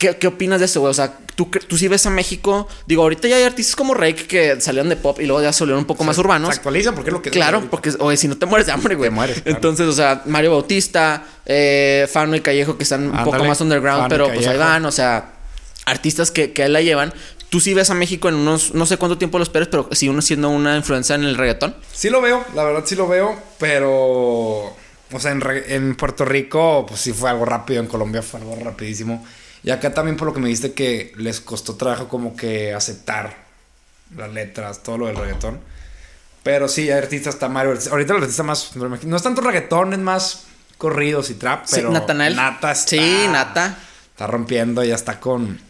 ¿Qué, 0.00 0.16
¿Qué, 0.16 0.28
opinas 0.28 0.60
de 0.60 0.64
eso, 0.64 0.80
güey? 0.80 0.90
O 0.90 0.94
sea, 0.94 1.12
¿tú, 1.36 1.50
tú 1.68 1.76
sí 1.76 1.86
ves 1.86 2.06
a 2.06 2.10
México. 2.10 2.66
Digo, 2.86 3.02
ahorita 3.02 3.28
ya 3.28 3.36
hay 3.36 3.42
artistas 3.42 3.76
como 3.76 3.92
Rake 3.92 4.26
que 4.26 4.58
salieron 4.58 4.88
de 4.88 4.96
pop 4.96 5.20
y 5.20 5.26
luego 5.26 5.42
ya 5.42 5.52
salieron 5.52 5.80
un 5.80 5.84
poco 5.84 6.04
más 6.04 6.16
urbanos. 6.16 6.48
Se 6.48 6.56
actualizan 6.56 6.94
porque 6.94 7.10
es 7.10 7.12
lo 7.12 7.20
que. 7.20 7.28
Claro, 7.28 7.68
porque, 7.70 7.92
oye, 7.98 8.16
si 8.16 8.26
no 8.26 8.38
te 8.38 8.46
mueres 8.46 8.66
de 8.66 8.72
hambre, 8.72 8.94
güey. 8.94 9.10
Te 9.10 9.14
mueres. 9.14 9.42
Entonces, 9.44 9.86
o 9.86 9.92
sea, 9.92 10.22
Mario 10.24 10.52
Bautista, 10.52 11.22
eh, 11.44 12.08
Fano 12.10 12.34
y 12.34 12.40
Callejo 12.40 12.78
que 12.78 12.84
están 12.84 13.10
un 13.10 13.24
poco 13.24 13.44
más 13.44 13.60
underground, 13.60 14.08
pero 14.08 14.32
pues 14.32 14.46
ahí 14.46 14.56
van, 14.56 14.86
o 14.86 14.90
sea, 14.90 15.34
artistas 15.84 16.30
que, 16.30 16.54
que 16.54 16.66
la 16.66 16.80
llevan. 16.80 17.12
¿Tú 17.50 17.60
sí 17.60 17.74
ves 17.74 17.90
a 17.90 17.94
México 17.94 18.30
en 18.30 18.36
unos, 18.36 18.72
no 18.72 18.86
sé 18.86 18.96
cuánto 18.96 19.18
tiempo 19.18 19.36
lo 19.36 19.42
esperes, 19.42 19.68
pero 19.68 19.86
sí 19.92 20.08
uno 20.08 20.22
siendo 20.22 20.48
una 20.48 20.78
influencia 20.78 21.14
en 21.14 21.24
el 21.24 21.36
reggaetón? 21.36 21.76
Sí 21.92 22.08
lo 22.08 22.22
veo, 22.22 22.42
la 22.54 22.64
verdad 22.64 22.84
sí 22.86 22.94
lo 22.94 23.06
veo, 23.06 23.36
pero... 23.58 24.74
O 25.12 25.18
sea, 25.18 25.32
en, 25.32 25.42
en 25.66 25.96
Puerto 25.96 26.24
Rico, 26.24 26.86
pues 26.88 27.00
sí 27.00 27.12
fue 27.12 27.28
algo 27.28 27.44
rápido, 27.44 27.80
en 27.80 27.88
Colombia 27.88 28.22
fue 28.22 28.40
algo 28.40 28.56
rapidísimo. 28.62 29.26
Y 29.62 29.70
acá 29.70 29.92
también 29.92 30.16
por 30.16 30.28
lo 30.28 30.34
que 30.34 30.40
me 30.40 30.48
diste 30.48 30.72
que 30.72 31.12
les 31.16 31.40
costó 31.40 31.76
trabajo 31.76 32.08
como 32.08 32.34
que 32.34 32.72
aceptar 32.72 33.36
las 34.16 34.32
letras, 34.32 34.82
todo 34.82 34.98
lo 34.98 35.06
del 35.06 35.16
reggaetón. 35.16 35.60
Pero 36.42 36.68
sí, 36.68 36.90
hay 36.90 36.98
artistas, 36.98 37.34
está 37.34 37.48
Mario. 37.48 37.74
Ahorita 37.90 38.14
los 38.14 38.22
artistas 38.22 38.46
más. 38.46 38.76
No 39.04 39.16
es 39.16 39.22
tanto 39.22 39.42
reggaetón, 39.42 39.92
es 39.92 39.98
más 39.98 40.44
corridos 40.78 41.30
y 41.30 41.34
trap, 41.34 41.66
pero. 41.70 41.90
Natanael. 41.90 42.34
Nata 42.34 42.72
está, 42.72 42.90
Sí, 42.90 43.26
Nata. 43.30 43.76
Está 44.12 44.26
rompiendo, 44.26 44.82
ya 44.82 44.94
está 44.94 45.20
con. 45.20 45.60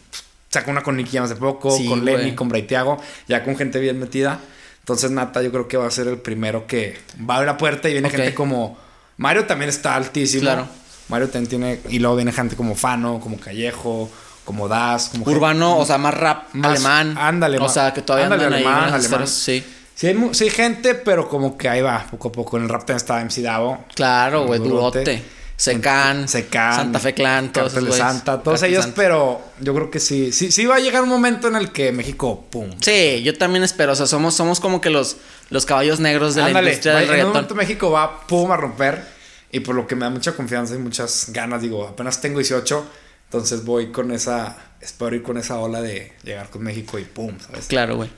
Sacó 0.49 0.71
una 0.71 0.83
con 0.83 0.97
Nicky 0.97 1.17
hace 1.17 1.35
poco, 1.35 1.77
con 1.87 2.03
Lenny, 2.03 2.35
con 2.35 2.49
Braithiago, 2.49 3.01
ya 3.27 3.43
con 3.43 3.55
gente 3.57 3.79
bien 3.79 3.99
metida. 3.99 4.39
Entonces, 4.79 5.11
Nata, 5.11 5.41
yo 5.41 5.51
creo 5.51 5.67
que 5.67 5.77
va 5.77 5.87
a 5.87 5.91
ser 5.91 6.07
el 6.07 6.17
primero 6.17 6.67
que 6.67 6.97
va 7.29 7.35
a 7.35 7.37
abrir 7.37 7.47
la 7.47 7.57
puerta 7.57 7.89
y 7.89 7.93
viene 7.93 8.09
gente 8.09 8.33
como. 8.33 8.77
Mario 9.17 9.45
también 9.45 9.69
está 9.69 9.95
altísimo. 9.95 10.43
Claro. 10.43 10.67
Mario 11.09 11.29
también 11.29 11.49
tiene. 11.49 11.79
Y 11.89 11.99
luego 11.99 12.15
viene 12.15 12.31
gente 12.31 12.55
como 12.55 12.75
Fano, 12.75 13.19
como 13.19 13.39
Callejo, 13.39 14.09
como 14.45 14.67
Das, 14.67 15.09
como. 15.09 15.25
Urbano, 15.25 15.77
o 15.77 15.85
sea, 15.85 15.97
más 15.97 16.13
rap 16.13 16.45
alemán. 16.61 17.17
Ándale, 17.17 17.59
O 17.59 17.69
sea, 17.69 17.93
que 17.93 18.01
todavía 18.01 18.25
ándale, 18.25 18.45
alemán, 18.45 18.93
alemán. 18.93 19.27
sí. 19.27 19.63
Sí 19.93 20.07
hay, 20.07 20.49
gente, 20.49 20.95
pero 20.95 21.29
como 21.29 21.55
que 21.55 21.69
ahí 21.69 21.81
va, 21.81 22.07
poco 22.09 22.29
a 22.29 22.31
poco. 22.31 22.57
En 22.57 22.63
el 22.63 22.69
rap 22.69 22.85
también 22.85 22.97
está 22.97 23.23
MC 23.23 23.43
Davo. 23.43 23.85
Claro, 23.93 24.47
güey, 24.47 24.59
durote. 24.59 25.23
Secan, 25.61 26.27
Secan, 26.27 26.75
Santa 26.75 26.99
Fe 26.99 27.13
Clan, 27.13 27.53
todos 27.53 27.75
esos 27.75 27.95
Santa, 27.95 28.41
todos 28.41 28.63
ellos, 28.63 28.87
pero 28.95 29.39
yo 29.59 29.75
creo 29.75 29.91
que 29.91 29.99
sí, 29.99 30.31
sí, 30.31 30.51
sí 30.51 30.65
va 30.65 30.77
a 30.77 30.79
llegar 30.79 31.03
un 31.03 31.09
momento 31.09 31.49
en 31.49 31.55
el 31.55 31.71
que 31.71 31.91
México, 31.91 32.45
pum. 32.49 32.71
Sí, 32.79 33.21
yo 33.21 33.37
también 33.37 33.63
espero, 33.63 33.91
o 33.91 33.95
sea, 33.95 34.07
somos, 34.07 34.33
somos 34.33 34.59
como 34.59 34.81
que 34.81 34.89
los, 34.89 35.17
los 35.51 35.67
caballos 35.67 35.99
negros 35.99 36.33
de 36.33 36.41
la 36.41 36.61
industria 36.61 36.95
del 36.95 37.07
reggaetón. 37.07 37.19
En 37.19 37.25
un 37.27 37.33
momento 37.33 37.53
México 37.53 37.91
va, 37.91 38.25
pum, 38.25 38.51
a 38.51 38.57
romper. 38.57 39.05
Y 39.51 39.59
por 39.61 39.75
lo 39.75 39.85
que 39.87 39.95
me 39.95 40.05
da 40.05 40.09
mucha 40.09 40.33
confianza 40.33 40.75
y 40.75 40.77
muchas 40.77 41.27
ganas, 41.29 41.61
digo, 41.61 41.87
apenas 41.87 42.21
tengo 42.21 42.39
18, 42.39 42.85
entonces 43.25 43.65
voy 43.65 43.91
con 43.91 44.11
esa, 44.11 44.57
espero 44.79 45.15
ir 45.15 45.23
con 45.23 45.37
esa 45.37 45.59
ola 45.59 45.81
de 45.81 46.13
llegar 46.23 46.49
con 46.49 46.63
México 46.63 46.97
y 46.99 47.03
pum, 47.03 47.37
¿sabes? 47.39 47.67
Claro, 47.67 47.97
güey. 47.97 48.09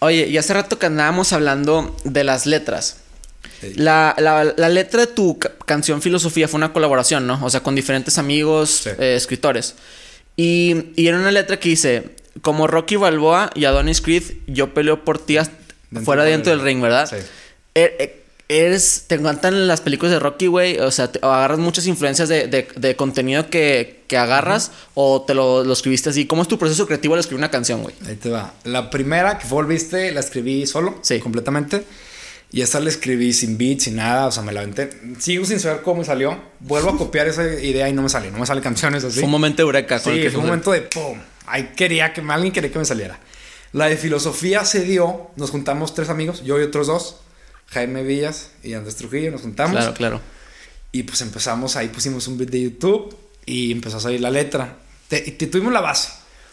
Oye, 0.00 0.26
y 0.26 0.36
hace 0.36 0.52
rato 0.54 0.78
que 0.78 0.86
andábamos 0.86 1.32
hablando 1.32 1.96
de 2.04 2.24
las 2.24 2.46
letras. 2.46 2.98
La, 3.76 4.16
la, 4.18 4.68
letra 4.68 5.02
de 5.02 5.06
tu 5.06 5.38
canción 5.38 6.02
Filosofía 6.02 6.48
fue 6.48 6.58
una 6.58 6.72
colaboración, 6.72 7.28
¿no? 7.28 7.38
O 7.44 7.48
sea, 7.48 7.60
con 7.60 7.76
diferentes 7.76 8.18
amigos, 8.18 8.88
eh, 8.88 9.14
escritores. 9.14 9.76
Y, 10.36 10.86
y 10.96 11.06
era 11.06 11.18
una 11.18 11.30
letra 11.30 11.60
que 11.60 11.68
dice, 11.68 12.16
como 12.40 12.66
Rocky 12.66 12.96
Balboa 12.96 13.50
y 13.54 13.64
Adonis 13.64 14.00
Creed, 14.00 14.24
yo 14.48 14.74
peleo 14.74 15.04
por 15.04 15.24
ti 15.24 15.38
fuera 16.04 16.24
dentro 16.24 16.50
del 16.50 16.62
ring, 16.62 16.80
¿verdad? 16.80 17.08
Sí. 17.08 17.16
Eh, 17.74 17.96
eh, 17.98 18.21
eres, 18.48 19.04
te 19.06 19.14
encantan 19.14 19.66
las 19.66 19.80
películas 19.80 20.12
de 20.12 20.18
Rocky, 20.18 20.46
güey. 20.46 20.78
O 20.78 20.90
sea, 20.90 21.10
agarras 21.22 21.58
muchas 21.58 21.86
influencias 21.86 22.28
de, 22.28 22.46
de, 22.46 22.96
contenido 22.96 23.48
que, 23.48 24.02
que 24.06 24.16
agarras 24.16 24.72
o 24.94 25.22
te 25.22 25.34
lo, 25.34 25.64
lo, 25.64 25.72
escribiste 25.72 26.10
así. 26.10 26.26
¿Cómo 26.26 26.42
es 26.42 26.48
tu 26.48 26.58
proceso 26.58 26.86
creativo 26.86 27.14
al 27.14 27.20
escribir 27.20 27.40
una 27.40 27.50
canción, 27.50 27.82
güey? 27.82 27.94
Ahí 28.06 28.16
te 28.16 28.30
va. 28.30 28.54
La 28.64 28.90
primera 28.90 29.38
que 29.38 29.46
volviste, 29.48 30.12
la 30.12 30.20
escribí 30.20 30.66
solo, 30.66 30.98
sí. 31.02 31.18
completamente. 31.20 31.84
Y 32.54 32.60
esa 32.60 32.80
la 32.80 32.90
escribí 32.90 33.32
sin 33.32 33.56
beat, 33.56 33.80
sin 33.80 33.96
nada, 33.96 34.26
o 34.26 34.30
sea, 34.30 34.42
me 34.42 34.52
la 34.52 34.60
aventé. 34.60 34.90
Sigo 35.18 35.46
sin 35.46 35.58
saber 35.58 35.80
cómo 35.80 36.04
salió. 36.04 36.38
Vuelvo 36.60 36.90
a 36.90 36.98
copiar 36.98 37.26
esa 37.26 37.44
idea 37.44 37.88
y 37.88 37.94
no 37.94 38.02
me 38.02 38.10
sale, 38.10 38.30
no 38.30 38.38
me 38.38 38.46
salen 38.46 38.62
canciones 38.62 39.02
así. 39.02 39.20
Fue 39.20 39.24
un 39.24 39.30
momento 39.30 39.62
de 39.62 39.62
eureka. 39.62 39.98
Sí, 39.98 40.28
fue 40.28 40.40
un 40.40 40.46
momento 40.46 40.70
de 40.70 40.82
pum. 40.82 41.18
Ahí 41.46 41.72
quería 41.74 42.12
que 42.12 42.20
alguien 42.20 42.52
quería 42.52 42.70
que 42.70 42.78
me 42.78 42.84
saliera. 42.84 43.18
La 43.72 43.86
de 43.86 43.96
filosofía 43.96 44.66
se 44.66 44.84
dio, 44.84 45.30
nos 45.36 45.50
juntamos 45.50 45.94
tres 45.94 46.10
amigos, 46.10 46.44
yo 46.44 46.60
y 46.60 46.62
otros 46.62 46.88
dos. 46.88 47.21
Jaime 47.72 48.02
Villas 48.02 48.50
y 48.62 48.74
Andrés 48.74 48.96
Trujillo, 48.96 49.30
nos 49.30 49.42
juntamos. 49.42 49.76
Claro, 49.76 49.94
claro. 49.94 50.20
Y 50.92 51.04
pues 51.04 51.20
empezamos, 51.22 51.76
ahí 51.76 51.88
pusimos 51.88 52.28
un 52.28 52.36
beat 52.36 52.50
de 52.50 52.62
YouTube 52.62 53.16
y 53.46 53.72
empezó 53.72 53.96
a 53.96 54.00
salir 54.00 54.20
la 54.20 54.30
letra. 54.30 54.76
Te, 55.08 55.20
tuvimos 55.32 55.72
la 55.72 55.80
base. 55.80 56.12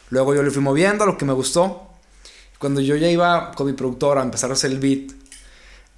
Luego 0.10 0.34
yo 0.34 0.44
le 0.44 0.52
fui 0.52 0.62
moviendo 0.62 1.04
a 1.04 1.08
lo 1.08 1.18
que 1.18 1.26
me 1.26 1.34
gustó. 1.34 1.94
Cuando 2.58 2.82
yo 2.82 2.96
ya 2.96 3.10
iba 3.10 3.52
con 3.52 3.68
mi 3.68 3.74
productora 3.74 4.22
a 4.22 4.24
empezar 4.24 4.50
a 4.50 4.54
hacer 4.54 4.72
el 4.72 4.80
beat, 4.80 5.12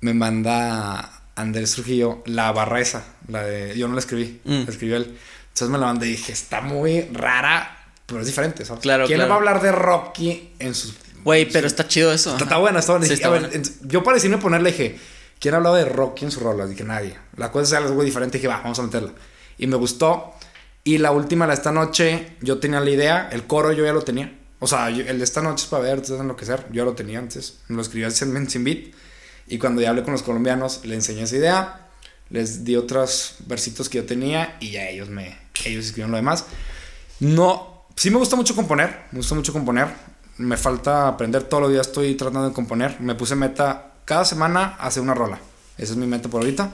me 0.02 0.14
manda 0.14 1.22
Andrés 1.36 1.74
Trujillo 1.74 2.24
la 2.26 2.52
barra 2.52 2.82
esa, 2.82 3.04
la 3.28 3.44
de... 3.44 3.78
Yo 3.78 3.88
no 3.88 3.94
la 3.94 4.00
escribí, 4.00 4.42
mm. 4.44 4.64
la 4.64 4.70
escribió 4.72 4.98
él. 4.98 5.18
Entonces 5.50 5.70
me 5.70 5.78
la 5.78 5.86
mandé 5.86 6.08
y 6.08 6.12
dije, 6.12 6.32
está 6.32 6.62
muy 6.62 7.02
rara, 7.14 7.84
pero 8.06 8.22
es 8.22 8.28
diferente, 8.28 8.66
¿sabes? 8.66 8.82
Claro, 8.82 9.06
¿Quién 9.06 9.20
le 9.20 9.26
va 9.26 9.36
a 9.36 9.38
hablar 9.38 9.62
de 9.62 9.72
Rocky 9.72 10.52
en 10.60 10.74
sus 10.74 10.94
Güey, 11.24 11.48
pero 11.50 11.68
está 11.68 11.88
chido 11.88 12.12
eso. 12.12 12.36
Está, 12.36 12.58
bueno, 12.58 12.80
está 12.80 12.98
bueno. 12.98 13.06
a 13.24 13.30
ver, 13.30 13.62
yo 13.82 14.04
para 14.04 14.16
decirme 14.16 14.38
ponerle 14.38 14.72
dije, 14.72 14.98
¿quién 15.42 15.56
ha 15.56 15.58
hablado 15.58 15.76
de 15.76 15.86
Rocky 15.86 16.24
en 16.24 16.32
su 16.32 16.40
rola? 16.40 16.66
Dije, 16.66 16.86
nadie. 16.86 17.18
La 17.36 17.52
cosa 17.52 17.64
es 17.64 17.84
algo 17.84 18.02
diferente. 18.04 18.38
Dije, 18.38 18.48
va, 18.48 18.62
vamos 18.62 18.80
a 18.80 18.84
meterla. 18.84 19.12
Y 19.58 19.68
me 19.68 19.76
gustó. 19.76 20.34
Y 20.86 21.00
la 21.00 21.12
última, 21.12 21.46
la 21.48 21.54
esta 21.54 21.72
noche, 21.72 22.38
yo 22.42 22.60
tenía 22.60 22.80
la 22.80 22.90
idea. 22.90 23.30
El 23.32 23.46
coro 23.48 23.74
yo 23.74 23.84
ya 23.84 23.92
lo 23.92 24.04
tenía. 24.04 24.40
O 24.60 24.68
sea, 24.68 24.90
el 24.90 25.18
de 25.18 25.24
esta 25.24 25.42
noche 25.42 25.64
es 25.64 25.70
para 25.70 25.84
ver, 25.84 26.00
ustedes 26.00 26.22
enloquecer. 26.22 26.68
Yo 26.70 26.76
ya 26.76 26.86
lo 26.86 26.94
tenía 26.94 27.20
antes. 27.20 27.60
Me 27.68 27.76
lo 27.76 27.82
escribí 27.82 28.10
sin, 28.12 28.50
sin 28.50 28.64
beat. 28.64 28.94
Y 29.48 29.58
cuando 29.58 29.82
ya 29.82 29.90
hablé 29.90 30.04
con 30.04 30.14
los 30.14 30.24
colombianos, 30.24 30.86
le 30.86 30.96
enseñé 30.96 31.24
esa 31.24 31.36
idea. 31.36 31.88
Les 32.30 32.64
di 32.64 32.76
otros 32.78 33.36
versitos 33.48 33.90
que 33.90 33.98
yo 33.98 34.06
tenía. 34.06 34.56
Y 34.62 34.72
ya 34.72 34.88
ellos 34.88 35.10
me... 35.10 35.38
Ellos 35.66 35.86
escribieron 35.86 36.12
lo 36.12 36.18
demás. 36.18 36.46
No... 37.20 37.88
Sí 37.96 38.10
me 38.10 38.18
gusta 38.18 38.36
mucho 38.36 38.56
componer. 38.56 39.06
Me 39.12 39.18
gusta 39.18 39.36
mucho 39.36 39.52
componer 39.52 40.12
me 40.38 40.58
falta 40.58 41.08
aprender 41.08 41.44
todos 41.44 41.62
los 41.64 41.72
días, 41.72 41.88
estoy 41.88 42.16
tratando 42.16 42.50
de 42.50 42.54
componer. 42.54 43.00
Me 43.00 43.16
puse 43.16 43.36
meta 43.36 43.91
cada 44.06 44.26
semana 44.26 44.76
hacer 44.80 45.04
una 45.04 45.14
rola. 45.14 45.40
Esa 45.78 45.94
es 45.94 45.98
mi 45.98 46.08
meta 46.08 46.30
por 46.30 46.42
ahorita. 46.42 46.72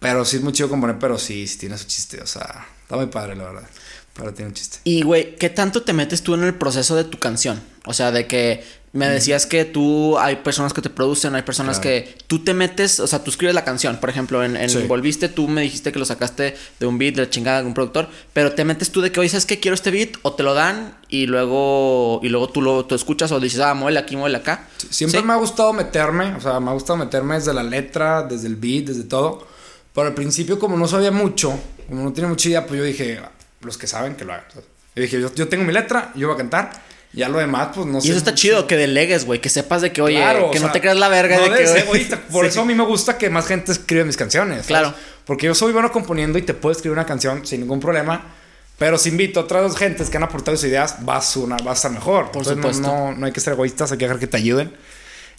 Pero 0.00 0.24
sí 0.24 0.36
es 0.36 0.42
muy 0.42 0.52
chido 0.52 0.68
componer, 0.68 0.98
pero 0.98 1.18
sí, 1.18 1.46
sí 1.46 1.58
tiene 1.58 1.78
su 1.78 1.86
chiste. 1.86 2.20
O 2.20 2.26
sea, 2.26 2.66
está 2.82 2.96
muy 2.96 3.06
padre, 3.06 3.36
la 3.36 3.44
verdad. 3.44 3.68
Pero 4.14 4.34
tiene 4.34 4.48
un 4.48 4.54
chiste. 4.54 4.78
Y, 4.84 5.02
güey, 5.02 5.36
¿qué 5.36 5.48
tanto 5.50 5.82
te 5.82 5.92
metes 5.92 6.22
tú 6.22 6.34
en 6.34 6.44
el 6.44 6.54
proceso 6.54 6.94
de 6.94 7.04
tu 7.04 7.18
canción? 7.18 7.62
O 7.86 7.94
sea, 7.94 8.12
de 8.12 8.26
que 8.26 8.64
me 8.94 9.08
decías 9.08 9.44
que 9.44 9.64
tú 9.64 10.16
hay 10.18 10.36
personas 10.36 10.72
que 10.72 10.80
te 10.80 10.88
producen, 10.88 11.34
hay 11.34 11.42
personas 11.42 11.80
que 11.80 12.16
tú 12.28 12.44
te 12.44 12.54
metes, 12.54 13.00
o 13.00 13.08
sea, 13.08 13.24
tú 13.24 13.30
escribes 13.32 13.52
la 13.52 13.64
canción. 13.64 13.96
Por 13.96 14.08
ejemplo, 14.08 14.44
en, 14.44 14.56
en 14.56 14.86
Volviste, 14.86 15.28
tú 15.28 15.48
me 15.48 15.62
dijiste 15.62 15.90
que 15.90 15.98
lo 15.98 16.04
sacaste 16.04 16.56
de 16.78 16.86
un 16.86 16.96
beat, 16.96 17.16
de 17.16 17.22
la 17.22 17.28
chingada 17.28 17.60
de 17.60 17.66
un 17.66 17.74
productor, 17.74 18.08
pero 18.32 18.52
te 18.52 18.64
metes 18.64 18.92
tú 18.92 19.00
de 19.00 19.10
que, 19.10 19.18
oye, 19.18 19.28
¿sabes 19.28 19.46
qué? 19.46 19.58
Quiero 19.58 19.74
este 19.74 19.90
beat, 19.90 20.10
o 20.22 20.34
te 20.34 20.44
lo 20.44 20.54
dan 20.54 20.96
y 21.08 21.26
luego, 21.26 22.20
y 22.22 22.28
luego 22.28 22.48
tú 22.50 22.62
lo 22.62 22.86
tú 22.86 22.94
escuchas 22.94 23.32
o 23.32 23.40
dices, 23.40 23.58
ah, 23.58 23.74
muele 23.74 23.98
aquí, 23.98 24.16
muele 24.16 24.36
acá. 24.36 24.68
Siempre 24.90 25.22
me 25.22 25.32
ha 25.32 25.36
gustado 25.36 25.72
meterme, 25.72 26.32
o 26.36 26.40
sea, 26.40 26.60
me 26.60 26.70
ha 26.70 26.74
gustado 26.74 26.96
meterme 26.96 27.34
desde 27.34 27.52
la 27.52 27.64
letra, 27.64 28.22
desde 28.22 28.46
el 28.46 28.54
beat, 28.54 28.84
desde 28.84 29.02
todo. 29.02 29.44
Pero 29.92 30.06
al 30.06 30.14
principio, 30.14 30.60
como 30.60 30.76
no 30.76 30.86
sabía 30.86 31.10
mucho, 31.10 31.58
como 31.88 32.04
no 32.04 32.12
tenía 32.12 32.28
mucha 32.28 32.48
idea, 32.48 32.64
pues 32.64 32.78
yo 32.78 32.84
dije, 32.84 33.20
los 33.60 33.76
que 33.76 33.88
saben 33.88 34.14
que 34.14 34.24
lo 34.24 34.34
hagan. 34.34 34.46
Yo 34.94 35.02
dije, 35.02 35.20
yo, 35.20 35.34
yo 35.34 35.48
tengo 35.48 35.64
mi 35.64 35.72
letra, 35.72 36.12
yo 36.14 36.28
voy 36.28 36.36
a 36.36 36.38
cantar 36.38 36.93
ya 37.14 37.28
lo 37.28 37.38
demás, 37.38 37.68
pues 37.74 37.86
no 37.86 38.00
sé. 38.00 38.08
Y 38.08 38.10
eso 38.10 38.18
está 38.18 38.34
chido, 38.34 38.66
que 38.66 38.76
delegues, 38.76 39.24
güey. 39.24 39.40
Que 39.40 39.48
sepas 39.48 39.82
de 39.82 39.92
que, 39.92 40.02
oye, 40.02 40.20
que 40.52 40.58
no 40.58 40.72
te 40.72 40.80
creas 40.80 40.96
la 40.96 41.08
verga 41.08 41.38
de 41.38 41.50
que. 41.50 41.78
egoísta. 41.80 42.20
Por 42.32 42.44
eso 42.44 42.62
a 42.62 42.64
mí 42.64 42.74
me 42.74 42.84
gusta 42.84 43.16
que 43.18 43.30
más 43.30 43.46
gente 43.46 43.70
escribe 43.70 44.04
mis 44.04 44.16
canciones. 44.16 44.66
Claro. 44.66 44.92
Porque 45.24 45.46
yo 45.46 45.54
soy 45.54 45.72
bueno 45.72 45.92
componiendo 45.92 46.38
y 46.38 46.42
te 46.42 46.54
puedo 46.54 46.72
escribir 46.72 46.98
una 46.98 47.06
canción 47.06 47.46
sin 47.46 47.60
ningún 47.60 47.80
problema. 47.80 48.34
Pero 48.78 48.98
si 48.98 49.10
invito 49.10 49.38
a 49.38 49.44
otras 49.44 49.62
dos 49.62 49.76
gentes 49.76 50.10
que 50.10 50.16
han 50.16 50.24
aportado 50.24 50.56
sus 50.56 50.66
ideas, 50.66 51.04
vas, 51.04 51.36
una, 51.36 51.56
vas 51.58 51.68
a 51.68 51.72
estar 51.72 51.90
mejor. 51.92 52.32
Por 52.32 52.44
supuesto. 52.44 52.82
No, 52.82 53.12
no, 53.12 53.26
hay 53.26 53.32
que 53.32 53.40
ser 53.40 53.52
egoístas, 53.52 53.92
hay 53.92 53.98
que 53.98 54.06
dejar 54.06 54.18
que 54.18 54.26
te 54.26 54.36
ayuden. 54.36 54.74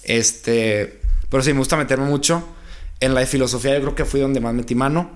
Este. 0.04 1.02
Pero 1.30 1.44
sí, 1.44 1.52
me 1.52 1.60
gusta 1.60 1.76
meterme 1.76 2.06
mucho. 2.06 2.48
En 3.02 3.14
la 3.14 3.20
de 3.20 3.26
filosofía, 3.26 3.74
yo 3.74 3.82
creo 3.82 3.96
que 3.96 4.06
fui 4.06 4.22
donde 4.22 4.40
más 4.40 4.54
metí 4.54 4.76
mano. 4.76 5.12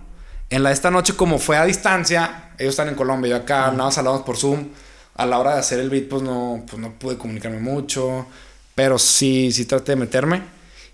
En 0.49 0.63
la 0.63 0.69
de 0.69 0.75
esta 0.75 0.91
noche, 0.91 1.13
como 1.13 1.39
fue 1.39 1.55
a 1.55 1.63
distancia, 1.63 2.51
ellos 2.57 2.71
están 2.71 2.89
en 2.89 2.95
Colombia, 2.95 3.29
yo 3.29 3.35
acá, 3.37 3.67
nada 3.67 3.85
más 3.85 3.97
hablamos 3.97 4.23
por 4.23 4.35
Zoom 4.35 4.67
a 5.19 5.25
la 5.25 5.37
hora 5.37 5.53
de 5.55 5.59
hacer 5.59 5.79
el 5.81 5.89
beat, 5.89 6.07
pues 6.07 6.21
no, 6.21 6.63
pues 6.65 6.81
no 6.81 6.93
pude 6.93 7.17
comunicarme 7.17 7.59
mucho. 7.59 8.25
Pero 8.73 8.97
sí, 8.97 9.51
sí 9.51 9.65
traté 9.65 9.91
de 9.91 9.95
meterme. 9.97 10.41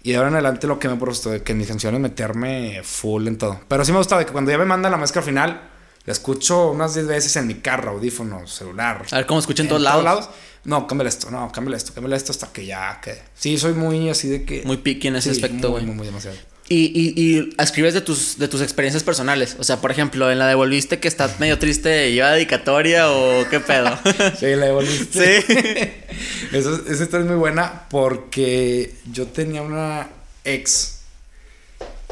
Y 0.02 0.12
de 0.12 0.18
ahora 0.18 0.30
en 0.30 0.34
adelante 0.34 0.66
lo 0.66 0.80
que 0.80 0.88
me 0.88 0.96
he 0.96 0.98
propuesto 0.98 1.30
de 1.30 1.44
que 1.44 1.52
en 1.52 1.60
mis 1.60 1.68
canciones 1.68 2.02
meterme 2.02 2.82
full 2.84 3.28
en 3.28 3.38
todo. 3.38 3.60
Pero 3.68 3.86
sí 3.86 3.92
me 3.92 4.00
gusta 4.00 4.18
de 4.18 4.26
que 4.26 4.32
cuando 4.32 4.50
ya 4.50 4.58
me 4.58 4.66
manda 4.66 4.90
la 4.90 4.98
mezcla 4.98 5.22
final, 5.22 5.70
la 6.06 6.12
escucho 6.12 6.72
unas 6.72 6.96
10 6.96 7.06
veces 7.06 7.36
en 7.36 7.46
mi 7.46 7.56
carro, 7.56 7.92
audífono, 7.92 8.48
celular. 8.48 9.06
A 9.12 9.18
ver 9.18 9.28
cómo 9.28 9.40
escucho 9.40 9.62
en, 9.62 9.70
todos, 9.70 9.82
lados? 9.84 10.28
No, 10.64 10.88
cámbiale 10.88 11.10
esto, 11.10 11.30
no, 11.30 11.52
cámbiale 11.52 11.78
esto, 11.78 11.94
cámbiale 11.94 12.16
esto 12.16 12.32
hasta 12.32 12.48
que 12.48 12.66
ya 12.66 13.00
quede. 13.04 13.22
Sí, 13.36 13.60
soy 13.60 13.74
muy 13.74 14.10
así 14.10 14.28
de 14.28 14.44
que. 14.44 14.64
Muy 14.66 14.78
picky 14.78 15.10
en 15.10 15.18
ese 15.18 15.30
aspecto, 15.30 15.70
güey. 15.70 15.84
Muy, 15.84 15.94
muy, 15.94 15.98
muy 15.98 16.08
demasiado. 16.08 16.38
Y, 16.68 16.86
y, 16.86 17.14
y, 17.16 17.54
escribes 17.60 17.94
de 17.94 18.02
tus, 18.02 18.40
de 18.40 18.48
tus 18.48 18.62
experiencias 18.62 19.04
personales. 19.04 19.56
O 19.60 19.64
sea, 19.64 19.82
por 19.82 19.92
ejemplo, 19.92 20.32
en 20.32 20.40
la 20.40 20.48
devolviste 20.48 21.00
que 21.00 21.08
estás 21.08 21.40
medio 21.40 21.60
triste, 21.60 22.12
¿lleva 22.12 22.32
dedicatoria 22.32 23.12
o 23.12 23.48
qué 23.50 23.60
pedo? 23.60 23.98
sí, 24.40 24.48
la 24.56 24.66
devolviste. 24.66 25.42
Sí. 25.42 25.54
Eso, 26.58 26.82
esa 26.88 27.04
historia 27.04 27.24
es 27.26 27.30
muy 27.30 27.36
buena 27.36 27.88
porque 27.90 28.96
yo 29.12 29.28
tenía 29.28 29.62
una 29.62 30.10
ex 30.44 31.02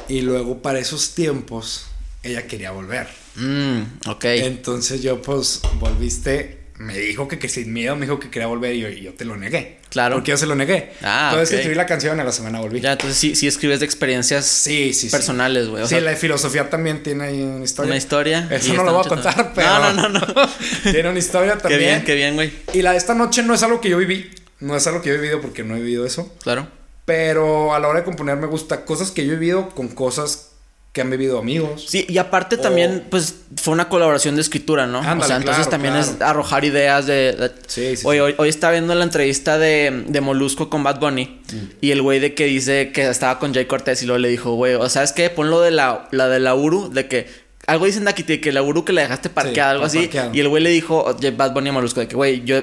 y 0.08 0.22
luego 0.22 0.62
para 0.62 0.80
esos 0.80 1.16
tiempos 1.16 1.88
ella 2.22 2.46
quería 2.46 2.72
volver. 2.72 3.08
Mm, 3.36 3.82
ok. 4.08 4.26
Entonces 4.26 5.02
yo, 5.02 5.22
pues, 5.22 5.62
volviste 5.80 6.63
me 6.78 6.98
dijo 6.98 7.28
que, 7.28 7.39
que 7.39 7.50
sin 7.50 7.72
miedo 7.72 7.96
me 7.96 8.06
dijo 8.06 8.20
que 8.20 8.30
quería 8.30 8.48
volver 8.48 8.76
y 8.76 8.80
yo, 8.80 8.89
y 8.89 9.02
yo 9.02 9.13
te 9.13 9.26
lo 9.26 9.38
negué. 9.38 9.78
Claro. 9.93 10.15
Porque 10.15 10.32
yo 10.32 10.38
se 10.38 10.47
lo 10.47 10.56
negué. 10.56 10.91
Ah, 11.03 11.29
entonces 11.32 11.60
escribí 11.60 11.75
la 11.75 11.86
canción 11.86 12.17
y 12.17 12.21
a 12.21 12.23
la 12.23 12.32
semana 12.32 12.60
volví. 12.60 12.82
Ya, 12.82 12.93
entonces 12.93 13.15
sí, 13.15 13.36
sí 13.36 13.45
escribes 13.45 13.79
de 13.79 13.86
experiencias 13.86 14.43
sí, 14.43 14.91
sí, 14.91 15.08
personales, 15.10 15.67
güey. 15.67 15.86
Sí. 15.86 15.99
la 15.99 16.10
de 16.10 16.17
filosofía 16.17 16.67
también 16.67 17.03
tiene 17.03 17.25
ahí 17.25 17.41
una 17.43 17.63
historia. 17.63 17.89
Una 17.89 17.97
historia. 17.97 18.47
Eso 18.49 18.73
no 18.73 18.84
lo 18.84 18.93
voy 18.93 19.06
a 19.06 19.10
contar, 19.10 19.51
pero. 19.53 19.69
No, 19.69 19.93
no, 19.93 20.10
no, 20.10 20.19
no. 20.19 20.91
tiene 20.91 21.10
una 21.10 21.19
historia 21.19 21.60
también. 21.60 21.79
Qué 21.79 21.86
bien, 21.86 22.03
qué 22.03 22.15
bien, 22.15 22.34
güey. 22.34 22.51
Y 22.73 22.82
la 22.82 22.93
de 22.93 22.97
esta 22.97 23.13
noche 23.13 23.43
no 23.43 23.53
es 23.53 23.62
algo 23.62 23.82
que 23.82 23.89
yo 23.89 23.99
viví. 23.99 24.32
No 24.60 24.75
es 24.75 24.88
algo 24.88 25.03
que 25.03 25.10
yo 25.10 25.15
he 25.15 25.19
vivido 25.19 25.41
porque 25.41 25.63
no 25.63 25.75
he 25.75 25.79
vivido 25.79 26.08
eso. 26.08 26.34
Claro. 26.41 26.67
Pero 27.06 27.75
a 27.75 27.79
la 27.79 27.88
hora 27.88 27.99
de 27.99 28.06
componer 28.06 28.38
me 28.38 28.47
gusta 28.47 28.86
cosas 28.86 29.12
que 29.12 29.27
yo 29.27 29.34
he 29.34 29.36
vivido 29.36 29.69
con 29.69 29.89
cosas 29.89 30.53
que 30.93 31.01
han 31.01 31.10
vivido 31.10 31.39
amigos. 31.39 31.86
Sí, 31.88 32.06
y 32.08 32.19
aparte 32.19 32.56
también, 32.56 33.03
pues, 33.10 33.34
fue 33.56 33.73
una 33.73 33.89
colaboración 33.89 34.36
de 34.36 34.41
escritura, 34.41 34.86
¿no? 34.86 34.99
o 34.99 35.23
sea, 35.23 35.38
entonces 35.38 35.67
también 35.67 35.95
es 35.95 36.21
arrojar 36.21 36.65
ideas 36.65 37.08
de... 37.08 37.51
sí, 37.65 37.97
sí, 37.97 38.03
hoy, 38.06 38.19
hoy, 38.19 38.36
hoy, 38.38 38.47
estaba 38.47 38.73
viendo 38.73 38.93
la 38.93 39.03
entrevista 39.03 39.58
de, 39.58 40.03
de 40.08 40.21
Molusco 40.21 40.69
con 40.69 40.84
Bad 40.84 40.99
Bunny 40.99 41.41
mm. 41.51 41.58
y 41.82 41.91
el 41.91 42.03
güey 42.03 42.19
de 42.19 42.36
que 42.36 42.45
dice 42.45 42.91
que 42.91 43.10
estaba 43.10 43.39
con 43.39 43.56
Jay 43.56 43.65
Cortés 43.65 44.03
y 44.03 44.06
luego 44.06 44.19
le 44.19 44.29
dijo, 44.29 44.53
güey, 44.53 44.75
o 44.75 44.88
sea, 44.88 45.01
es 45.01 45.13
que 45.13 45.32
ponlo 45.32 45.62
de 45.62 45.71
la, 45.71 46.08
la 46.12 46.29
de 46.29 46.39
la 46.39 46.53
Uru, 46.53 46.91
de 46.93 47.08
que 47.08 47.42
algo 47.65 47.86
dicen 47.86 48.08
aquí 48.10 48.23
que 48.23 48.52
la 48.52 48.62
Uru 48.62 48.84
que 48.84 48.91
le 48.91 49.02
dejaste 49.02 49.30
parqueada, 49.30 49.71
algo 49.71 49.86
así. 49.86 50.10
Y 50.34 50.39
el 50.41 50.49
güey 50.49 50.62
le 50.62 50.69
dijo, 50.69 51.15
Bad 51.38 51.54
Bunny 51.54 51.69
a 51.69 51.71
Molusco, 51.71 52.02
de 52.02 52.08
que, 52.08 52.15
güey, 52.15 52.43
yo, 52.43 52.62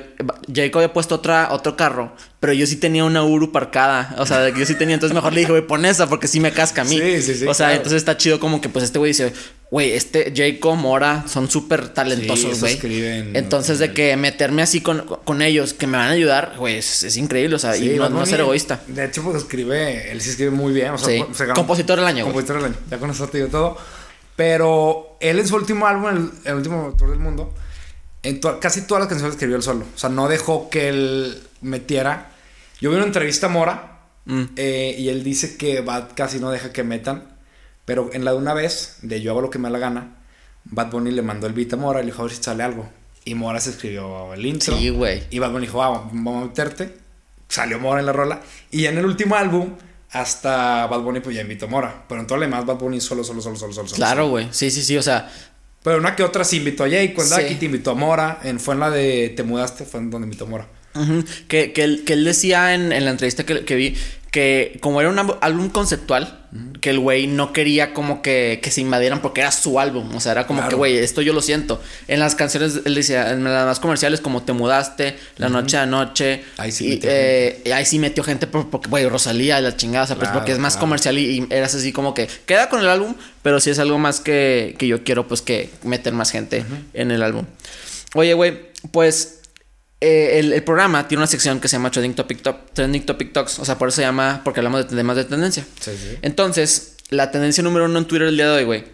Jacob 0.54 0.82
había 0.82 0.92
puesto 0.92 1.14
otra, 1.14 1.48
otro 1.52 1.74
carro, 1.74 2.12
pero 2.38 2.52
yo 2.52 2.66
sí 2.66 2.76
tenía 2.76 3.04
una 3.04 3.24
Uru 3.24 3.50
parcada. 3.50 4.14
O 4.18 4.26
sea, 4.26 4.50
yo 4.50 4.66
sí 4.66 4.74
tenía, 4.74 4.94
entonces 4.94 5.14
mejor 5.14 5.32
le 5.32 5.40
dije, 5.40 5.52
güey, 5.52 5.66
pon 5.66 5.86
esa 5.86 6.06
porque 6.06 6.28
sí 6.28 6.38
me 6.38 6.52
casca 6.52 6.82
a 6.82 6.84
mí. 6.84 6.98
Sí, 6.98 7.22
sí, 7.22 7.34
sí. 7.34 7.46
O 7.46 7.54
sea, 7.54 7.72
entonces 7.72 7.96
está 7.96 8.18
chido 8.18 8.38
como 8.40 8.60
que, 8.60 8.68
pues 8.68 8.84
este 8.84 8.98
güey 8.98 9.12
dice, 9.12 9.32
güey, 9.70 9.92
este 9.92 10.34
Jacob, 10.36 10.76
Mora, 10.76 11.24
son 11.26 11.50
súper 11.50 11.88
talentosos, 11.88 12.60
güey. 12.60 12.78
entonces, 13.32 13.78
de 13.78 13.94
que 13.94 14.18
meterme 14.18 14.60
así 14.60 14.82
con, 14.82 15.06
con, 15.24 15.40
ellos, 15.40 15.72
que 15.72 15.86
me 15.86 15.96
van 15.96 16.08
a 16.08 16.12
ayudar, 16.12 16.56
güey, 16.58 16.76
es, 16.76 17.16
increíble, 17.16 17.56
o 17.56 17.58
sea, 17.58 17.74
y 17.74 17.96
no, 17.96 18.10
no 18.10 18.26
ser 18.26 18.40
egoísta. 18.40 18.82
De 18.86 19.06
hecho, 19.06 19.22
pues 19.22 19.36
escribe, 19.36 20.12
él 20.12 20.20
sí 20.20 20.28
escribe 20.28 20.50
muy 20.50 20.74
bien. 20.74 20.90
O 20.90 20.98
sea, 20.98 21.54
Compositor 21.54 21.98
del 21.98 22.06
año, 22.06 22.24
Compositor 22.24 22.56
del 22.56 22.66
año. 22.66 22.76
Ya 22.90 22.98
con 22.98 23.10
eso 23.10 23.26
te 23.28 23.38
digo 23.38 23.48
todo. 23.48 23.78
Pero 24.40 25.18
él 25.20 25.38
en 25.38 25.46
su 25.46 25.54
último 25.54 25.86
álbum, 25.86 26.30
el, 26.46 26.54
último 26.54 26.94
tour 26.96 27.10
del 27.10 27.18
mundo, 27.18 27.52
en 28.22 28.40
casi 28.58 28.86
todas 28.86 29.02
las 29.02 29.08
canciones 29.10 29.34
escribió 29.34 29.56
él 29.56 29.62
solo. 29.62 29.84
O 29.94 29.98
sea, 29.98 30.08
no 30.08 30.28
dejó 30.28 30.70
que 30.70 30.88
él 30.88 31.42
metiera. 31.60 32.30
Yo 32.80 32.88
vi 32.88 32.96
una 32.96 33.04
entrevista 33.04 33.48
a 33.48 33.50
Mora 33.50 33.98
mm. 34.24 34.44
eh, 34.56 34.96
y 34.98 35.10
él 35.10 35.24
dice 35.24 35.58
que 35.58 35.82
Bad 35.82 36.12
casi 36.14 36.38
no 36.38 36.50
deja 36.50 36.72
que 36.72 36.82
metan. 36.84 37.36
Pero 37.84 38.08
en 38.14 38.24
la 38.24 38.30
de 38.30 38.38
una 38.38 38.54
vez, 38.54 38.96
de 39.02 39.20
Yo 39.20 39.32
hago 39.32 39.42
lo 39.42 39.50
que 39.50 39.58
me 39.58 39.64
da 39.64 39.72
la 39.72 39.78
gana, 39.78 40.16
Bad 40.64 40.90
Bunny 40.90 41.10
le 41.10 41.20
mandó 41.20 41.46
el 41.46 41.52
beat 41.52 41.74
a 41.74 41.76
Mora 41.76 42.00
y 42.00 42.04
le 42.04 42.12
dijo 42.12 42.22
a 42.22 42.24
ver 42.24 42.34
si 42.34 42.42
sale 42.42 42.62
algo. 42.62 42.88
Y 43.26 43.34
Mora 43.34 43.60
se 43.60 43.68
escribió 43.68 44.32
el 44.32 44.46
intro. 44.46 44.74
Sí, 44.74 44.88
güey. 44.88 45.22
Y 45.28 45.38
Bad 45.38 45.52
Bunny 45.52 45.66
dijo, 45.66 45.82
ah, 45.82 45.90
vamos 46.10 46.44
a 46.44 46.46
meterte. 46.46 46.96
Salió 47.46 47.78
Mora 47.78 48.00
en 48.00 48.06
la 48.06 48.14
rola. 48.14 48.40
Y 48.70 48.86
en 48.86 48.96
el 48.96 49.04
último 49.04 49.34
álbum 49.34 49.74
hasta 50.12 50.86
Bad 50.86 51.00
Bunny 51.00 51.20
pues 51.20 51.36
ya 51.36 51.42
invitó 51.42 51.66
a 51.66 51.68
Mora. 51.68 52.04
Pero 52.08 52.20
en 52.20 52.26
todo 52.26 52.38
lo 52.38 52.42
demás 52.42 52.66
Bad 52.66 52.76
Bunny 52.76 53.00
solo, 53.00 53.24
solo, 53.24 53.40
solo, 53.40 53.56
solo, 53.56 53.72
solo. 53.72 53.88
Claro, 53.92 54.28
güey. 54.28 54.48
Sí, 54.50 54.70
sí, 54.70 54.82
sí. 54.82 54.96
O 54.96 55.02
sea. 55.02 55.30
Pero 55.82 55.98
una 55.98 56.14
que 56.14 56.22
otra 56.22 56.44
sí 56.44 56.58
invitó 56.58 56.84
a 56.84 56.90
Jay. 56.90 57.14
Cuando 57.14 57.36
aquí 57.36 57.54
te 57.54 57.66
invitó 57.66 57.92
a 57.92 57.94
Mora. 57.94 58.40
En, 58.42 58.60
fue 58.60 58.74
en 58.74 58.80
la 58.80 58.90
de 58.90 59.32
Te 59.34 59.42
mudaste, 59.42 59.84
fue 59.84 60.00
en 60.00 60.10
donde 60.10 60.26
invitó 60.26 60.44
a 60.44 60.48
Mora. 60.48 60.68
que, 61.48 61.72
que, 61.72 61.84
él, 61.84 62.02
que, 62.04 62.14
él, 62.14 62.24
decía 62.24 62.74
en, 62.74 62.92
en 62.92 63.04
la 63.04 63.12
entrevista 63.12 63.46
que, 63.46 63.64
que 63.64 63.76
vi 63.76 63.96
que 64.30 64.78
como 64.80 65.00
era 65.00 65.10
un 65.10 65.18
álbum 65.40 65.70
conceptual, 65.70 66.40
que 66.80 66.90
el 66.90 66.98
güey 66.98 67.26
no 67.26 67.52
quería 67.52 67.92
como 67.94 68.22
que, 68.22 68.60
que, 68.62 68.70
se 68.70 68.80
invadieran 68.80 69.22
porque 69.22 69.40
era 69.40 69.52
su 69.52 69.78
álbum. 69.78 70.14
O 70.14 70.20
sea, 70.20 70.32
era 70.32 70.46
como 70.46 70.68
que, 70.68 70.74
güey, 70.74 70.98
esto 70.98 71.20
yo 71.20 71.32
lo 71.32 71.42
siento. 71.42 71.80
En 72.08 72.20
las 72.20 72.34
canciones, 72.34 72.80
él 72.84 72.94
decía, 72.94 73.30
en 73.30 73.44
las 73.44 73.66
más 73.66 73.80
comerciales, 73.80 74.20
como 74.20 74.42
Te 74.42 74.52
Mudaste, 74.52 75.16
La 75.36 75.48
Noche 75.48 75.78
a 75.78 75.86
Noche. 75.86 76.44
Ahí 76.56 76.72
sí 76.72 76.88
metió 76.88 77.10
gente. 77.10 77.62
Eh, 77.68 77.72
ahí 77.72 77.84
sí 77.84 77.98
metió 77.98 78.24
gente 78.24 78.46
porque, 78.46 78.88
güey, 78.88 79.08
Rosalía 79.08 79.60
la 79.60 79.76
chingada. 79.76 80.04
O 80.04 80.06
sea, 80.06 80.16
pues 80.16 80.30
porque 80.30 80.52
es 80.52 80.58
más 80.58 80.76
comercial 80.76 81.18
y, 81.18 81.40
y, 81.40 81.46
eras 81.50 81.74
así 81.74 81.92
como 81.92 82.14
que 82.14 82.28
queda 82.46 82.68
con 82.68 82.80
el 82.80 82.88
álbum, 82.88 83.14
pero 83.42 83.60
sí 83.60 83.70
es 83.70 83.78
algo 83.78 83.98
más 83.98 84.20
que, 84.20 84.74
que 84.78 84.86
yo 84.86 85.04
quiero, 85.04 85.28
pues, 85.28 85.42
que 85.42 85.70
meter 85.82 86.12
más 86.12 86.30
gente 86.30 86.64
en 86.94 87.10
el 87.10 87.22
álbum. 87.22 87.46
Oye, 88.14 88.34
güey, 88.34 88.70
pues 88.90 89.39
eh, 90.00 90.38
el, 90.38 90.62
programa 90.62 91.06
tiene 91.08 91.20
una 91.20 91.26
sección 91.26 91.60
que 91.60 91.68
se 91.68 91.76
llama 91.76 91.90
Trending 91.90 92.14
Topic, 92.14 92.40
Trending 92.72 93.04
Topic 93.04 93.32
Talks. 93.32 93.58
O 93.58 93.64
sea, 93.64 93.76
por 93.76 93.88
eso 93.88 93.96
se 93.96 94.02
llama, 94.02 94.40
porque 94.44 94.60
hablamos 94.60 94.88
de 94.88 94.96
temas 94.96 95.16
de 95.16 95.24
tendencia. 95.24 95.66
Sí, 95.78 95.90
sí. 95.92 96.18
Entonces, 96.22 96.96
la 97.10 97.30
tendencia 97.30 97.62
número 97.62 97.84
uno 97.84 97.98
en 97.98 98.06
Twitter 98.06 98.28
el 98.28 98.36
día 98.36 98.46
de 98.46 98.52
hoy, 98.52 98.64
güey, 98.64 98.84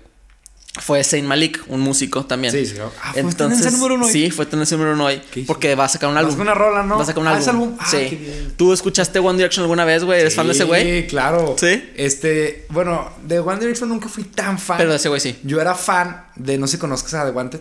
fue 0.80 1.02
Saint 1.04 1.26
Malik, 1.26 1.62
un 1.68 1.80
músico 1.80 2.26
también. 2.26 2.52
Sí, 2.52 2.66
sí. 2.66 2.74
Ah, 2.78 3.12
¿fue 3.12 3.20
Entonces, 3.20 3.36
tendencia 3.36 3.70
número 3.70 3.94
uno 3.94 4.06
hoy? 4.06 4.12
Sí, 4.12 4.30
fue 4.30 4.46
tendencia 4.46 4.76
número 4.76 4.94
uno 4.94 5.06
hoy. 5.06 5.22
Porque 5.46 5.74
va 5.74 5.84
a 5.84 5.88
sacar 5.88 6.10
un 6.10 6.16
álbum. 6.18 6.34
Va 6.34 6.38
a 6.38 6.42
una 6.42 6.54
rola, 6.54 6.82
¿no? 6.82 6.96
Va 6.96 7.02
a 7.02 7.06
sacar 7.06 7.22
un 7.22 7.28
ah, 7.28 7.36
álbum. 7.36 7.76
Ah, 7.78 7.86
sí. 7.90 8.52
¿Tú 8.56 8.72
escuchaste 8.72 9.18
One 9.18 9.38
Direction 9.38 9.62
alguna 9.62 9.84
vez, 9.84 10.04
güey? 10.04 10.20
¿Eres 10.20 10.34
fan 10.34 10.46
de 10.46 10.52
ese 10.52 10.64
güey? 10.64 11.02
Sí, 11.02 11.06
claro. 11.08 11.56
Sí. 11.58 11.92
Este, 11.96 12.66
bueno, 12.70 13.10
de 13.22 13.38
One 13.38 13.60
Direction 13.60 13.88
nunca 13.88 14.08
fui 14.08 14.24
tan 14.24 14.58
fan. 14.58 14.76
Pero 14.76 14.90
de 14.90 14.96
ese 14.96 15.08
güey 15.08 15.20
sí. 15.20 15.38
Yo 15.44 15.60
era 15.60 15.74
fan 15.74 16.26
de, 16.34 16.58
no 16.58 16.66
sé 16.66 16.72
si 16.72 16.78
conozcas 16.78 17.14
a 17.14 17.24
The 17.24 17.30
Wanted. 17.30 17.60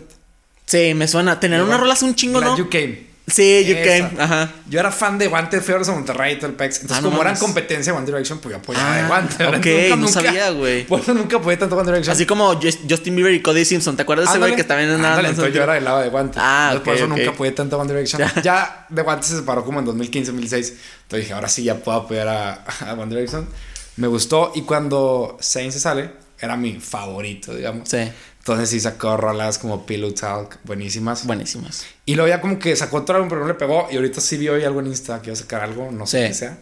Sí, 0.66 0.94
me 0.94 1.08
suena. 1.08 1.40
Tener 1.40 1.62
una 1.62 1.78
rola 1.78 1.94
hace 1.94 2.04
un 2.04 2.14
chingo, 2.14 2.40
¿no? 2.40 2.56
You 2.56 2.68
Came. 2.68 3.05
Sí, 3.26 3.64
You 3.66 3.74
Came, 3.84 4.22
ajá. 4.22 4.52
Yo 4.68 4.78
era 4.78 4.92
fan 4.92 5.18
de 5.18 5.26
Guante 5.26 5.60
Feos 5.60 5.88
de 5.88 5.92
Monterrey 5.92 6.34
y 6.34 6.36
todo 6.36 6.46
el 6.46 6.54
PEX. 6.54 6.82
Entonces, 6.82 7.04
ah, 7.04 7.08
como 7.08 7.20
eran 7.20 7.36
competencia 7.36 7.92
de 7.92 7.98
One 7.98 8.06
Direction, 8.06 8.38
pues 8.38 8.52
yo 8.52 8.58
apoyaba 8.58 8.92
ah, 8.92 8.96
de 8.96 9.06
Guante. 9.08 9.46
Ok, 9.92 9.98
no 9.98 10.06
sabía, 10.06 10.50
güey. 10.50 10.84
Por 10.86 11.00
eso 11.00 11.12
nunca 11.12 11.38
apoyé 11.38 11.56
tanto 11.56 11.76
One 11.76 11.86
Direction. 11.86 12.14
Así 12.14 12.24
como 12.24 12.54
Justin 12.54 13.16
Bieber 13.16 13.32
y 13.32 13.42
Cody 13.42 13.64
Simpson. 13.64 13.96
¿Te 13.96 14.02
acuerdas 14.02 14.26
de 14.26 14.30
ese 14.30 14.38
güey 14.38 14.54
que 14.54 14.62
también 14.62 14.90
andaba? 14.90 15.20
entonces 15.20 15.52
yo 15.52 15.62
era 15.62 15.74
del 15.74 15.84
lado 15.84 16.00
de 16.00 16.08
Guante. 16.08 16.38
Ah, 16.40 16.74
ok. 16.76 16.84
Por 16.84 16.94
eso 16.94 17.06
nunca 17.08 17.30
apoyé 17.30 17.50
tanto 17.50 17.76
One 17.78 17.92
Direction. 17.92 18.22
Ya. 18.42 18.86
de 18.88 19.02
Guante 19.02 19.26
se 19.26 19.36
separó 19.36 19.64
como 19.64 19.80
en 19.80 19.86
2015, 19.86 20.30
2016. 20.30 20.80
Entonces 21.02 21.24
dije, 21.24 21.32
ahora 21.32 21.48
sí 21.48 21.64
ya 21.64 21.74
puedo 21.76 21.98
apoyar 21.98 22.28
a, 22.28 22.64
a 22.80 22.92
One 22.92 23.12
Direction. 23.12 23.48
Me 23.96 24.06
gustó. 24.06 24.52
Y 24.54 24.62
cuando 24.62 25.36
Zayn 25.42 25.72
se 25.72 25.80
sale, 25.80 26.12
era 26.38 26.56
mi 26.56 26.78
favorito, 26.78 27.54
digamos. 27.54 27.88
Sí. 27.88 28.08
Entonces 28.46 28.70
sí 28.70 28.78
sacó 28.78 29.16
rolas 29.16 29.58
como 29.58 29.86
Pillow 29.86 30.12
Talk, 30.12 30.58
buenísimas. 30.62 31.26
Buenísimas. 31.26 31.84
Y 32.04 32.14
luego 32.14 32.28
ya 32.28 32.40
como 32.40 32.60
que 32.60 32.76
sacó 32.76 32.98
otro 32.98 33.16
álbum, 33.16 33.28
pero 33.28 33.40
no 33.40 33.48
le 33.48 33.54
pegó. 33.54 33.88
Y 33.90 33.96
ahorita 33.96 34.20
sí 34.20 34.36
vi 34.36 34.48
hoy 34.48 34.62
algo 34.62 34.78
en 34.78 34.86
Insta 34.86 35.20
que 35.20 35.30
iba 35.30 35.34
a 35.34 35.36
sacar 35.36 35.62
algo, 35.62 35.90
no 35.90 36.06
sé 36.06 36.22
Sí. 36.22 36.28
qué 36.28 36.34
sea. 36.34 36.58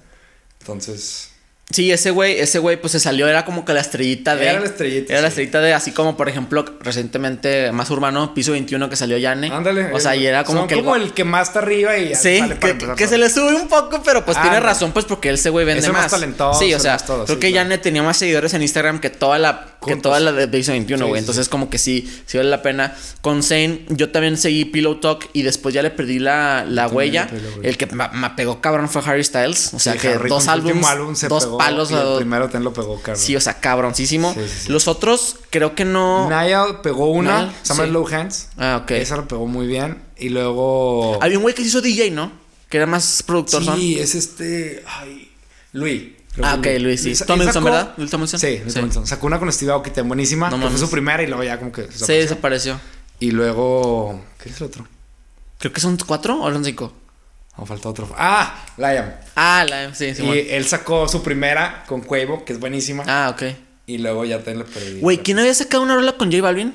Entonces, 0.60 1.30
Sí, 1.70 1.90
ese 1.90 2.10
güey, 2.10 2.38
ese 2.40 2.58
güey 2.58 2.78
pues 2.78 2.92
se 2.92 3.00
salió, 3.00 3.26
era 3.26 3.46
como 3.46 3.64
que 3.64 3.72
la 3.72 3.80
estrellita 3.80 4.36
de... 4.36 4.46
Era 4.48 4.60
la 4.60 4.66
estrellita, 4.66 5.12
Era 5.14 5.22
la 5.22 5.28
estrellita 5.28 5.60
de, 5.62 5.72
así 5.72 5.92
como 5.92 6.14
por 6.14 6.28
ejemplo, 6.28 6.62
recientemente, 6.80 7.72
más 7.72 7.88
urbano, 7.90 8.34
Piso 8.34 8.52
21 8.52 8.90
que 8.90 8.96
salió 8.96 9.16
Yane. 9.16 9.50
ándale. 9.50 9.90
O 9.94 9.98
sea, 9.98 10.14
eh, 10.14 10.18
y 10.18 10.26
era 10.26 10.44
como 10.44 10.58
son 10.60 10.68
que... 10.68 10.74
como 10.76 10.94
el 10.94 11.14
que 11.14 11.24
más 11.24 11.48
está 11.48 11.60
arriba 11.60 11.96
y 11.96 12.14
Sí, 12.14 12.38
que, 12.60 12.76
que 12.96 13.08
se 13.08 13.16
le 13.16 13.30
sube 13.30 13.54
un 13.54 13.68
poco, 13.68 14.02
pero 14.04 14.26
pues 14.26 14.36
Ah, 14.36 14.42
tiene 14.42 14.58
no. 14.60 14.66
razón, 14.66 14.92
pues 14.92 15.06
porque 15.06 15.30
ese 15.30 15.48
güey 15.48 15.64
vende 15.64 15.80
Es 15.80 15.86
el 15.86 15.92
más. 15.94 16.02
más 16.02 16.10
talentoso, 16.12 16.60
Sí, 16.60 16.74
o 16.74 16.78
sea, 16.78 16.98
todo, 16.98 17.24
creo 17.24 17.36
sí, 17.36 17.40
que 17.40 17.50
claro. 17.50 17.64
Yane 17.70 17.78
tenía 17.78 18.02
más 18.02 18.18
seguidores 18.18 18.52
en 18.52 18.60
Instagram 18.60 19.00
que 19.00 19.08
toda 19.08 19.38
la, 19.38 19.73
que 19.84 19.96
toda 19.96 20.20
la 20.20 20.32
de 20.32 20.48
Piso 20.48 20.72
21, 20.72 21.04
Sí, 21.04 21.08
güey. 21.08 21.20
sí, 21.20 21.22
Entonces, 21.22 21.48
como 21.48 21.70
que 21.70 21.78
sí, 21.78 22.10
sí 22.26 22.36
vale 22.36 22.50
la 22.50 22.62
pena. 22.62 22.94
Con 23.20 23.42
Zane, 23.42 23.84
yo 23.88 24.10
también 24.10 24.36
seguí 24.36 24.64
Pillow 24.64 25.00
Talk 25.00 25.28
y 25.32 25.42
después 25.42 25.74
ya 25.74 25.82
le 25.82 25.90
perdí 25.90 26.18
la, 26.18 26.64
la 26.68 26.88
huella. 26.88 27.28
El 27.62 27.76
que 27.76 27.86
me, 27.86 28.08
me 28.12 28.30
pegó 28.30 28.60
cabrón 28.60 28.88
fue 28.88 29.02
Harry 29.04 29.24
Styles. 29.24 29.74
O 29.74 29.78
sea, 29.78 29.94
Sí, 29.94 29.98
que 30.00 30.08
Harry, 30.08 30.28
dos 30.28 30.48
álbumes, 30.48 30.84
álbum 30.86 31.14
se 31.14 31.28
dos 31.28 31.44
pegó, 31.44 31.58
palos. 31.58 31.90
y 31.90 31.94
el 31.94 32.16
primero 32.16 32.44
también 32.44 32.64
lo 32.64 32.72
pegó, 32.72 32.96
cabrón. 33.00 33.22
Sí, 33.22 33.34
o 33.36 33.40
sea, 33.40 33.60
cabroncísimo. 33.60 34.34
Sí, 34.34 34.40
sí, 34.46 34.60
sí. 34.66 34.72
Los 34.72 34.88
otros, 34.88 35.36
creo 35.50 35.74
que 35.74 35.84
no. 35.84 36.28
Niall 36.28 36.80
pegó 36.82 37.10
una, 37.10 37.42
Niall, 37.42 37.52
Summer 37.62 37.86
sí. 37.86 37.92
Low 37.92 38.06
Hands. 38.08 38.48
Ah, 38.56 38.80
ok. 38.82 38.90
Esa 38.92 39.16
la 39.16 39.28
pegó 39.28 39.46
muy 39.46 39.66
bien. 39.66 39.98
Y 40.16 40.28
luego. 40.28 41.18
Había 41.22 41.38
un 41.38 41.42
güey 41.42 41.54
que 41.54 41.62
se 41.62 41.68
hizo 41.68 41.80
DJ, 41.80 42.10
¿no? 42.10 42.30
Que 42.68 42.78
era 42.78 42.86
más 42.86 43.22
productor, 43.24 43.62
¿no? 43.64 43.76
Sí, 43.76 43.98
es 43.98 44.14
este. 44.14 44.82
Ay. 44.86 45.30
Luis. 45.72 46.02
Creo 46.34 46.46
Ah, 46.46 46.58
que 46.60 46.74
ok, 46.76 46.82
Luis, 46.82 47.02
sí. 47.02 47.10
Él 47.12 47.18
Tomlinson, 47.26 47.52
sacó- 47.54 47.64
¿verdad? 47.64 47.94
Luis 47.96 48.10
Tomlinson. 48.10 48.40
Sí, 48.40 48.58
Luis 48.58 48.72
Sí. 48.72 48.74
Tomlinson. 48.74 49.06
Sacó 49.06 49.26
una 49.26 49.38
con 49.38 49.52
Steve 49.52 49.72
Aoki 49.72 49.90
buenísima. 50.02 50.50
No 50.50 50.58
que 50.60 50.68
fue 50.68 50.78
su 50.78 50.90
primera 50.90 51.22
y 51.22 51.26
luego 51.26 51.44
ya 51.44 51.58
como 51.58 51.70
que. 51.70 51.82
Sí, 51.82 51.88
desapareció. 51.90 52.16
desapareció. 52.22 52.80
Y 53.20 53.30
luego. 53.30 54.20
¿Qué 54.42 54.48
es 54.48 54.56
el 54.60 54.66
otro? 54.66 54.86
Creo 55.58 55.72
que 55.72 55.80
son 55.80 55.96
cuatro 56.04 56.40
o 56.42 56.52
son 56.52 56.64
cinco. 56.64 56.92
No, 57.56 57.64
falta 57.66 57.88
otro. 57.88 58.12
Ah, 58.18 58.64
Liam. 58.76 59.12
Ah, 59.36 59.64
la 59.68 59.94
sí, 59.94 60.12
sí, 60.14 60.22
y 60.22 60.26
bueno. 60.26 60.42
él 60.50 60.64
sacó 60.66 61.06
su 61.06 61.22
primera 61.22 61.84
con 61.86 62.00
Cuevo, 62.00 62.44
que 62.44 62.52
es 62.52 62.58
buenísima. 62.58 63.04
Ah, 63.06 63.30
ok. 63.32 63.42
Y 63.86 63.98
luego 63.98 64.24
ya 64.24 64.40
te 64.42 64.54
la 64.56 64.64
perdí. 64.64 64.98
Güey, 65.00 65.18
¿quién 65.18 65.38
había 65.38 65.54
sacado 65.54 65.82
una 65.84 65.94
rola 65.94 66.14
con 66.16 66.32
J 66.32 66.42
Balvin? 66.42 66.74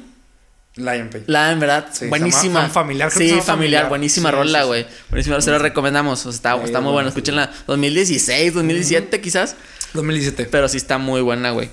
Lion 0.75 1.09
Pay. 1.09 1.23
La, 1.27 1.51
en 1.51 1.59
verdad, 1.59 1.87
Sí, 1.91 2.05
buenísima. 2.07 2.61
llama 2.61 2.69
Familiar, 2.73 3.11
Sí, 3.11 3.17
familiar, 3.17 3.43
Familiar. 3.43 3.89
buenísima 3.89 4.29
Sí, 4.29 4.35
rola, 4.35 4.63
güey. 4.63 4.85
Buenísima, 5.09 5.41
se 5.41 5.51
la 5.51 5.57
recomendamos. 5.57 6.25
O 6.25 6.31
sea, 6.31 6.35
está, 6.37 6.55
está 6.63 6.79
muy 6.79 6.91
bueno, 6.91 6.93
buena. 6.93 7.09
Escúchenla. 7.09 7.51
2016, 7.67 8.53
2017 8.53 9.19
quizás. 9.21 9.55
2017. 9.93 10.45
Pero 10.51 10.69
sí 10.69 10.77
está 10.77 10.97
muy 10.97 11.21
buena, 11.21 11.51
güey. 11.51 11.69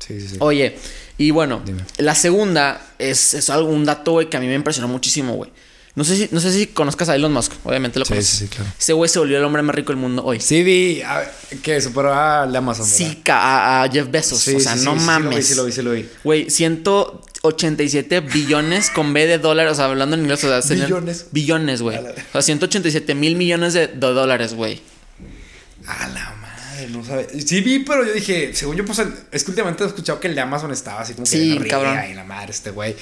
Sí, 0.00 0.20
sí, 0.20 0.28
sí. 0.28 0.36
Oye, 0.40 0.76
y 1.18 1.30
bueno, 1.30 1.62
Dime. 1.64 1.84
la 1.98 2.14
segunda 2.14 2.80
es, 2.98 3.34
es 3.34 3.50
algo, 3.50 3.68
un 3.70 3.84
dato, 3.84 4.12
güey, 4.12 4.28
que 4.28 4.36
a 4.36 4.40
mí 4.40 4.46
me 4.48 4.54
impresionó 4.54 4.88
muchísimo, 4.88 5.34
güey. 5.34 5.52
No 5.94 6.04
sé 6.04 6.16
si, 6.16 6.28
no 6.32 6.40
sé 6.40 6.50
si 6.50 6.68
conozcas 6.68 7.10
a 7.10 7.14
Elon 7.16 7.30
Musk, 7.34 7.52
obviamente 7.64 7.98
lo 7.98 8.06
Sí, 8.06 8.08
conoces. 8.14 8.30
sí, 8.30 8.44
sí, 8.46 8.48
claro. 8.48 8.70
Ese 8.80 8.94
güey 8.94 9.10
se 9.10 9.18
volvió 9.18 9.36
el 9.36 9.44
hombre 9.44 9.60
más 9.60 9.76
rico 9.76 9.92
del 9.92 9.98
mundo 10.00 10.24
hoy. 10.24 10.40
Sí 10.40 10.62
vi 10.62 11.02
a- 11.02 11.30
que 11.62 11.80
superó 11.82 12.14
a 12.14 12.46
la 12.46 12.58
Amazon. 12.58 12.86
¿verdad? 12.86 12.96
Sí, 12.96 13.22
a, 13.28 13.82
a 13.82 13.90
Jeff 13.90 14.10
Bezos. 14.10 14.40
Sí, 14.40 14.54
o 14.56 14.60
sea, 14.60 14.74
sí, 14.76 14.86
no 14.86 14.94
mames. 14.96 15.46
Sí 15.46 15.54
lo 15.54 15.66
vi, 15.66 15.72
sí 15.72 15.82
lo 15.82 15.92
vi. 15.92 16.08
Güey, 16.24 16.48
187 17.42 18.20
billones 18.20 18.88
con 18.90 19.12
B 19.12 19.26
de 19.26 19.38
dólares, 19.38 19.72
o 19.72 19.74
sea, 19.74 19.86
hablando 19.86 20.14
en 20.14 20.22
inglés, 20.22 20.44
o 20.44 20.62
sea, 20.62 20.76
Billones. 20.76 21.26
Billones, 21.32 21.82
güey. 21.82 21.98
O 21.98 22.32
sea, 22.32 22.42
187 22.42 23.14
mil 23.16 23.34
millones 23.34 23.74
de, 23.74 23.88
de 23.88 23.96
dólares, 23.96 24.54
güey. 24.54 24.80
A 25.86 26.06
la 26.08 26.34
madre, 26.40 26.88
no 26.88 27.04
sabe. 27.04 27.28
Sí 27.40 27.60
vi, 27.60 27.80
pero 27.80 28.06
yo 28.06 28.12
dije, 28.12 28.54
según 28.54 28.76
yo, 28.76 28.84
pues 28.84 29.00
es 29.32 29.42
que 29.42 29.50
últimamente 29.50 29.82
he 29.82 29.86
escuchado 29.88 30.20
que 30.20 30.28
el 30.28 30.36
de 30.36 30.40
Amazon 30.40 30.70
estaba 30.70 31.00
así 31.00 31.14
como 31.14 31.24
que 31.24 31.30
Sí, 31.30 31.58
riega 31.58 31.78
cabrón. 31.78 31.98
Y 32.10 32.14
la 32.14 32.22
madre, 32.22 32.52
este 32.52 32.70
güey. 32.70 32.94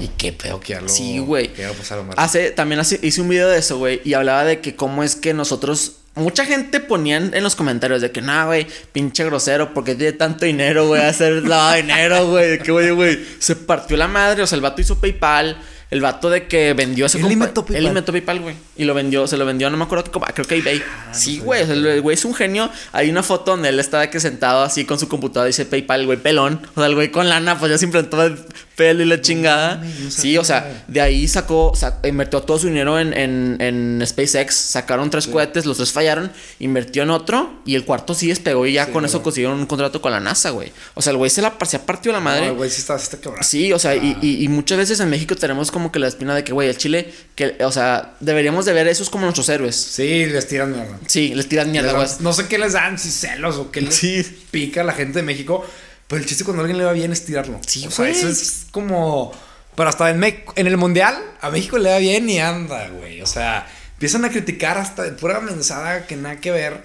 Y 0.00 0.08
qué 0.08 0.32
pedo 0.32 0.58
que 0.58 0.72
ya 0.72 0.80
lo. 0.80 0.88
Sí, 0.88 1.18
güey. 1.20 1.52
Que. 1.52 1.70
Hace, 2.16 2.50
también 2.50 2.80
hace, 2.80 2.98
hice 3.02 3.20
un 3.20 3.28
video 3.28 3.48
de 3.48 3.58
eso, 3.58 3.78
güey, 3.78 4.00
y 4.04 4.14
hablaba 4.14 4.44
de 4.44 4.60
que 4.60 4.74
cómo 4.74 5.04
es 5.04 5.14
que 5.14 5.32
nosotros. 5.32 5.98
Mucha 6.16 6.46
gente 6.46 6.80
ponían 6.80 7.32
en 7.34 7.42
los 7.42 7.54
comentarios 7.54 8.00
de 8.00 8.10
que, 8.10 8.22
nah, 8.22 8.46
güey, 8.46 8.66
pinche 8.92 9.22
grosero, 9.24 9.74
porque 9.74 9.94
tiene 9.94 10.12
tanto 10.12 10.46
dinero, 10.46 10.86
güey, 10.86 11.02
hacer 11.02 11.46
lavado 11.46 11.72
de 11.72 11.82
dinero, 11.82 12.26
güey. 12.28 12.58
Que, 12.58 12.72
güey, 12.72 12.90
güey, 12.90 13.18
se 13.38 13.54
partió 13.54 13.98
la 13.98 14.08
madre, 14.08 14.42
o 14.42 14.46
sea, 14.46 14.56
el 14.56 14.62
vato 14.62 14.80
hizo 14.80 14.98
PayPal. 14.98 15.58
El 15.88 16.00
vato 16.00 16.28
de 16.30 16.48
que 16.48 16.74
vendió 16.74 17.06
ese 17.06 17.18
Él 17.20 17.30
inventó 17.30 17.64
PayPal. 17.64 17.76
Él 17.76 17.88
inventó 17.88 18.10
PayPal, 18.10 18.40
güey. 18.40 18.56
Y 18.76 18.84
lo 18.84 18.94
vendió, 18.94 19.26
se 19.28 19.36
lo 19.36 19.46
vendió, 19.46 19.70
no 19.70 19.76
me 19.76 19.84
acuerdo 19.84 20.04
qué 20.10 20.10
creo 20.34 20.46
que 20.46 20.56
eBay. 20.56 20.82
Ah, 20.84 21.14
sí, 21.14 21.38
güey. 21.38 21.62
o 21.62 21.66
sea, 21.66 21.74
el 21.76 22.02
güey 22.02 22.14
es 22.14 22.24
un 22.24 22.34
genio. 22.34 22.70
Hay 22.92 23.08
una 23.08 23.22
foto 23.22 23.52
donde 23.52 23.68
él 23.68 23.78
está 23.78 24.00
de 24.00 24.10
que 24.10 24.18
sentado 24.18 24.62
así 24.64 24.84
con 24.84 24.98
su 24.98 25.06
computadora 25.06 25.46
dice 25.46 25.64
PayPal, 25.64 26.06
güey, 26.06 26.18
pelón. 26.18 26.60
O 26.74 26.80
sea, 26.80 26.86
el 26.86 26.96
güey 26.96 27.12
con 27.12 27.28
lana, 27.28 27.56
pues 27.56 27.80
ya 27.80 28.02
todo 28.10 28.24
el 28.24 28.36
pelo 28.76 29.02
y 29.02 29.06
la 29.06 29.20
chingada. 29.20 29.82
sí, 30.10 30.36
o 30.38 30.44
sea, 30.44 30.84
de 30.86 31.00
ahí 31.00 31.26
sacó, 31.26 31.72
sa- 31.74 31.98
invirtió 32.04 32.42
todo 32.42 32.58
su 32.58 32.66
dinero 32.68 33.00
en, 33.00 33.12
en, 33.14 33.56
en 33.60 34.02
SpaceX. 34.06 34.54
Sacaron 34.54 35.10
tres 35.10 35.26
cohetes, 35.26 35.64
los 35.66 35.78
tres 35.78 35.92
fallaron. 35.92 36.30
Invirtió 36.58 37.02
en 37.02 37.10
otro 37.10 37.60
y 37.64 37.74
el 37.74 37.84
cuarto 37.84 38.14
sí 38.14 38.28
despegó 38.28 38.66
y 38.66 38.74
ya 38.74 38.86
Sí, 38.86 38.92
con 38.92 39.04
eso 39.04 39.22
consiguieron 39.22 39.58
un 39.58 39.66
contrato 39.66 40.00
con 40.00 40.12
la 40.12 40.20
NASA, 40.20 40.50
güey. 40.50 40.72
O 40.94 41.02
sea, 41.02 41.10
el 41.12 41.16
güey 41.16 41.30
se 41.30 41.42
la 41.42 41.54
se 41.66 41.76
ha 41.78 41.86
partido 41.86 42.12
la 42.12 42.20
madre. 42.20 42.42
No, 42.46 42.52
el 42.52 42.56
güey 42.58 42.70
sí 42.70 42.80
está, 42.80 42.96
está 42.96 43.16
cabrón. 43.18 43.42
Sí, 43.42 43.72
o 43.72 43.78
sea, 43.78 43.96
y, 43.96 44.12
Ah. 44.14 44.18
y, 44.22 44.44
y 44.44 44.48
muchas 44.48 44.78
veces 44.78 45.00
en 45.00 45.08
México 45.10 45.34
tenemos 45.34 45.70
como 45.70 45.90
que 45.90 45.98
la 45.98 46.08
espina 46.08 46.34
de 46.34 46.44
que, 46.44 46.52
güey, 46.52 46.68
el 46.68 46.76
Chile, 46.76 47.10
que, 47.34 47.56
o 47.64 47.72
sea, 47.72 48.14
deberíamos 48.20 48.66
de 48.66 48.72
ver 48.74 48.86
esos 48.88 49.08
como 49.10 49.24
nuestros 49.24 49.48
héroes. 49.48 49.74
Sí, 49.74 50.26
les 50.26 50.46
tiran 50.46 50.72
mierda. 50.72 50.98
Sí, 51.06 51.34
les 51.34 51.48
tiran 51.48 51.70
mierda, 51.72 51.92
güey. 51.94 52.06
no 52.20 52.32
sé 52.32 52.46
qué 52.46 52.58
les 52.58 52.74
dan, 52.74 52.98
si 52.98 53.10
celos 53.10 53.56
o 53.56 53.70
qué 53.70 53.80
les 53.80 53.94
Sí. 53.94 54.22
pica 54.50 54.82
a 54.82 54.84
la 54.84 54.92
gente 54.92 55.20
de 55.20 55.22
México. 55.22 55.64
Pero 56.08 56.20
el 56.22 56.26
chiste 56.28 56.44
cuando 56.44 56.62
a 56.62 56.64
alguien 56.64 56.78
le 56.78 56.84
va 56.84 56.92
bien 56.92 57.12
es 57.12 57.24
tirarlo. 57.24 57.58
Sí, 57.66 57.86
o 57.86 57.90
sea, 57.90 58.08
eso 58.08 58.28
es 58.28 58.66
como. 58.70 59.32
Pero 59.74 59.88
hasta 59.88 60.08
en, 60.10 60.18
Me- 60.18 60.44
en 60.54 60.66
el 60.66 60.76
mundial, 60.76 61.16
a 61.40 61.50
México 61.50 61.78
le 61.78 61.90
va 61.90 61.98
bien 61.98 62.28
y 62.30 62.38
anda, 62.38 62.88
güey. 62.88 63.20
O 63.22 63.26
sea, 63.26 63.66
empiezan 63.94 64.24
a 64.24 64.30
criticar 64.30 64.78
hasta 64.78 65.02
de 65.02 65.12
pura 65.12 65.40
mensada 65.40 66.06
que 66.06 66.16
nada 66.16 66.36
que 66.40 66.50
ver. 66.50 66.84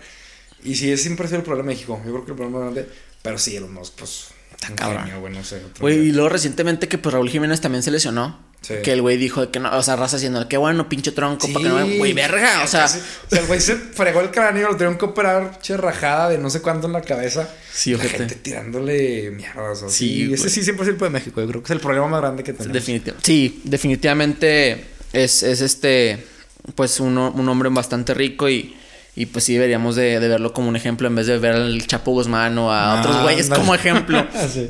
Y 0.63 0.75
sí, 0.75 0.91
es 0.91 1.01
siempre 1.01 1.25
ha 1.25 1.29
sido 1.29 1.39
el 1.39 1.45
problema 1.45 1.69
de 1.69 1.75
México. 1.75 2.01
Yo 2.05 2.11
creo 2.11 2.25
que 2.25 2.31
el 2.31 2.37
problema 2.37 2.59
grande. 2.61 2.89
Pero 3.21 3.37
sí, 3.37 3.57
los 3.59 3.91
pues. 3.91 4.27
Tan 4.59 4.75
cabrón. 4.75 5.05
genio, 5.05 5.19
güey, 5.21 5.33
no 5.33 5.43
sé. 5.43 5.61
Güey, 5.79 5.99
y 6.09 6.11
luego 6.11 6.29
recientemente 6.29 6.87
que 6.87 6.97
pues 6.99 7.13
Raúl 7.13 7.29
Jiménez 7.29 7.61
también 7.61 7.81
se 7.83 7.89
lesionó. 7.91 8.39
Sí. 8.61 8.75
Que 8.83 8.93
el 8.93 9.01
güey 9.01 9.17
dijo 9.17 9.49
que 9.49 9.59
no, 9.59 9.75
o 9.75 9.81
sea, 9.81 9.95
raza 9.95 10.17
haciendo, 10.17 10.47
qué 10.47 10.55
bueno, 10.55 10.87
pinche 10.87 11.11
tronco, 11.11 11.47
Sí, 11.47 11.51
para 11.53 11.63
que 11.63 11.69
no 11.69 11.97
Güey, 11.97 12.13
verga, 12.13 12.61
o 12.63 12.67
sea. 12.67 12.85
o 12.85 12.87
sea, 12.87 13.39
el 13.39 13.47
güey 13.47 13.59
se 13.59 13.75
fregó 13.75 14.21
el 14.21 14.29
cráneo, 14.29 14.67
lo 14.67 14.73
tuvieron 14.75 14.99
que 14.99 15.05
operar, 15.05 15.59
che 15.61 15.75
rajada 15.77 16.29
de 16.29 16.37
no 16.37 16.47
sé 16.51 16.61
cuánto 16.61 16.85
en 16.85 16.93
la 16.93 17.01
cabeza. 17.01 17.49
Sí, 17.73 17.91
la 17.91 17.97
ojete. 17.97 18.17
gente 18.19 18.35
tirándole 18.35 19.31
mierdas. 19.31 19.81
o 19.81 19.89
Sí, 19.89 20.27
Sí, 20.27 20.33
ese 20.35 20.49
sí 20.51 20.63
siempre 20.63 20.83
es 20.85 20.89
el 20.93 20.99
de 20.99 21.09
México. 21.09 21.41
Yo 21.41 21.47
creo 21.47 21.61
que 21.63 21.65
es 21.65 21.71
el 21.71 21.79
problema 21.79 22.07
más 22.07 22.21
grande 22.21 22.43
que 22.43 22.53
tenemos. 22.53 22.77
Definitiv- 22.77 23.15
sí, 23.23 23.61
definitivamente 23.63 24.85
es, 25.13 25.41
es 25.41 25.61
este, 25.61 26.23
pues 26.75 26.99
un, 26.99 27.17
un 27.17 27.49
hombre 27.49 27.69
bastante 27.69 28.13
rico 28.13 28.47
y, 28.47 28.75
y 29.15 29.25
pues 29.25 29.43
sí 29.45 29.53
deberíamos 29.53 29.95
de, 29.95 30.19
de 30.19 30.27
verlo 30.27 30.53
como 30.53 30.69
un 30.69 30.75
ejemplo 30.75 31.07
en 31.07 31.15
vez 31.15 31.25
de 31.25 31.39
ver 31.39 31.53
al 31.53 31.87
Chapo 31.87 32.11
Guzmán 32.11 32.55
o 32.59 32.71
a 32.71 32.99
otros 32.99 33.15
Ah, 33.17 33.23
güeyes 33.23 33.49
como 33.49 33.73
ejemplo. 33.73 34.23
Sí. 34.53 34.69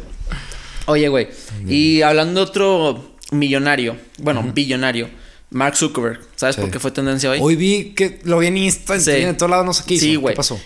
Oye, 0.87 1.09
güey, 1.09 1.27
y 1.67 2.01
hablando 2.01 2.43
de 2.43 2.49
otro 2.49 3.11
millonario, 3.32 3.97
bueno, 4.19 4.43
billonario, 4.53 5.09
Mark 5.49 5.75
Zuckerberg, 5.75 6.19
¿sabes 6.36 6.55
Sí. 6.55 6.61
por 6.61 6.71
qué 6.71 6.79
fue 6.79 6.91
tendencia 6.91 7.29
hoy? 7.32 7.39
Hoy 7.41 7.55
vi 7.55 7.93
que 7.95 8.19
lo 8.23 8.39
vi 8.39 8.47
en 8.47 8.57
Insta, 8.57 8.95
en, 8.95 9.01
Sí. 9.01 9.11
en 9.11 9.36
todos 9.38 9.49
lados, 9.49 9.65
no 9.65 9.73
sé 9.73 9.84
qué 9.88 9.95
hizo. 9.95 10.05
Sí, 10.05 10.15
güey. 10.15 10.34
¿Qué 10.34 10.38
pasó? 10.38 10.59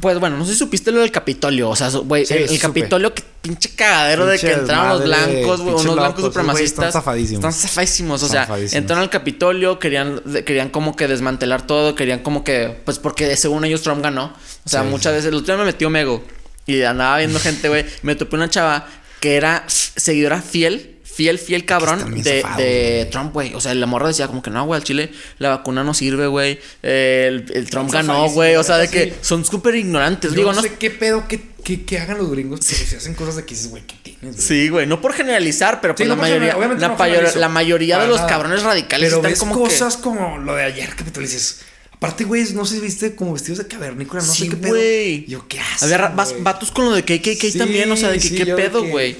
Pues 0.00 0.18
bueno, 0.18 0.38
no 0.38 0.46
sé 0.46 0.52
si 0.54 0.58
supiste 0.58 0.90
lo 0.90 1.00
del 1.00 1.10
Capitolio. 1.10 1.68
O 1.68 1.76
sea, 1.76 1.90
güey, 1.90 2.24
Sí, 2.24 2.32
el. 2.34 2.58
Capitolio, 2.58 3.12
que 3.12 3.22
pinche 3.42 3.74
cagadero 3.76 4.24
de 4.24 4.38
que 4.38 4.50
entraron 4.50 4.88
los 4.88 5.04
blancos, 5.04 5.60
güey, 5.60 5.74
unos 5.74 5.94
blancos 5.96 6.24
supremacistas. 6.24 6.86
están 6.86 6.92
zafadísimos. 6.92 7.38
Están 7.40 7.52
zafadísimos. 7.52 8.22
O 8.22 8.28
sea, 8.28 8.42
Zafadísimos. 8.42 8.72
entraron 8.80 9.02
al 9.04 9.10
Capitolio, 9.10 9.78
querían, 9.78 10.22
querían 10.46 10.70
como 10.70 10.96
que 10.96 11.08
desmantelar 11.08 11.66
todo, 11.66 11.94
querían 11.94 12.20
como 12.20 12.42
que, 12.42 12.74
pues 12.86 12.98
porque 12.98 13.36
según 13.36 13.66
ellos 13.66 13.82
Trump 13.82 14.02
ganó. 14.02 14.32
O 14.64 14.68
sea, 14.68 14.82
Sí, 14.82 14.88
muchas 14.88 15.12
veces, 15.12 15.28
el 15.28 15.34
otro 15.34 15.54
día 15.54 15.62
me 15.62 15.70
metió 15.70 15.90
Mego 15.90 16.24
y 16.66 16.80
andaba 16.82 17.18
viendo 17.18 17.38
gente, 17.38 17.68
güey. 17.68 17.84
Me 18.00 18.14
topé 18.14 18.36
una 18.36 18.48
chava 18.48 18.88
que 19.20 19.36
era 19.36 19.64
seguidora 19.68 20.40
fiel. 20.40 20.91
Fiel, 21.14 21.38
fiel 21.38 21.64
cabrón 21.66 22.22
de. 22.22 23.08
Trump, 23.12 23.32
güey. 23.34 23.54
O 23.54 23.60
sea, 23.60 23.74
la 23.74 23.86
morra 23.86 24.08
decía 24.08 24.26
como 24.28 24.42
que 24.42 24.50
no, 24.50 24.64
güey, 24.64 24.78
al 24.80 24.84
Chile 24.84 25.12
la 25.38 25.50
vacuna 25.50 25.84
no 25.84 25.92
sirve, 25.94 26.26
güey. 26.26 26.58
El, 26.82 27.44
el 27.54 27.68
Trump 27.70 27.88
Están 27.88 28.06
ganó, 28.06 28.28
güey. 28.30 28.56
O 28.56 28.62
sea, 28.64 28.78
de 28.78 28.88
que 28.88 29.12
son 29.20 29.44
súper 29.44 29.74
ignorantes. 29.74 30.30
Yo 30.30 30.36
Digo, 30.36 30.50
no 30.50 30.56
no, 30.56 30.62
sé 30.62 30.74
qué 30.78 30.90
pedo 30.90 31.28
que, 31.28 31.40
que, 31.62 31.84
que 31.84 31.98
hagan 31.98 32.16
los 32.18 32.30
gringos, 32.30 32.60
pero 32.66 32.86
si 32.88 32.96
hacen 32.96 33.14
cosas 33.14 33.36
de 33.36 33.44
que 33.44 33.54
dices, 33.54 33.68
güey, 33.68 33.82
¿qué 33.86 33.96
tienes? 34.02 34.36
güey? 34.36 34.46
Sí, 34.48 34.68
güey, 34.70 34.86
no 34.86 35.00
por 35.02 35.12
generalizar, 35.12 35.80
pero 35.82 35.92
Sí, 35.92 35.98
pues 36.04 36.08
no 36.08 36.16
la 36.16 36.22
mayoría, 36.22 36.52
general- 36.54 36.80
la, 36.80 36.88
no 36.88 36.96
mayor- 36.96 37.14
generalizo. 37.16 37.38
la 37.40 37.48
mayoría 37.50 37.98
de 37.98 38.06
los 38.06 38.16
nada. 38.16 38.28
cabrones 38.28 38.62
radicales 38.62 39.08
Pero 39.10 39.16
están 39.18 39.30
ves 39.32 39.38
como 39.38 39.54
cosas 39.58 39.96
como 39.98 40.38
lo 40.38 40.54
de 40.56 40.64
ayer 40.64 40.94
que 40.96 41.04
tú 41.04 41.20
le 41.20 41.26
dices. 41.26 41.60
Aparte, 41.92 42.24
güey, 42.24 42.42
no 42.54 42.64
sé 42.64 42.76
si 42.76 42.80
viste 42.80 43.14
como 43.14 43.34
vestidos 43.34 43.58
de 43.58 43.66
cavernícola, 43.68 44.22
no 44.22 44.32
Sí, 44.32 44.44
sé 44.44 44.48
qué 44.48 44.56
pedo. 44.56 44.70
güey. 44.72 45.24
Yo, 45.26 45.46
¿qué 45.46 45.58
que... 45.58 45.60
haces? 45.62 45.92
Había 45.92 46.12
vatos 46.40 46.72
con 46.72 46.86
lo 46.86 46.92
de 46.92 47.04
KKK 47.04 47.58
también, 47.58 47.92
o 47.92 47.96
sea, 47.96 48.08
de 48.08 48.18
que 48.18 48.34
qué 48.34 48.46
pedo, 48.46 48.82
güey. 48.84 49.16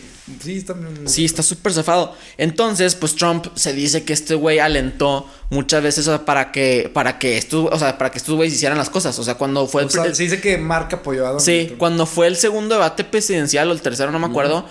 Sí, 1.06 1.24
está 1.24 1.42
súper 1.42 1.72
zafado. 1.72 2.14
Entonces, 2.38 2.94
pues 2.94 3.16
Trump 3.16 3.46
se 3.54 3.72
dice 3.72 4.04
que 4.04 4.12
este 4.12 4.34
güey 4.34 4.60
alentó 4.60 5.28
muchas 5.50 5.82
veces 5.82 6.08
para 6.24 6.52
que 6.52 6.90
para 6.92 7.18
que 7.18 7.38
estos, 7.38 7.68
o 7.72 7.78
sea, 7.78 7.98
para 7.98 8.10
que 8.10 8.18
estos 8.18 8.34
güeyes 8.36 8.54
hicieran 8.54 8.78
las 8.78 8.88
cosas, 8.90 9.18
o 9.18 9.24
sea, 9.24 9.34
cuando 9.34 9.66
fue 9.66 9.82
O 9.82 9.86
el, 9.86 9.90
sea, 9.90 10.14
se 10.14 10.22
dice 10.22 10.40
que 10.40 10.58
Mark 10.58 10.88
apoyó 10.92 11.22
a 11.24 11.28
Donald 11.30 11.44
Sí, 11.44 11.64
Trump. 11.66 11.78
cuando 11.78 12.06
fue 12.06 12.28
el 12.28 12.36
segundo 12.36 12.74
debate 12.76 13.04
presidencial 13.04 13.68
o 13.68 13.72
el 13.72 13.80
tercero, 13.82 14.10
no 14.12 14.18
me 14.18 14.26
acuerdo. 14.26 14.66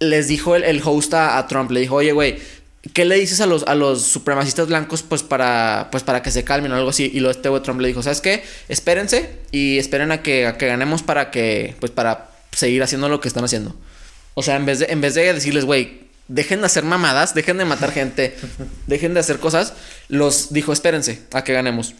les 0.00 0.28
dijo 0.28 0.56
el, 0.56 0.64
el 0.64 0.80
host 0.84 1.14
a, 1.14 1.38
a 1.38 1.46
Trump, 1.46 1.70
le 1.70 1.80
dijo, 1.80 1.94
oye, 1.96 2.12
güey, 2.12 2.38
¿qué 2.94 3.04
le 3.04 3.14
dices 3.16 3.40
a 3.40 3.46
los, 3.46 3.62
a 3.64 3.74
los 3.74 4.02
supremacistas 4.02 4.66
blancos 4.66 5.02
pues 5.02 5.22
para, 5.22 5.88
pues 5.92 6.02
para 6.02 6.22
que 6.22 6.30
se 6.30 6.42
calmen 6.42 6.72
o 6.72 6.76
algo 6.76 6.90
así? 6.90 7.10
Y 7.14 7.20
lo 7.20 7.30
este 7.30 7.48
güey 7.48 7.62
Trump 7.62 7.80
le 7.80 7.88
dijo, 7.88 8.02
¿sabes 8.02 8.20
qué? 8.20 8.42
Espérense 8.68 9.38
y 9.52 9.78
esperen 9.78 10.10
a 10.10 10.22
que, 10.22 10.46
a 10.46 10.56
que 10.58 10.66
ganemos 10.66 11.02
para 11.02 11.30
que, 11.30 11.76
pues 11.78 11.92
para 11.92 12.30
seguir 12.52 12.82
haciendo 12.82 13.08
lo 13.08 13.20
que 13.20 13.28
están 13.28 13.44
haciendo. 13.44 13.76
O 14.40 14.42
sea, 14.42 14.56
en 14.56 14.64
vez 14.64 14.78
de, 14.78 14.86
en 14.86 15.02
vez 15.02 15.12
de 15.12 15.30
decirles, 15.34 15.66
güey, 15.66 16.00
dejen 16.28 16.60
de 16.60 16.66
hacer 16.66 16.82
mamadas, 16.82 17.34
dejen 17.34 17.58
de 17.58 17.66
matar 17.66 17.92
gente, 17.92 18.34
dejen 18.86 19.12
de 19.12 19.20
hacer 19.20 19.38
cosas, 19.38 19.74
los 20.08 20.50
dijo, 20.50 20.72
espérense 20.72 21.20
a 21.34 21.44
que 21.44 21.52
ganemos. 21.52 21.94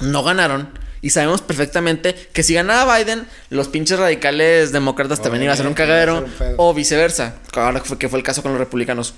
No 0.00 0.22
ganaron. 0.22 0.70
Y 1.00 1.10
sabemos 1.10 1.42
perfectamente 1.42 2.14
que 2.32 2.44
si 2.44 2.54
ganaba 2.54 2.96
Biden, 2.96 3.26
los 3.50 3.66
pinches 3.66 3.98
radicales 3.98 4.70
demócratas 4.70 5.20
también 5.20 5.42
iban 5.42 5.54
a 5.54 5.56
ser 5.56 5.66
un 5.66 5.74
cagadero. 5.74 6.14
ser 6.14 6.24
un 6.26 6.30
pedo. 6.30 6.54
O 6.58 6.74
viceversa. 6.74 7.34
Ahora 7.54 7.80
que 7.80 7.88
fue, 7.88 7.98
que 7.98 8.08
fue 8.08 8.20
el 8.20 8.24
caso 8.24 8.40
con 8.40 8.52
los 8.52 8.60
republicanos. 8.60 9.14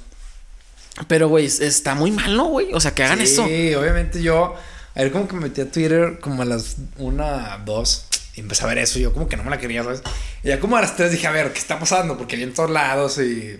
Pero, 1.06 1.28
güey, 1.28 1.44
está 1.44 1.94
muy 1.94 2.10
mal, 2.10 2.34
¿no, 2.34 2.46
güey? 2.46 2.72
O 2.72 2.80
sea, 2.80 2.94
que 2.94 3.04
hagan 3.04 3.20
eso. 3.20 3.46
Sí, 3.46 3.74
obviamente 3.74 4.22
yo. 4.22 4.56
A 4.94 5.02
ver, 5.02 5.12
como 5.12 5.28
que 5.28 5.34
me 5.34 5.42
metí 5.42 5.60
a 5.60 5.70
Twitter 5.70 6.20
como 6.20 6.40
a 6.40 6.46
las 6.46 6.76
una, 6.96 7.60
dos. 7.66 8.06
Y 8.36 8.40
empecé 8.40 8.64
a 8.64 8.66
ver 8.66 8.78
eso. 8.78 8.98
Y 8.98 9.02
yo 9.02 9.12
como 9.12 9.28
que 9.28 9.36
no 9.36 9.44
me 9.44 9.50
la 9.50 9.58
quería, 9.58 9.82
¿sabes? 9.84 10.02
Y 10.42 10.48
ya 10.48 10.58
como 10.60 10.76
a 10.76 10.80
las 10.80 10.96
tres 10.96 11.12
dije, 11.12 11.26
a 11.26 11.30
ver, 11.30 11.52
¿qué 11.52 11.58
está 11.58 11.78
pasando? 11.78 12.16
Porque 12.18 12.36
vi 12.36 12.42
en 12.42 12.52
todos 12.54 12.70
lados 12.70 13.18
y. 13.18 13.58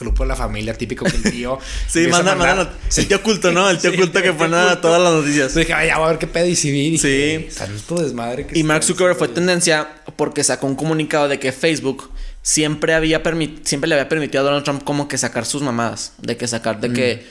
Grupo 0.00 0.22
de 0.22 0.28
la 0.28 0.36
familia, 0.36 0.74
típico 0.74 1.04
que 1.04 1.16
el 1.16 1.22
tío. 1.24 1.58
Sí, 1.88 2.06
manda, 2.06 2.36
manda 2.36 2.72
el 2.96 3.06
tío 3.08 3.16
oculto, 3.16 3.50
¿no? 3.50 3.68
El 3.68 3.78
tío 3.78 3.90
Sí, 3.92 3.96
oculto 3.96 4.22
que 4.22 4.28
tío 4.28 4.38
pone 4.38 4.56
todas 4.76 5.02
las 5.02 5.12
noticias. 5.12 5.48
Entonces 5.48 5.66
dije, 5.66 5.72
ay, 5.74 5.88
ya 5.88 5.98
voy 5.98 6.06
a 6.06 6.10
ver 6.10 6.18
qué 6.18 6.26
pedo. 6.28 6.46
Y 6.46 6.54
si 6.54 6.70
vi, 6.70 6.90
dije, 6.90 7.48
Sí. 7.48 7.50
Santo 7.50 8.00
desmadre. 8.00 8.46
que 8.46 8.56
Y 8.56 8.62
Mark 8.62 8.84
Zuckerberg 8.84 9.16
fue 9.18 9.26
haciendo". 9.26 9.40
tendencia 9.40 9.88
porque 10.14 10.44
sacó 10.44 10.68
un 10.68 10.76
comunicado 10.76 11.26
de 11.28 11.40
que 11.40 11.50
Facebook 11.50 12.10
siempre 12.42 12.94
había 12.94 13.24
permit 13.24 13.66
siempre 13.66 13.88
le 13.88 13.96
había 13.96 14.08
permitido 14.08 14.42
a 14.42 14.44
Donald 14.44 14.64
Trump 14.64 14.84
como 14.84 15.08
que 15.08 15.18
sacar 15.18 15.44
sus 15.44 15.62
mamadas, 15.62 16.12
de 16.18 16.36
que 16.36 16.46
sacar 16.46 16.80
de 16.80 16.92
que 16.92 17.26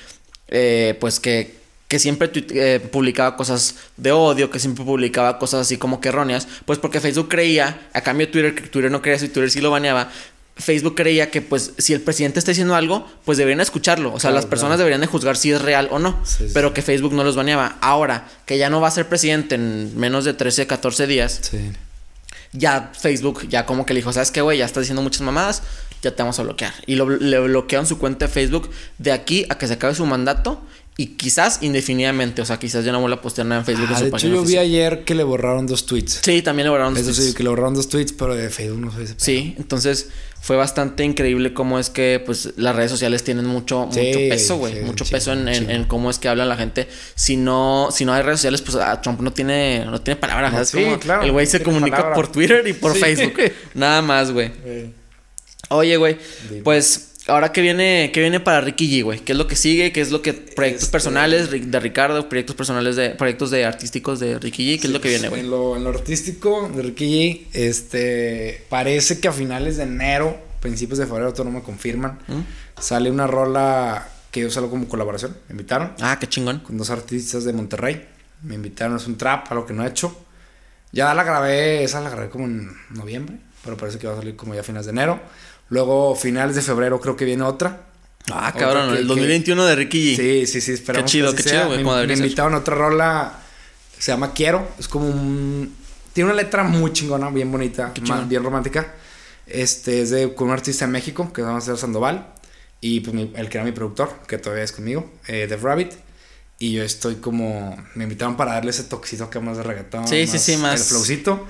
eh, 0.49 0.97
pues 0.99 1.19
que 1.21 1.55
que 1.87 1.99
siempre 1.99 2.29
eh, 2.33 2.79
publicaba 2.91 3.37
cosas 3.37 3.75
de 3.95 4.11
odio, 4.11 4.49
que 4.49 4.59
siempre 4.59 4.83
publicaba 4.83 5.39
cosas 5.39 5.61
así 5.61 5.77
como 5.77 6.01
que 6.01 6.09
erróneas, 6.09 6.47
pues 6.65 6.79
porque 6.79 6.99
Facebook 6.99 7.29
creía, 7.29 7.87
a 7.93 8.01
cambio 8.01 8.27
de 8.27 8.31
Twitter, 8.33 8.55
que 8.55 8.61
Twitter 8.67 8.91
no 8.91 9.01
creía 9.01 9.15
eso 9.15 9.25
y 9.25 9.29
Twitter 9.29 9.49
sí 9.51 9.61
lo 9.61 9.71
baneaba, 9.71 10.09
Facebook 10.57 10.95
creía 10.95 11.29
que 11.31 11.41
pues 11.41 11.73
si 11.77 11.93
el 11.93 12.01
presidente 12.01 12.39
está 12.39 12.51
diciendo 12.51 12.75
algo, 12.75 13.07
pues 13.23 13.37
deberían 13.37 13.61
escucharlo, 13.61 14.09
o 14.09 14.19
sea, 14.19 14.31
Claro, 14.31 14.35
las 14.35 14.45
personas 14.47 14.69
claro. 14.71 14.79
deberían 14.79 15.01
de 15.01 15.07
juzgar 15.07 15.37
si 15.37 15.51
es 15.51 15.61
real 15.61 15.87
o 15.91 15.99
no, 15.99 16.19
Sí, 16.25 16.45
sí. 16.47 16.51
pero 16.53 16.73
que 16.73 16.81
Facebook 16.81 17.13
no 17.13 17.23
los 17.23 17.35
baneaba. 17.35 17.77
Ahora, 17.79 18.27
que 18.45 18.57
ya 18.57 18.69
no 18.69 18.81
va 18.81 18.87
a 18.87 18.91
ser 18.91 19.07
presidente 19.07 19.55
en 19.55 19.95
menos 19.97 20.25
de 20.25 20.33
13, 20.33 20.65
14 20.67 21.05
días, 21.07 21.39
Sí. 21.51 21.71
ya 22.53 22.91
Facebook 22.99 23.47
ya 23.47 23.65
como 23.65 23.85
que 23.85 23.93
le 23.93 23.99
dijo, 23.99 24.11
¿sabes 24.11 24.31
qué, 24.31 24.41
güey? 24.41 24.57
Ya 24.57 24.65
estás 24.65 24.81
diciendo 24.81 25.01
muchas 25.01 25.21
mamadas, 25.21 25.61
ya 26.01 26.11
te 26.15 26.23
vamos 26.23 26.39
a 26.39 26.43
bloquear. 26.43 26.73
Y 26.85 26.95
lo, 26.95 27.07
le 27.09 27.39
bloquearon 27.39 27.85
su 27.85 27.97
cuenta 27.99 28.25
de 28.27 28.31
Facebook 28.33 28.69
de 28.97 29.11
aquí 29.11 29.45
a 29.49 29.57
que 29.57 29.67
se 29.67 29.73
acabe 29.73 29.95
su 29.95 30.05
mandato 30.05 30.61
y 30.99 31.07
quizás 31.15 31.59
indefinidamente, 31.61 32.41
o 32.41 32.45
sea, 32.45 32.57
quizás 32.57 32.83
ya 32.83 32.91
no 32.91 32.99
vuelva 32.99 33.17
a 33.17 33.21
postear 33.21 33.45
nada 33.45 33.61
en 33.61 33.65
Facebook. 33.65 33.85
en 33.89 33.93
Ah, 33.93 33.97
su 33.99 34.03
de 34.05 34.09
hecho, 34.09 34.27
yo 34.29 34.43
vi 34.43 34.57
ayer 34.57 35.03
que 35.05 35.13
le 35.13 35.23
borraron 35.23 35.67
dos 35.67 35.85
tweets. 35.85 36.21
Sí, 36.23 36.41
también 36.41 36.65
le 36.65 36.69
borraron 36.71 36.93
dos 36.95 37.03
Eso 37.07 37.13
sí, 37.21 37.33
que 37.35 37.43
le 37.43 37.49
borraron 37.49 37.75
dos 37.75 37.87
tweets, 37.87 38.13
pero 38.13 38.35
de 38.35 38.49
Facebook 38.49 38.79
no 38.79 38.91
sé. 38.91 39.13
Sí, 39.17 39.53
entonces 39.59 40.09
fue 40.41 40.55
bastante 40.55 41.03
increíble 41.03 41.53
cómo 41.53 41.77
es 41.77 41.89
que 41.91 42.21
pues 42.25 42.53
las 42.57 42.75
redes 42.75 42.89
sociales 42.89 43.23
tienen 43.23 43.45
mucho, 43.45 43.89
Sí, 43.91 43.99
mucho 43.99 44.19
peso, 44.29 44.57
güey. 44.57 44.73
sí, 44.73 44.79
mucho 44.81 45.05
peso 45.05 45.33
en, 45.33 45.47
en- 45.49 45.69
en 45.69 45.83
cómo 45.83 46.09
es 46.09 46.17
que 46.19 46.29
habla 46.29 46.45
la 46.45 46.55
gente. 46.57 46.87
Si 47.15 47.37
no, 47.37 47.89
si 47.91 48.03
no 48.05 48.13
hay 48.13 48.23
redes 48.23 48.39
sociales, 48.39 48.61
pues 48.63 48.77
a 48.77 48.99
Trump 49.01 49.19
no 49.21 49.31
tiene, 49.33 49.85
no 49.85 50.01
tiene 50.01 50.19
palabras. 50.19 50.51
No, 50.51 50.57
¿sabes? 50.57 50.69
sí, 50.69 50.83
Como 50.83 50.99
claro, 50.99 51.23
el 51.23 51.31
güey 51.31 51.45
no 51.45 51.51
se 51.51 51.61
comunica 51.61 51.97
palabra. 51.97 52.15
por 52.15 52.31
Twitter 52.31 52.65
y 52.67 52.73
por. 52.73 52.95
Facebook. 52.95 53.33
Nada 53.75 54.01
más, 54.01 54.31
güey. 54.31 54.51
Oye, 55.69 55.97
güey, 55.97 56.17
pues 56.63 57.06
ahora 57.27 57.51
que 57.51 57.61
viene, 57.61 58.11
¿qué 58.13 58.21
viene 58.21 58.39
para 58.39 58.61
Ricky 58.61 58.89
G, 58.89 59.03
güey? 59.03 59.19
¿Qué 59.19 59.31
es 59.33 59.37
lo 59.37 59.47
que 59.47 59.55
sigue? 59.55 59.91
¿Qué 59.91 60.01
es 60.01 60.11
lo 60.11 60.21
que 60.21 60.33
proyectos 60.33 60.83
Este- 60.83 60.91
personales 60.91 61.49
de 61.51 61.79
Ricardo, 61.79 62.27
proyectos 62.29 62.55
personales 62.55 62.95
de 62.95 63.11
proyectos 63.11 63.51
de 63.51 63.65
artísticos 63.65 64.19
de 64.19 64.39
Ricky 64.39 64.75
G? 64.77 64.81
¿Qué 64.81 64.87
es 64.87 64.93
lo 64.93 65.01
que 65.01 65.09
viene, 65.09 65.29
güey? 65.29 65.41
En 65.41 65.49
lo, 65.51 65.75
en 65.75 65.83
lo 65.83 65.89
artístico 65.89 66.69
de 66.73 66.81
Ricky 66.83 67.05
G, 67.05 67.47
este, 67.53 68.65
parece 68.69 69.19
que 69.19 69.27
a 69.27 69.31
finales 69.31 69.77
de 69.77 69.83
enero, 69.83 70.37
principios 70.61 70.99
de 70.99 71.05
febrero, 71.07 71.33
todo 71.33 71.45
no 71.45 71.51
me 71.51 71.61
confirman, 71.63 72.19
¿Mm? 72.27 72.81
sale 72.81 73.11
una 73.11 73.27
rola 73.27 74.07
que 74.31 74.41
yo 74.41 74.49
salgo 74.49 74.69
como 74.69 74.87
colaboración. 74.87 75.35
Me 75.47 75.53
invitaron 75.53 75.93
Ah, 76.01 76.17
qué 76.19 76.27
chingón. 76.27 76.59
con 76.59 76.77
dos 76.77 76.89
artistas 76.89 77.43
de 77.43 77.53
Monterrey. 77.53 78.05
Me 78.43 78.55
invitaron, 78.55 78.97
es 78.97 79.07
un 79.07 79.17
trap, 79.17 79.51
algo 79.51 79.65
que 79.65 79.73
no 79.73 79.83
he 79.83 79.87
hecho. 79.89 80.15
Ya 80.91 81.13
la 81.13 81.23
grabé, 81.23 81.83
esa 81.83 82.01
la 82.01 82.09
grabé 82.09 82.29
como 82.29 82.45
en 82.45 82.71
noviembre, 82.91 83.37
pero 83.63 83.75
parece 83.77 83.97
que 83.99 84.07
va 84.07 84.13
a 84.13 84.17
salir 84.17 84.35
como 84.35 84.53
ya 84.53 84.61
a 84.61 84.63
finales 84.63 84.85
de 84.85 84.91
enero. 84.91 85.19
Luego, 85.69 86.15
finales 86.15 86.55
de 86.55 86.61
febrero, 86.61 86.99
creo 86.99 87.15
que 87.15 87.25
viene 87.25 87.43
otra. 87.43 87.83
Ah, 88.31 88.53
cabrón, 88.57 88.89
que- 88.89 88.95
el 88.99 89.01
que- 89.03 89.07
2021 89.07 89.65
de 89.65 89.75
Ricky 89.75 90.13
G. 90.13 90.17
Sí, 90.17 90.47
sí, 90.47 90.61
sí, 90.61 90.71
esperamos. 90.73 91.09
chido, 91.11 91.31
que 91.31 91.35
así 91.35 91.43
qué 91.43 91.49
chido, 91.49 91.61
sea. 91.61 91.67
güey, 91.83 91.83
Me, 91.83 92.07
me 92.07 92.13
invitaron 92.13 92.53
a 92.53 92.57
otra 92.57 92.75
rola, 92.75 93.39
se 93.97 94.11
llama 94.11 94.33
Quiero. 94.33 94.67
Es 94.79 94.87
como 94.87 95.07
un. 95.09 95.73
Tiene 96.13 96.31
una 96.31 96.41
letra 96.41 96.63
muy 96.63 96.91
chingona, 96.93 97.29
bien 97.29 97.51
bonita, 97.51 97.91
Qué 97.93 98.01
más- 98.01 98.27
bien 98.27 98.43
romántica. 98.43 98.93
Este 99.45 100.01
es 100.01 100.09
de 100.09 100.33
con 100.33 100.47
un 100.47 100.53
artista 100.53 100.85
de 100.85 100.91
México 100.91 101.31
que 101.31 101.41
se 101.41 101.47
llama 101.47 101.61
César 101.61 101.77
Sandoval. 101.77 102.27
Y 102.81 102.99
pues 102.99 103.13
mi- 103.15 103.31
el 103.35 103.49
que 103.49 103.57
era 103.57 103.65
mi 103.65 103.71
productor, 103.71 104.09
que 104.27 104.37
todavía 104.37 104.63
es 104.63 104.71
conmigo, 104.71 105.09
eh, 105.27 105.47
Dev 105.47 105.63
Rabbit. 105.63 105.93
Y 106.59 106.73
yo 106.73 106.83
estoy 106.83 107.15
como. 107.15 107.77
Me 107.95 108.03
invitaron 108.03 108.35
para 108.35 108.53
darle 108.53 108.71
ese 108.71 108.83
toquecito 108.83 109.29
que 109.29 109.39
más 109.39 109.57
de 109.57 109.63
reggaetón. 109.63 110.07
Sí, 110.07 110.27
sí, 110.27 110.37
sí, 110.39 110.57
más- 110.57 110.79
El 110.81 110.85
flowcito. 110.85 111.45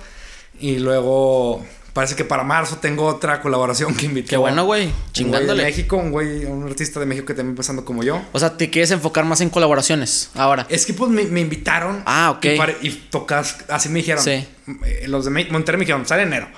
Y 0.60 0.78
luego. 0.80 1.66
Parece 1.98 2.16
que 2.16 2.24
para 2.24 2.44
marzo 2.44 2.78
tengo 2.78 3.06
otra 3.08 3.42
colaboración 3.42 3.96
que 3.96 4.06
invitó. 4.06 4.30
Qué 4.30 4.38
bueno, 4.38 4.66
güey. 4.66 4.84
Un 4.86 4.92
güey 4.92 5.02
de 5.08 5.12
Chingándole. 5.14 5.64
México, 5.64 5.98
un 5.98 6.12
güey, 6.12 6.46
un 6.46 6.64
artista 6.68 7.00
de 7.00 7.08
México 7.08 7.26
que 7.26 7.34
también 7.34 7.54
empezando 7.54 7.84
como 7.84 8.04
yo. 8.04 8.22
O 8.34 8.40
sea, 8.40 8.56
te 8.56 8.70
quieres 8.70 8.92
enfocar 8.92 9.26
más 9.26 9.42
en 9.42 9.50
colaboraciones 9.50 10.30
ahora. 10.36 10.68
Es 10.70 10.86
que 10.86 10.94
pues 10.94 11.10
me, 11.10 11.24
me 11.24 11.40
invitaron. 11.40 12.04
Ah, 12.06 12.30
ok. 12.38 12.46
Y, 12.84 12.92
tocas, 12.92 13.58
así 13.70 13.90
me 13.90 13.96
dijeron. 13.98 14.24
Sí. 14.24 14.48
Eh, 14.86 15.06
Los 15.08 15.26
de 15.26 15.32
Monterrey 15.50 15.80
me 15.80 15.86
dijeron, 15.86 16.06
sale 16.06 16.22
en 16.22 16.28
enero. 16.28 16.50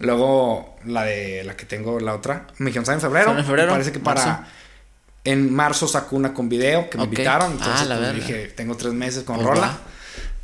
Luego 0.00 0.76
la 0.84 1.04
de 1.04 1.44
la 1.44 1.56
que 1.56 1.64
tengo, 1.64 2.00
la 2.00 2.14
otra, 2.16 2.48
me 2.58 2.66
dijeron, 2.66 2.84
sale 2.84 2.96
en 2.96 3.02
febrero. 3.02 3.38
En 3.38 3.44
febrero, 3.44 3.70
parece 3.70 3.92
que 3.92 4.00
para. 4.00 4.26
marzo. 4.26 4.44
En 5.22 5.54
marzo 5.54 5.86
sacó 5.86 6.16
una 6.16 6.34
con 6.34 6.48
video 6.48 6.90
que 6.90 6.98
me 6.98 7.04
invitaron. 7.04 7.52
Entonces 7.52 7.82
Ah, 7.82 7.84
la 7.84 7.98
pues, 7.98 8.14
dije, 8.16 8.48
tengo 8.56 8.76
tres 8.76 8.94
meses 8.94 9.22
con 9.22 9.36
Pues 9.36 9.46
Rola. 9.46 9.60
va. 9.60 9.78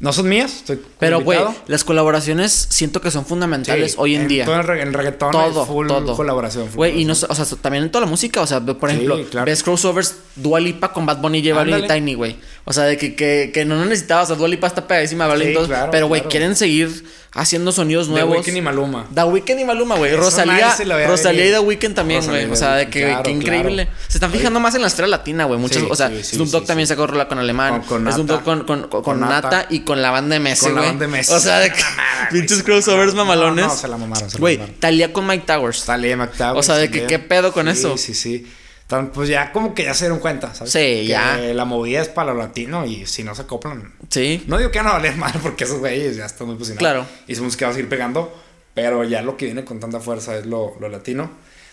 No 0.01 0.13
son 0.13 0.29
mías, 0.29 0.57
estoy 0.57 0.83
Pero, 0.99 1.21
güey, 1.23 1.39
las 1.69 1.85
colaboraciones 1.85 2.67
siento 2.69 3.01
que 3.01 3.11
son 3.11 3.25
fundamentales 3.25 3.93
Sí, 3.93 3.97
hoy 4.01 4.17
en, 4.17 4.27
día. 4.29 4.45
Todo 4.45 4.57
el, 4.57 4.67
regga- 4.67 4.83
el 4.83 4.93
reggaetón 4.93 5.31
todo, 5.31 5.63
es 5.63 5.69
full 5.69 5.87
todo. 5.87 6.17
colaboración. 6.17 6.69
Güey, 6.75 7.01
y 7.01 7.05
no, 7.05 7.13
o 7.13 7.17
sea, 7.17 7.45
también 7.63 7.85
en 7.85 7.91
toda 7.91 8.05
la 8.05 8.11
música, 8.11 8.41
o 8.43 8.47
sea, 8.47 8.61
por 8.61 8.91
Sí, 8.91 8.97
ejemplo, 8.97 9.23
claro. 9.31 9.47
ves 9.47 9.63
crossovers 9.63 10.17
Dua 10.37 10.59
Lipa 10.61 10.93
con 10.93 11.07
Bad 11.07 11.19
Bunny, 11.19 11.43
J 11.43 11.55
Balvin 11.55 11.85
y. 11.85 11.89
Tiny, 11.89 12.15
güey. 12.15 12.37
O 12.65 12.73
sea, 12.73 12.85
de 12.85 12.97
que, 12.97 13.15
que, 13.15 13.51
que 13.55 13.65
no 13.65 13.83
necesitabas, 13.85 14.25
o 14.25 14.27
sea, 14.35 14.37
Dua 14.37 14.49
Lipa 14.49 14.67
está 14.67 14.87
pegadísima, 14.87 15.27
Balvin, 15.29 15.57
Sí, 15.57 15.67
claro, 15.67 15.91
pero 15.93 16.09
güey, 16.09 16.23
claro. 16.23 16.31
quieren 16.31 16.57
seguir 16.57 17.05
haciendo 17.37 17.73
sonidos 17.73 18.07
The 18.07 18.13
nuevos. 18.13 18.37
Weeknd 18.39 18.57
y 18.57 18.61
Maluma. 18.63 19.07
The 19.15 19.25
Weeknd 19.25 19.61
y 19.61 19.65
Maluma, 19.65 19.97
güey. 19.97 20.17
Rosalía, 20.17 20.75
Rosalía 21.07 21.47
y. 21.47 21.51
The 21.51 21.59
Weeknd 21.61 21.95
también, 21.95 22.25
güey. 22.27 22.47
O 22.47 22.51
The 22.51 22.57
sea, 22.57 22.75
de 22.75 22.89
que, 22.89 23.17
increíble. 23.29 23.89
Se 24.09 24.19
están 24.19 24.31
fijando 24.33 24.59
más 24.61 24.75
en 24.75 24.81
la 24.83 24.89
esfera 24.89 25.07
latina, 25.09 25.45
güey. 25.45 25.59
Muchos, 25.61 25.83
Sí, 25.83 25.89
o 25.89 25.95
sea, 25.95 26.11
Snoop 26.23 26.49
Dogg 26.49 26.65
también 26.67 26.87
sacó 26.89 27.07
rola 27.07 27.29
con 27.29 27.39
Alemán. 27.39 27.83
Snoop 27.87 28.27
Dogg 28.27 29.03
con. 29.05 29.21
Nata. 29.21 29.67
y 29.71 29.81
con 29.85 30.03
la 30.03 30.11
banda 30.11 30.35
de 30.35 30.41
Messi, 30.41 30.65
Con 30.67 30.75
la 30.75 30.81
güey. 30.81 30.91
banda 30.91 31.07
de 31.07 31.13
Messi. 31.13 31.33
O 31.33 31.39
sea, 31.41 31.59
de 31.61 31.71
que 31.71 31.81
güey, 31.83 32.31
pinches 32.33 32.63
crossovers 32.63 33.15
mamalones. 33.15 33.65
No, 33.67 33.71
no, 33.73 33.77
se 33.77 33.89
la 33.89 33.97
mamaron, 33.97 34.29
se 34.31 34.37
la 34.37 34.41
Güey, 34.41 34.59
mamaron. 34.59 34.81
Talía 34.81 35.13
con 35.13 35.27
Mike 35.27 35.45
Towers. 35.47 35.85
Talía 35.85 36.17
McTowers 36.17 36.59
O 36.59 36.63
sea, 36.63 36.77
de 36.77 36.91
que 36.91 37.07
qué 37.07 37.19
pedo 37.19 37.53
con 37.53 37.67
Sí, 37.67 37.73
eso. 37.73 37.97
Sí, 37.97 38.15
sí. 38.15 38.51
Tan- 38.87 39.13
Pues 39.13 39.29
ya 39.31 39.51
como 39.53 39.75
que 39.75 39.85
ya 39.85 39.95
se 39.95 40.05
dieron 40.05 40.19
cuenta, 40.19 40.55
¿sabes? 40.55 40.73
Sí, 40.73 40.79
Que 40.79 41.07
ya. 41.07 41.37
La 41.39 41.65
movida 41.65 42.03
es 42.03 42.09
para 42.09 42.33
lo 42.35 42.39
latino 42.41 42.85
y 42.85 43.07
si 43.07 43.25
no 43.25 43.35
se 43.35 43.43
acoplan. 43.43 43.95
Sí. 44.11 44.45
No 44.47 44.59
digo 44.59 44.71
que 44.71 44.83
no 44.83 44.91
valen 44.93 45.19
mal 45.19 45.33
porque 45.43 45.65
esos 45.65 45.79
güeyes 45.79 46.17
ya 46.17 46.27
están 46.27 46.47
muy 46.49 46.57
posicionados. 46.57 47.07
Claro. 47.07 47.07
Y 47.27 47.35
su 47.35 47.43
música 47.45 47.67
va 47.67 47.71
a 47.73 47.75
seguir 47.75 47.89
pegando, 47.89 48.37
pero 48.75 49.03
ya 49.05 49.23
lo 49.23 49.37
que 49.39 49.47
viene 49.47 49.65
con 49.65 49.81
tanta 49.81 50.01
fuerza 50.01 50.37
es 50.37 50.45
lo, 50.47 50.77
lo 50.81 50.89
latino. 50.91 51.31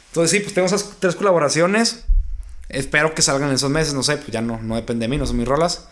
Entonces 0.07 0.31
sí, 0.31 0.39
pues 0.39 0.53
tengo 0.53 0.67
esas 0.67 0.89
tres 0.99 1.15
colaboraciones. 1.15 2.05
Espero 2.69 3.13
que 3.13 3.21
salgan 3.21 3.49
en 3.49 3.55
esos 3.55 3.69
meses, 3.69 3.93
no 3.93 4.03
sé, 4.03 4.15
pues 4.15 4.29
ya 4.29 4.41
no, 4.41 4.61
no 4.61 4.75
depende 4.77 5.03
de 5.03 5.09
mí, 5.09 5.17
no 5.17 5.25
son 5.25 5.35
mis 5.37 5.47
rolas. 5.47 5.87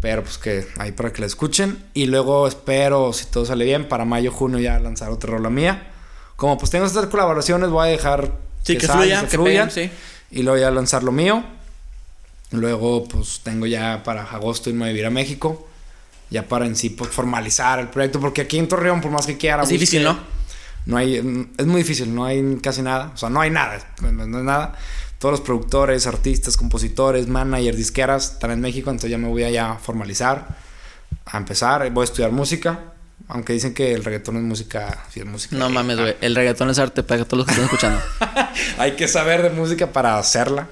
Pero 0.00 0.22
pues 0.22 0.38
que 0.38 0.66
ahí 0.78 0.92
para 0.92 1.12
que 1.12 1.20
la 1.20 1.26
escuchen. 1.26 1.84
Y 1.94 2.06
luego 2.06 2.46
espero, 2.48 3.12
si 3.12 3.26
todo 3.26 3.44
sale 3.44 3.64
bien, 3.64 3.86
para 3.88 4.04
mayo, 4.04 4.32
junio 4.32 4.58
ya 4.58 4.78
lanzar 4.80 5.10
otra 5.10 5.30
rola 5.32 5.50
mía. 5.50 5.88
Como 6.36 6.56
pues 6.56 6.70
tengo 6.70 6.86
estas 6.86 7.06
colaboraciones, 7.06 7.68
voy 7.70 7.88
a 7.88 7.90
dejar 7.90 8.32
Sí, 8.62 8.76
que 8.78 8.86
salgan, 8.86 9.28
fluya, 9.28 9.28
que 9.28 9.38
peguen, 9.38 9.70
sí. 9.70 9.90
Y 10.30 10.42
luego 10.42 10.58
ya 10.58 10.70
lanzar 10.70 11.02
lo 11.02 11.12
mío. 11.12 11.44
Luego 12.52 13.04
pues 13.06 13.40
tengo 13.42 13.66
ya 13.66 14.02
para 14.02 14.22
agosto 14.24 14.70
irme 14.70 14.86
a 14.86 14.88
vivir 14.88 15.06
a 15.06 15.10
México. 15.10 15.68
Ya 16.30 16.46
para 16.48 16.66
en 16.66 16.76
sí 16.76 16.90
pues 16.90 17.10
formalizar 17.10 17.78
el 17.78 17.88
proyecto. 17.88 18.20
Porque 18.20 18.42
aquí 18.42 18.58
en 18.58 18.68
Torreón, 18.68 19.00
por 19.00 19.10
más 19.10 19.26
que 19.26 19.36
quiera... 19.36 19.62
Es 19.62 19.68
difícil, 19.68 20.02
¿no? 20.02 20.18
no 20.86 20.96
hay, 20.96 21.16
es 21.58 21.66
muy 21.66 21.82
difícil, 21.82 22.14
no 22.14 22.24
hay 22.24 22.58
casi 22.62 22.80
nada. 22.82 23.12
O 23.14 23.16
sea, 23.18 23.28
no 23.28 23.40
hay 23.40 23.50
nada, 23.50 23.78
no, 24.00 24.10
no- 24.12 24.26
no 24.26 24.38
hay 24.38 24.44
nada. 24.44 24.74
Todos 25.20 25.32
los 25.32 25.40
productores, 25.42 26.08
artistas, 26.08 26.56
compositores, 26.56 27.28
managers, 27.28 27.76
disqueras 27.76 28.32
están 28.32 28.50
en 28.50 28.60
México, 28.60 28.90
entonces 28.90 29.12
ya 29.12 29.18
me 29.18 29.28
voy 29.28 29.44
allá 29.44 29.72
a 29.72 29.78
formalizar, 29.78 30.56
a 31.26 31.36
empezar. 31.36 31.88
Voy 31.90 32.02
a 32.02 32.04
estudiar 32.04 32.32
música, 32.32 32.94
Aunque 33.28 33.52
dicen 33.52 33.74
que 33.74 33.92
el 33.92 34.02
reggaetón 34.02 34.38
es 34.38 34.42
música, 34.42 35.04
sí 35.12 35.20
es 35.20 35.26
música. 35.26 35.54
No 35.56 35.70
mames, 35.70 35.98
güey. 35.98 36.16
El 36.20 36.34
reggaetón 36.34 36.70
es 36.70 36.80
arte 36.80 37.04
para 37.04 37.24
todos 37.24 37.38
los 37.38 37.46
que 37.46 37.52
están 37.52 37.66
escuchando. 37.66 38.00
Hay 38.78 38.96
que 38.96 39.06
saber 39.06 39.42
de 39.42 39.50
música 39.50 39.92
para 39.92 40.18
hacerla. 40.18 40.66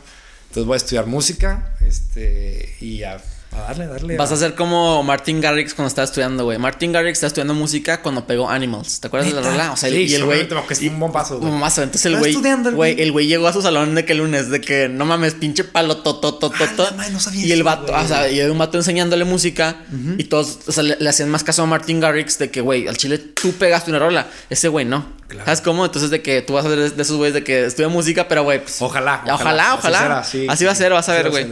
Entonces 0.49 0.67
voy 0.67 0.75
a 0.75 0.77
estudiar 0.79 1.07
música, 1.07 1.77
este, 1.81 2.75
y 2.81 3.03
a, 3.05 3.21
a 3.51 3.61
darle, 3.63 3.87
darle. 3.87 4.17
Vas 4.17 4.31
a 4.31 4.37
ser 4.37 4.55
como 4.55 5.03
Martin 5.03 5.41
Garrix 5.41 5.75
cuando 5.75 5.89
estaba 5.89 6.05
estudiando, 6.05 6.45
güey. 6.45 6.59
Martin 6.59 6.93
Garrix 6.93 7.15
estaba 7.19 7.29
estudiando 7.29 7.55
música 7.55 8.03
cuando 8.03 8.27
pegó 8.27 8.49
Animals. 8.49 9.01
¿Te 9.01 9.07
acuerdas 9.07 9.31
de 9.33 9.41
la 9.41 9.43
rola? 9.51 9.73
O 9.73 9.77
sea, 9.77 9.89
Sí, 9.89 10.05
y 10.05 10.15
el 10.15 10.25
güey. 10.25 10.47
es 10.71 10.81
un 10.83 11.01
bombazo, 11.01 11.37
güey. 11.39 11.47
Un 11.47 11.53
bombazo. 11.53 11.83
Entonces 11.83 12.07
el 12.07 12.19
güey. 12.19 12.35
Güey, 12.75 13.01
el 13.03 13.11
güey 13.13 13.27
llegó 13.27 13.49
a 13.49 13.53
su 13.53 13.63
salón 13.63 13.95
de 13.95 14.05
que 14.05 14.13
el 14.13 14.19
lunes, 14.19 14.51
de 14.51 14.61
que 14.61 14.89
no 14.89 15.05
mames, 15.07 15.35
pinche 15.35 15.65
palo 15.65 15.99
tototototo. 15.99 16.83
Ah, 16.83 16.91
la 16.91 16.97
madre, 16.97 17.13
no 17.13 17.21
sabía 17.21 17.47
y 17.47 17.53
el 17.53 17.63
vato, 17.63 17.93
o 17.95 18.07
sea, 18.07 18.31
y 18.31 18.41
un 18.43 18.59
vato 18.59 18.77
enseñándole 18.79 19.25
música. 19.25 19.77
Y 20.19 20.25
todos, 20.25 20.59
o 20.67 20.73
sea, 20.73 20.83
le, 20.83 20.97
le 21.01 21.09
hacían 21.09 21.31
más 21.31 21.43
caso 21.43 21.63
a 21.63 21.67
Martin 21.67 22.01
Garrix 22.01 22.39
de 22.39 22.51
que, 22.51 22.61
güey, 22.61 22.87
al 22.87 22.97
chile 22.97 23.19
tú 23.19 23.53
pegaste 23.53 23.91
una 23.91 23.99
rola. 23.99 24.29
Ese 24.51 24.69
güey 24.69 24.85
no. 24.85 25.17
Claro. 25.29 25.45
¿Sabes 25.47 25.61
cómo? 25.63 25.85
Entonces 25.85 26.11
de 26.11 26.23
que 26.23 26.41
tú 26.43 26.55
vas 26.55 26.65
a 26.65 26.69
ser 26.71 26.93
de 26.93 27.03
esos 27.03 27.17
güeyes 27.17 27.35
de 27.35 27.45
que 27.45 27.67
estudia 27.67 27.89
música, 27.89 28.29
pero 28.29 28.45
güey, 28.45 28.63
pues. 28.63 28.81
Ojalá, 28.81 29.23
ojalá, 29.31 29.73
Así 29.73 29.79
ojalá. 29.79 29.99
será, 29.99 30.25
sí, 30.25 30.47
Así 30.49 30.65
va 30.65 30.73
a 30.73 30.75
ser, 30.75 30.93
vas 30.93 31.09
a 31.09 31.13
ver, 31.15 31.31
güey. 31.31 31.47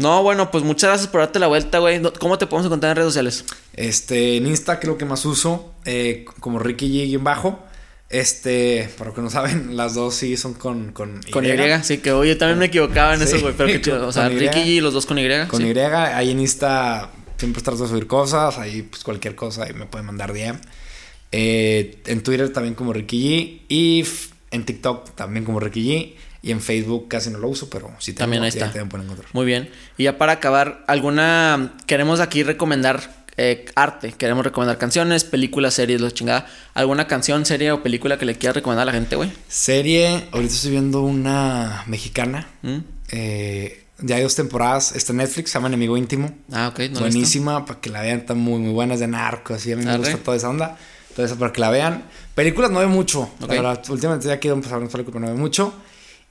No, 0.00 0.22
bueno, 0.22 0.50
pues 0.50 0.64
muchas 0.64 0.88
gracias 0.88 1.08
por 1.08 1.20
darte 1.20 1.38
la 1.38 1.46
vuelta, 1.46 1.78
güey. 1.78 2.00
¿Cómo 2.18 2.38
te 2.38 2.46
podemos 2.46 2.66
encontrar 2.66 2.92
en 2.92 2.96
redes 2.96 3.08
sociales? 3.08 3.44
Este, 3.74 4.36
en 4.36 4.46
Insta, 4.46 4.80
lo 4.82 4.96
que 4.96 5.04
más 5.04 5.24
uso, 5.26 5.74
eh, 5.84 6.24
como 6.40 6.58
Ricky 6.58 6.88
G 6.88 7.22
bajo. 7.22 7.60
Este, 8.08 8.90
para 8.98 9.10
los 9.10 9.14
que 9.14 9.22
no 9.22 9.30
saben, 9.30 9.76
las 9.76 9.94
dos 9.94 10.14
sí 10.14 10.36
son 10.36 10.54
con, 10.54 10.92
con 10.92 11.20
Con 11.30 11.44
Y, 11.44 11.50
sí, 11.82 11.98
que 11.98 12.12
oye, 12.12 12.34
también 12.34 12.58
me 12.58 12.66
equivocaba 12.66 13.14
en 13.14 13.20
Sí, 13.20 13.26
eso, 13.26 13.40
güey, 13.40 13.54
pero 13.56 13.68
qué 13.68 13.80
chido. 13.82 14.06
O 14.06 14.12
sea, 14.12 14.24
con 14.24 14.32
Y. 14.32 14.38
Ricky 14.38 14.60
G, 14.60 14.80
los 14.80 14.94
dos 14.94 15.04
con 15.04 15.18
Y. 15.18 15.28
Con 15.46 15.60
sí. 15.60 15.68
Y, 15.68 15.78
ahí 15.78 16.30
en 16.30 16.40
Insta 16.40 17.10
siempre 17.36 17.62
trato 17.62 17.82
de 17.82 17.88
subir 17.88 18.06
cosas, 18.06 18.58
ahí 18.58 18.82
pues 18.82 19.04
cualquier 19.04 19.34
cosa 19.34 19.64
ahí 19.64 19.74
me 19.74 19.86
pueden 19.86 20.06
mandar 20.06 20.32
DM. 20.32 20.58
Eh, 21.32 22.02
en 22.06 22.22
Twitter 22.22 22.52
también 22.52 22.74
como 22.74 22.92
Ricky 22.92 23.18
G 23.18 23.60
y 23.68 24.04
en 24.50 24.64
TikTok 24.64 25.14
también 25.14 25.44
como 25.44 25.60
Ricky 25.60 25.88
G 25.88 26.14
y 26.42 26.50
en 26.52 26.60
Facebook 26.60 27.08
casi 27.08 27.30
no 27.30 27.38
lo 27.38 27.48
uso, 27.48 27.68
pero 27.68 27.90
sí 27.98 28.12
También 28.14 28.42
ahí 28.42 28.48
está. 28.48 28.70
te 28.72 28.84
pueden 28.86 29.06
encontrar. 29.06 29.28
Muy 29.32 29.44
bien. 29.46 29.70
Y 29.98 30.04
ya 30.04 30.16
para 30.18 30.32
acabar, 30.32 30.84
alguna. 30.86 31.74
Queremos 31.86 32.20
aquí 32.20 32.42
recomendar 32.42 33.24
eh, 33.36 33.66
arte. 33.74 34.12
Queremos 34.12 34.44
recomendar 34.44 34.78
canciones, 34.78 35.24
películas, 35.24 35.74
series, 35.74 36.00
la 36.00 36.10
chingada. 36.10 36.46
¿Alguna 36.74 37.06
canción, 37.06 37.44
serie 37.44 37.72
o 37.72 37.82
película 37.82 38.18
que 38.18 38.24
le 38.24 38.36
quieras 38.36 38.56
recomendar 38.56 38.82
a 38.82 38.86
la 38.86 38.92
gente, 38.92 39.16
güey? 39.16 39.30
Serie, 39.48 40.28
ahorita 40.32 40.54
estoy 40.54 40.70
viendo 40.72 41.02
una 41.02 41.84
mexicana. 41.86 42.46
¿Mm? 42.62 42.78
eh, 43.10 43.76
ya 44.02 44.16
hay 44.16 44.22
dos 44.22 44.34
temporadas, 44.34 44.96
está 44.96 45.12
en 45.12 45.18
Netflix, 45.18 45.50
se 45.50 45.58
llama 45.58 45.68
Enemigo 45.68 45.94
Íntimo. 45.96 46.34
Ah, 46.50 46.68
ok. 46.68 46.80
No. 46.90 47.00
Buenísima, 47.00 47.66
para 47.66 47.80
que 47.80 47.90
la 47.90 48.00
vean, 48.00 48.20
está 48.20 48.32
muy, 48.32 48.58
muy 48.58 48.72
buena, 48.72 48.94
es 48.94 49.00
de 49.00 49.06
narcos, 49.06 49.58
así 49.58 49.72
a 49.72 49.76
mí 49.76 49.84
me 49.84 49.90
Arre. 49.90 49.98
gusta 49.98 50.16
toda 50.16 50.36
esa 50.38 50.48
onda. 50.48 50.78
Entonces, 51.10 51.36
para 51.36 51.52
que 51.52 51.60
la 51.60 51.70
vean. 51.70 52.04
Películas 52.34 52.70
no 52.70 52.78
veo 52.78 52.88
mucho, 52.88 53.22
Ok. 53.42 53.48
la 53.48 53.54
verdad. 53.62 53.82
Últimamente 53.90 54.26
ya 54.26 54.38
quiero 54.38 54.54
empezar 54.54 54.76
a 54.76 54.80
ver 54.80 54.88
películas, 54.88 55.20
no 55.20 55.26
veo 55.26 55.36
mucho. 55.36 55.74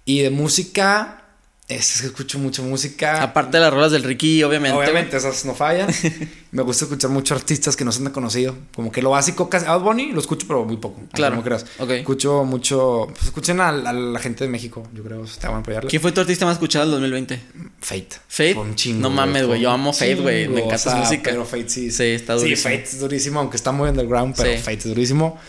Y 0.10 0.22
de 0.24 0.32
música, 0.32 1.22
es 1.68 2.02
que 2.02 2.08
escucho 2.08 2.40
mucha 2.40 2.64
música. 2.64 3.22
Aparte 3.22 3.58
de 3.58 3.62
las 3.62 3.72
rolas 3.72 3.92
del 3.92 4.02
Ricky, 4.02 4.42
obviamente. 4.42 4.76
Obviamente, 4.76 5.18
esas 5.18 5.46
no 5.46 5.54
fallan. 5.54 5.88
me 6.52 6.64
gusta 6.64 6.86
escuchar 6.86 7.12
mucho 7.12 7.36
artistas 7.36 7.76
que 7.76 7.86
no 7.86 7.92
son 7.92 8.06
tan 8.06 8.14
conocidos. 8.14 8.56
Como 8.74 8.92
que 8.92 9.04
lo 9.04 9.12
básico, 9.12 9.52
casi. 9.52 9.68
Out 9.68 9.84
Bunny 9.84 10.12
lo 10.12 10.20
escucho, 10.20 10.48
pero 10.48 10.66
muy 10.66 10.78
poco. 10.78 11.00
Claro. 11.14 11.36
No 11.36 11.44
creas. 11.44 11.64
Ok. 11.78 11.92
Escucho 11.92 12.44
mucho. 12.44 13.06
Pues 13.12 13.26
escuchen 13.26 13.62
a, 13.62 13.70
a 13.70 13.94
la 13.94 14.18
gente 14.18 14.46
de 14.46 14.50
México, 14.50 14.82
yo 14.96 15.04
creo. 15.04 15.24
Está 15.24 15.50
bueno 15.50 15.62
apoyarla. 15.62 15.88
¿Quién 15.92 16.02
fue 16.02 16.12
tu 16.12 16.22
artista 16.22 16.44
más 16.44 16.54
escuchado 16.54 16.86
del 16.86 16.94
2020? 16.94 17.40
Fate. 17.80 18.10
¿Fate? 18.28 18.56
Por 18.56 18.66
un 18.66 18.74
chingo, 18.74 19.02
No 19.02 19.12
mames, 19.12 19.46
güey, 19.46 19.62
yo 19.62 19.70
amo 19.70 19.94
Fate, 19.94 20.16
güey, 20.16 20.48
me 20.48 20.62
encanta 20.62 20.76
o 20.76 20.80
su 20.80 20.90
sea, 20.90 20.96
música. 20.96 21.30
Pero 21.30 21.46
Fate 21.46 21.70
sí. 21.70 21.92
Sí, 21.92 22.04
está 22.06 22.34
durísimo. 22.34 22.56
Sí, 22.56 22.64
Fate 22.78 22.90
es 22.90 23.00
durísimo, 23.00 23.40
aunque 23.42 23.58
está 23.58 23.72
muy 23.72 23.88
underground, 23.90 24.34
pero 24.36 24.50
Sí. 24.54 24.58
Fate 24.58 24.78
es 24.80 24.86
durísimo. 24.86 25.40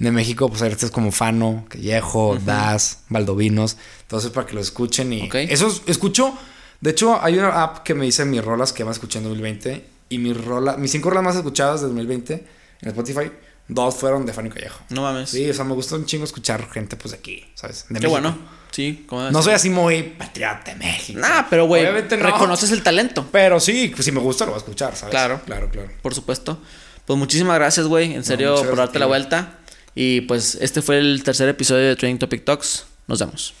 De 0.00 0.10
México, 0.10 0.48
pues 0.48 0.62
hay 0.62 0.68
artistas 0.68 0.90
como 0.90 1.12
Fano, 1.12 1.64
Callejo, 1.68 2.36
Das, 2.44 3.00
Valdovinos. 3.08 3.76
Entonces, 4.02 4.30
para 4.30 4.46
que 4.46 4.54
lo 4.54 4.60
escuchen 4.60 5.12
y. 5.12 5.26
Ok. 5.26 5.34
Eso 5.36 5.68
es- 5.68 5.82
escucho. 5.86 6.36
De 6.80 6.90
hecho, 6.90 7.22
hay 7.22 7.38
una 7.38 7.62
app 7.62 7.84
que 7.84 7.94
me 7.94 8.06
dice 8.06 8.24
mis 8.24 8.42
rolas 8.44 8.72
que 8.72 8.84
más 8.84 8.96
escuché 8.96 9.18
en 9.18 9.24
2020. 9.24 9.84
Y 10.08 10.18
mis 10.18 10.36
rolas, 10.44 10.76
mis 10.78 10.90
cinco 10.90 11.10
rolas 11.10 11.22
más 11.24 11.36
escuchadas 11.36 11.82
de 11.82 11.86
2020 11.86 12.44
en 12.80 12.88
Spotify, 12.88 13.30
dos 13.68 13.94
fueron 13.94 14.26
de 14.26 14.32
Fano 14.32 14.48
y 14.48 14.50
Callejo. 14.50 14.80
No 14.88 15.02
mames. 15.02 15.30
Sí, 15.30 15.48
o 15.48 15.54
sea, 15.54 15.64
me 15.64 15.74
gusta 15.74 15.94
un 15.94 16.04
chingo 16.06 16.24
escuchar 16.24 16.68
gente, 16.70 16.96
pues 16.96 17.12
de 17.12 17.18
aquí, 17.18 17.44
¿sabes? 17.54 17.82
De 17.82 17.86
Qué 17.88 17.92
México. 17.94 18.10
bueno. 18.10 18.36
Sí, 18.72 19.04
¿cómo 19.08 19.20
debe 19.22 19.32
No 19.32 19.42
soy 19.42 19.52
así 19.52 19.68
muy 19.70 20.02
patriota 20.02 20.62
de 20.72 20.76
México. 20.76 21.20
Nah, 21.20 21.42
pero 21.50 21.66
güey, 21.66 21.82
Obviamente 21.82 22.16
no. 22.16 22.24
reconoces 22.26 22.70
el 22.72 22.82
talento. 22.82 23.26
Pero 23.30 23.60
sí, 23.60 23.92
pues 23.94 24.04
si 24.04 24.10
me 24.12 24.20
gusta 24.20 24.46
lo 24.46 24.52
voy 24.52 24.58
a 24.58 24.62
escuchar, 24.62 24.96
¿sabes? 24.96 25.10
Claro. 25.10 25.40
Claro, 25.44 25.68
claro. 25.68 25.90
Por 26.02 26.14
supuesto. 26.14 26.58
Pues 27.04 27.18
muchísimas 27.18 27.56
gracias, 27.56 27.86
güey. 27.86 28.14
En 28.14 28.24
serio, 28.24 28.54
por 28.64 28.76
darte 28.76 28.98
la 28.98 29.06
vuelta. 29.06 29.58
Y 29.94 30.22
pues 30.22 30.56
este 30.60 30.82
fue 30.82 30.98
el 30.98 31.22
tercer 31.22 31.48
episodio 31.48 31.88
de 31.88 31.96
Training 31.96 32.18
Topic 32.18 32.44
Talks. 32.44 32.86
Nos 33.06 33.18
vemos. 33.18 33.54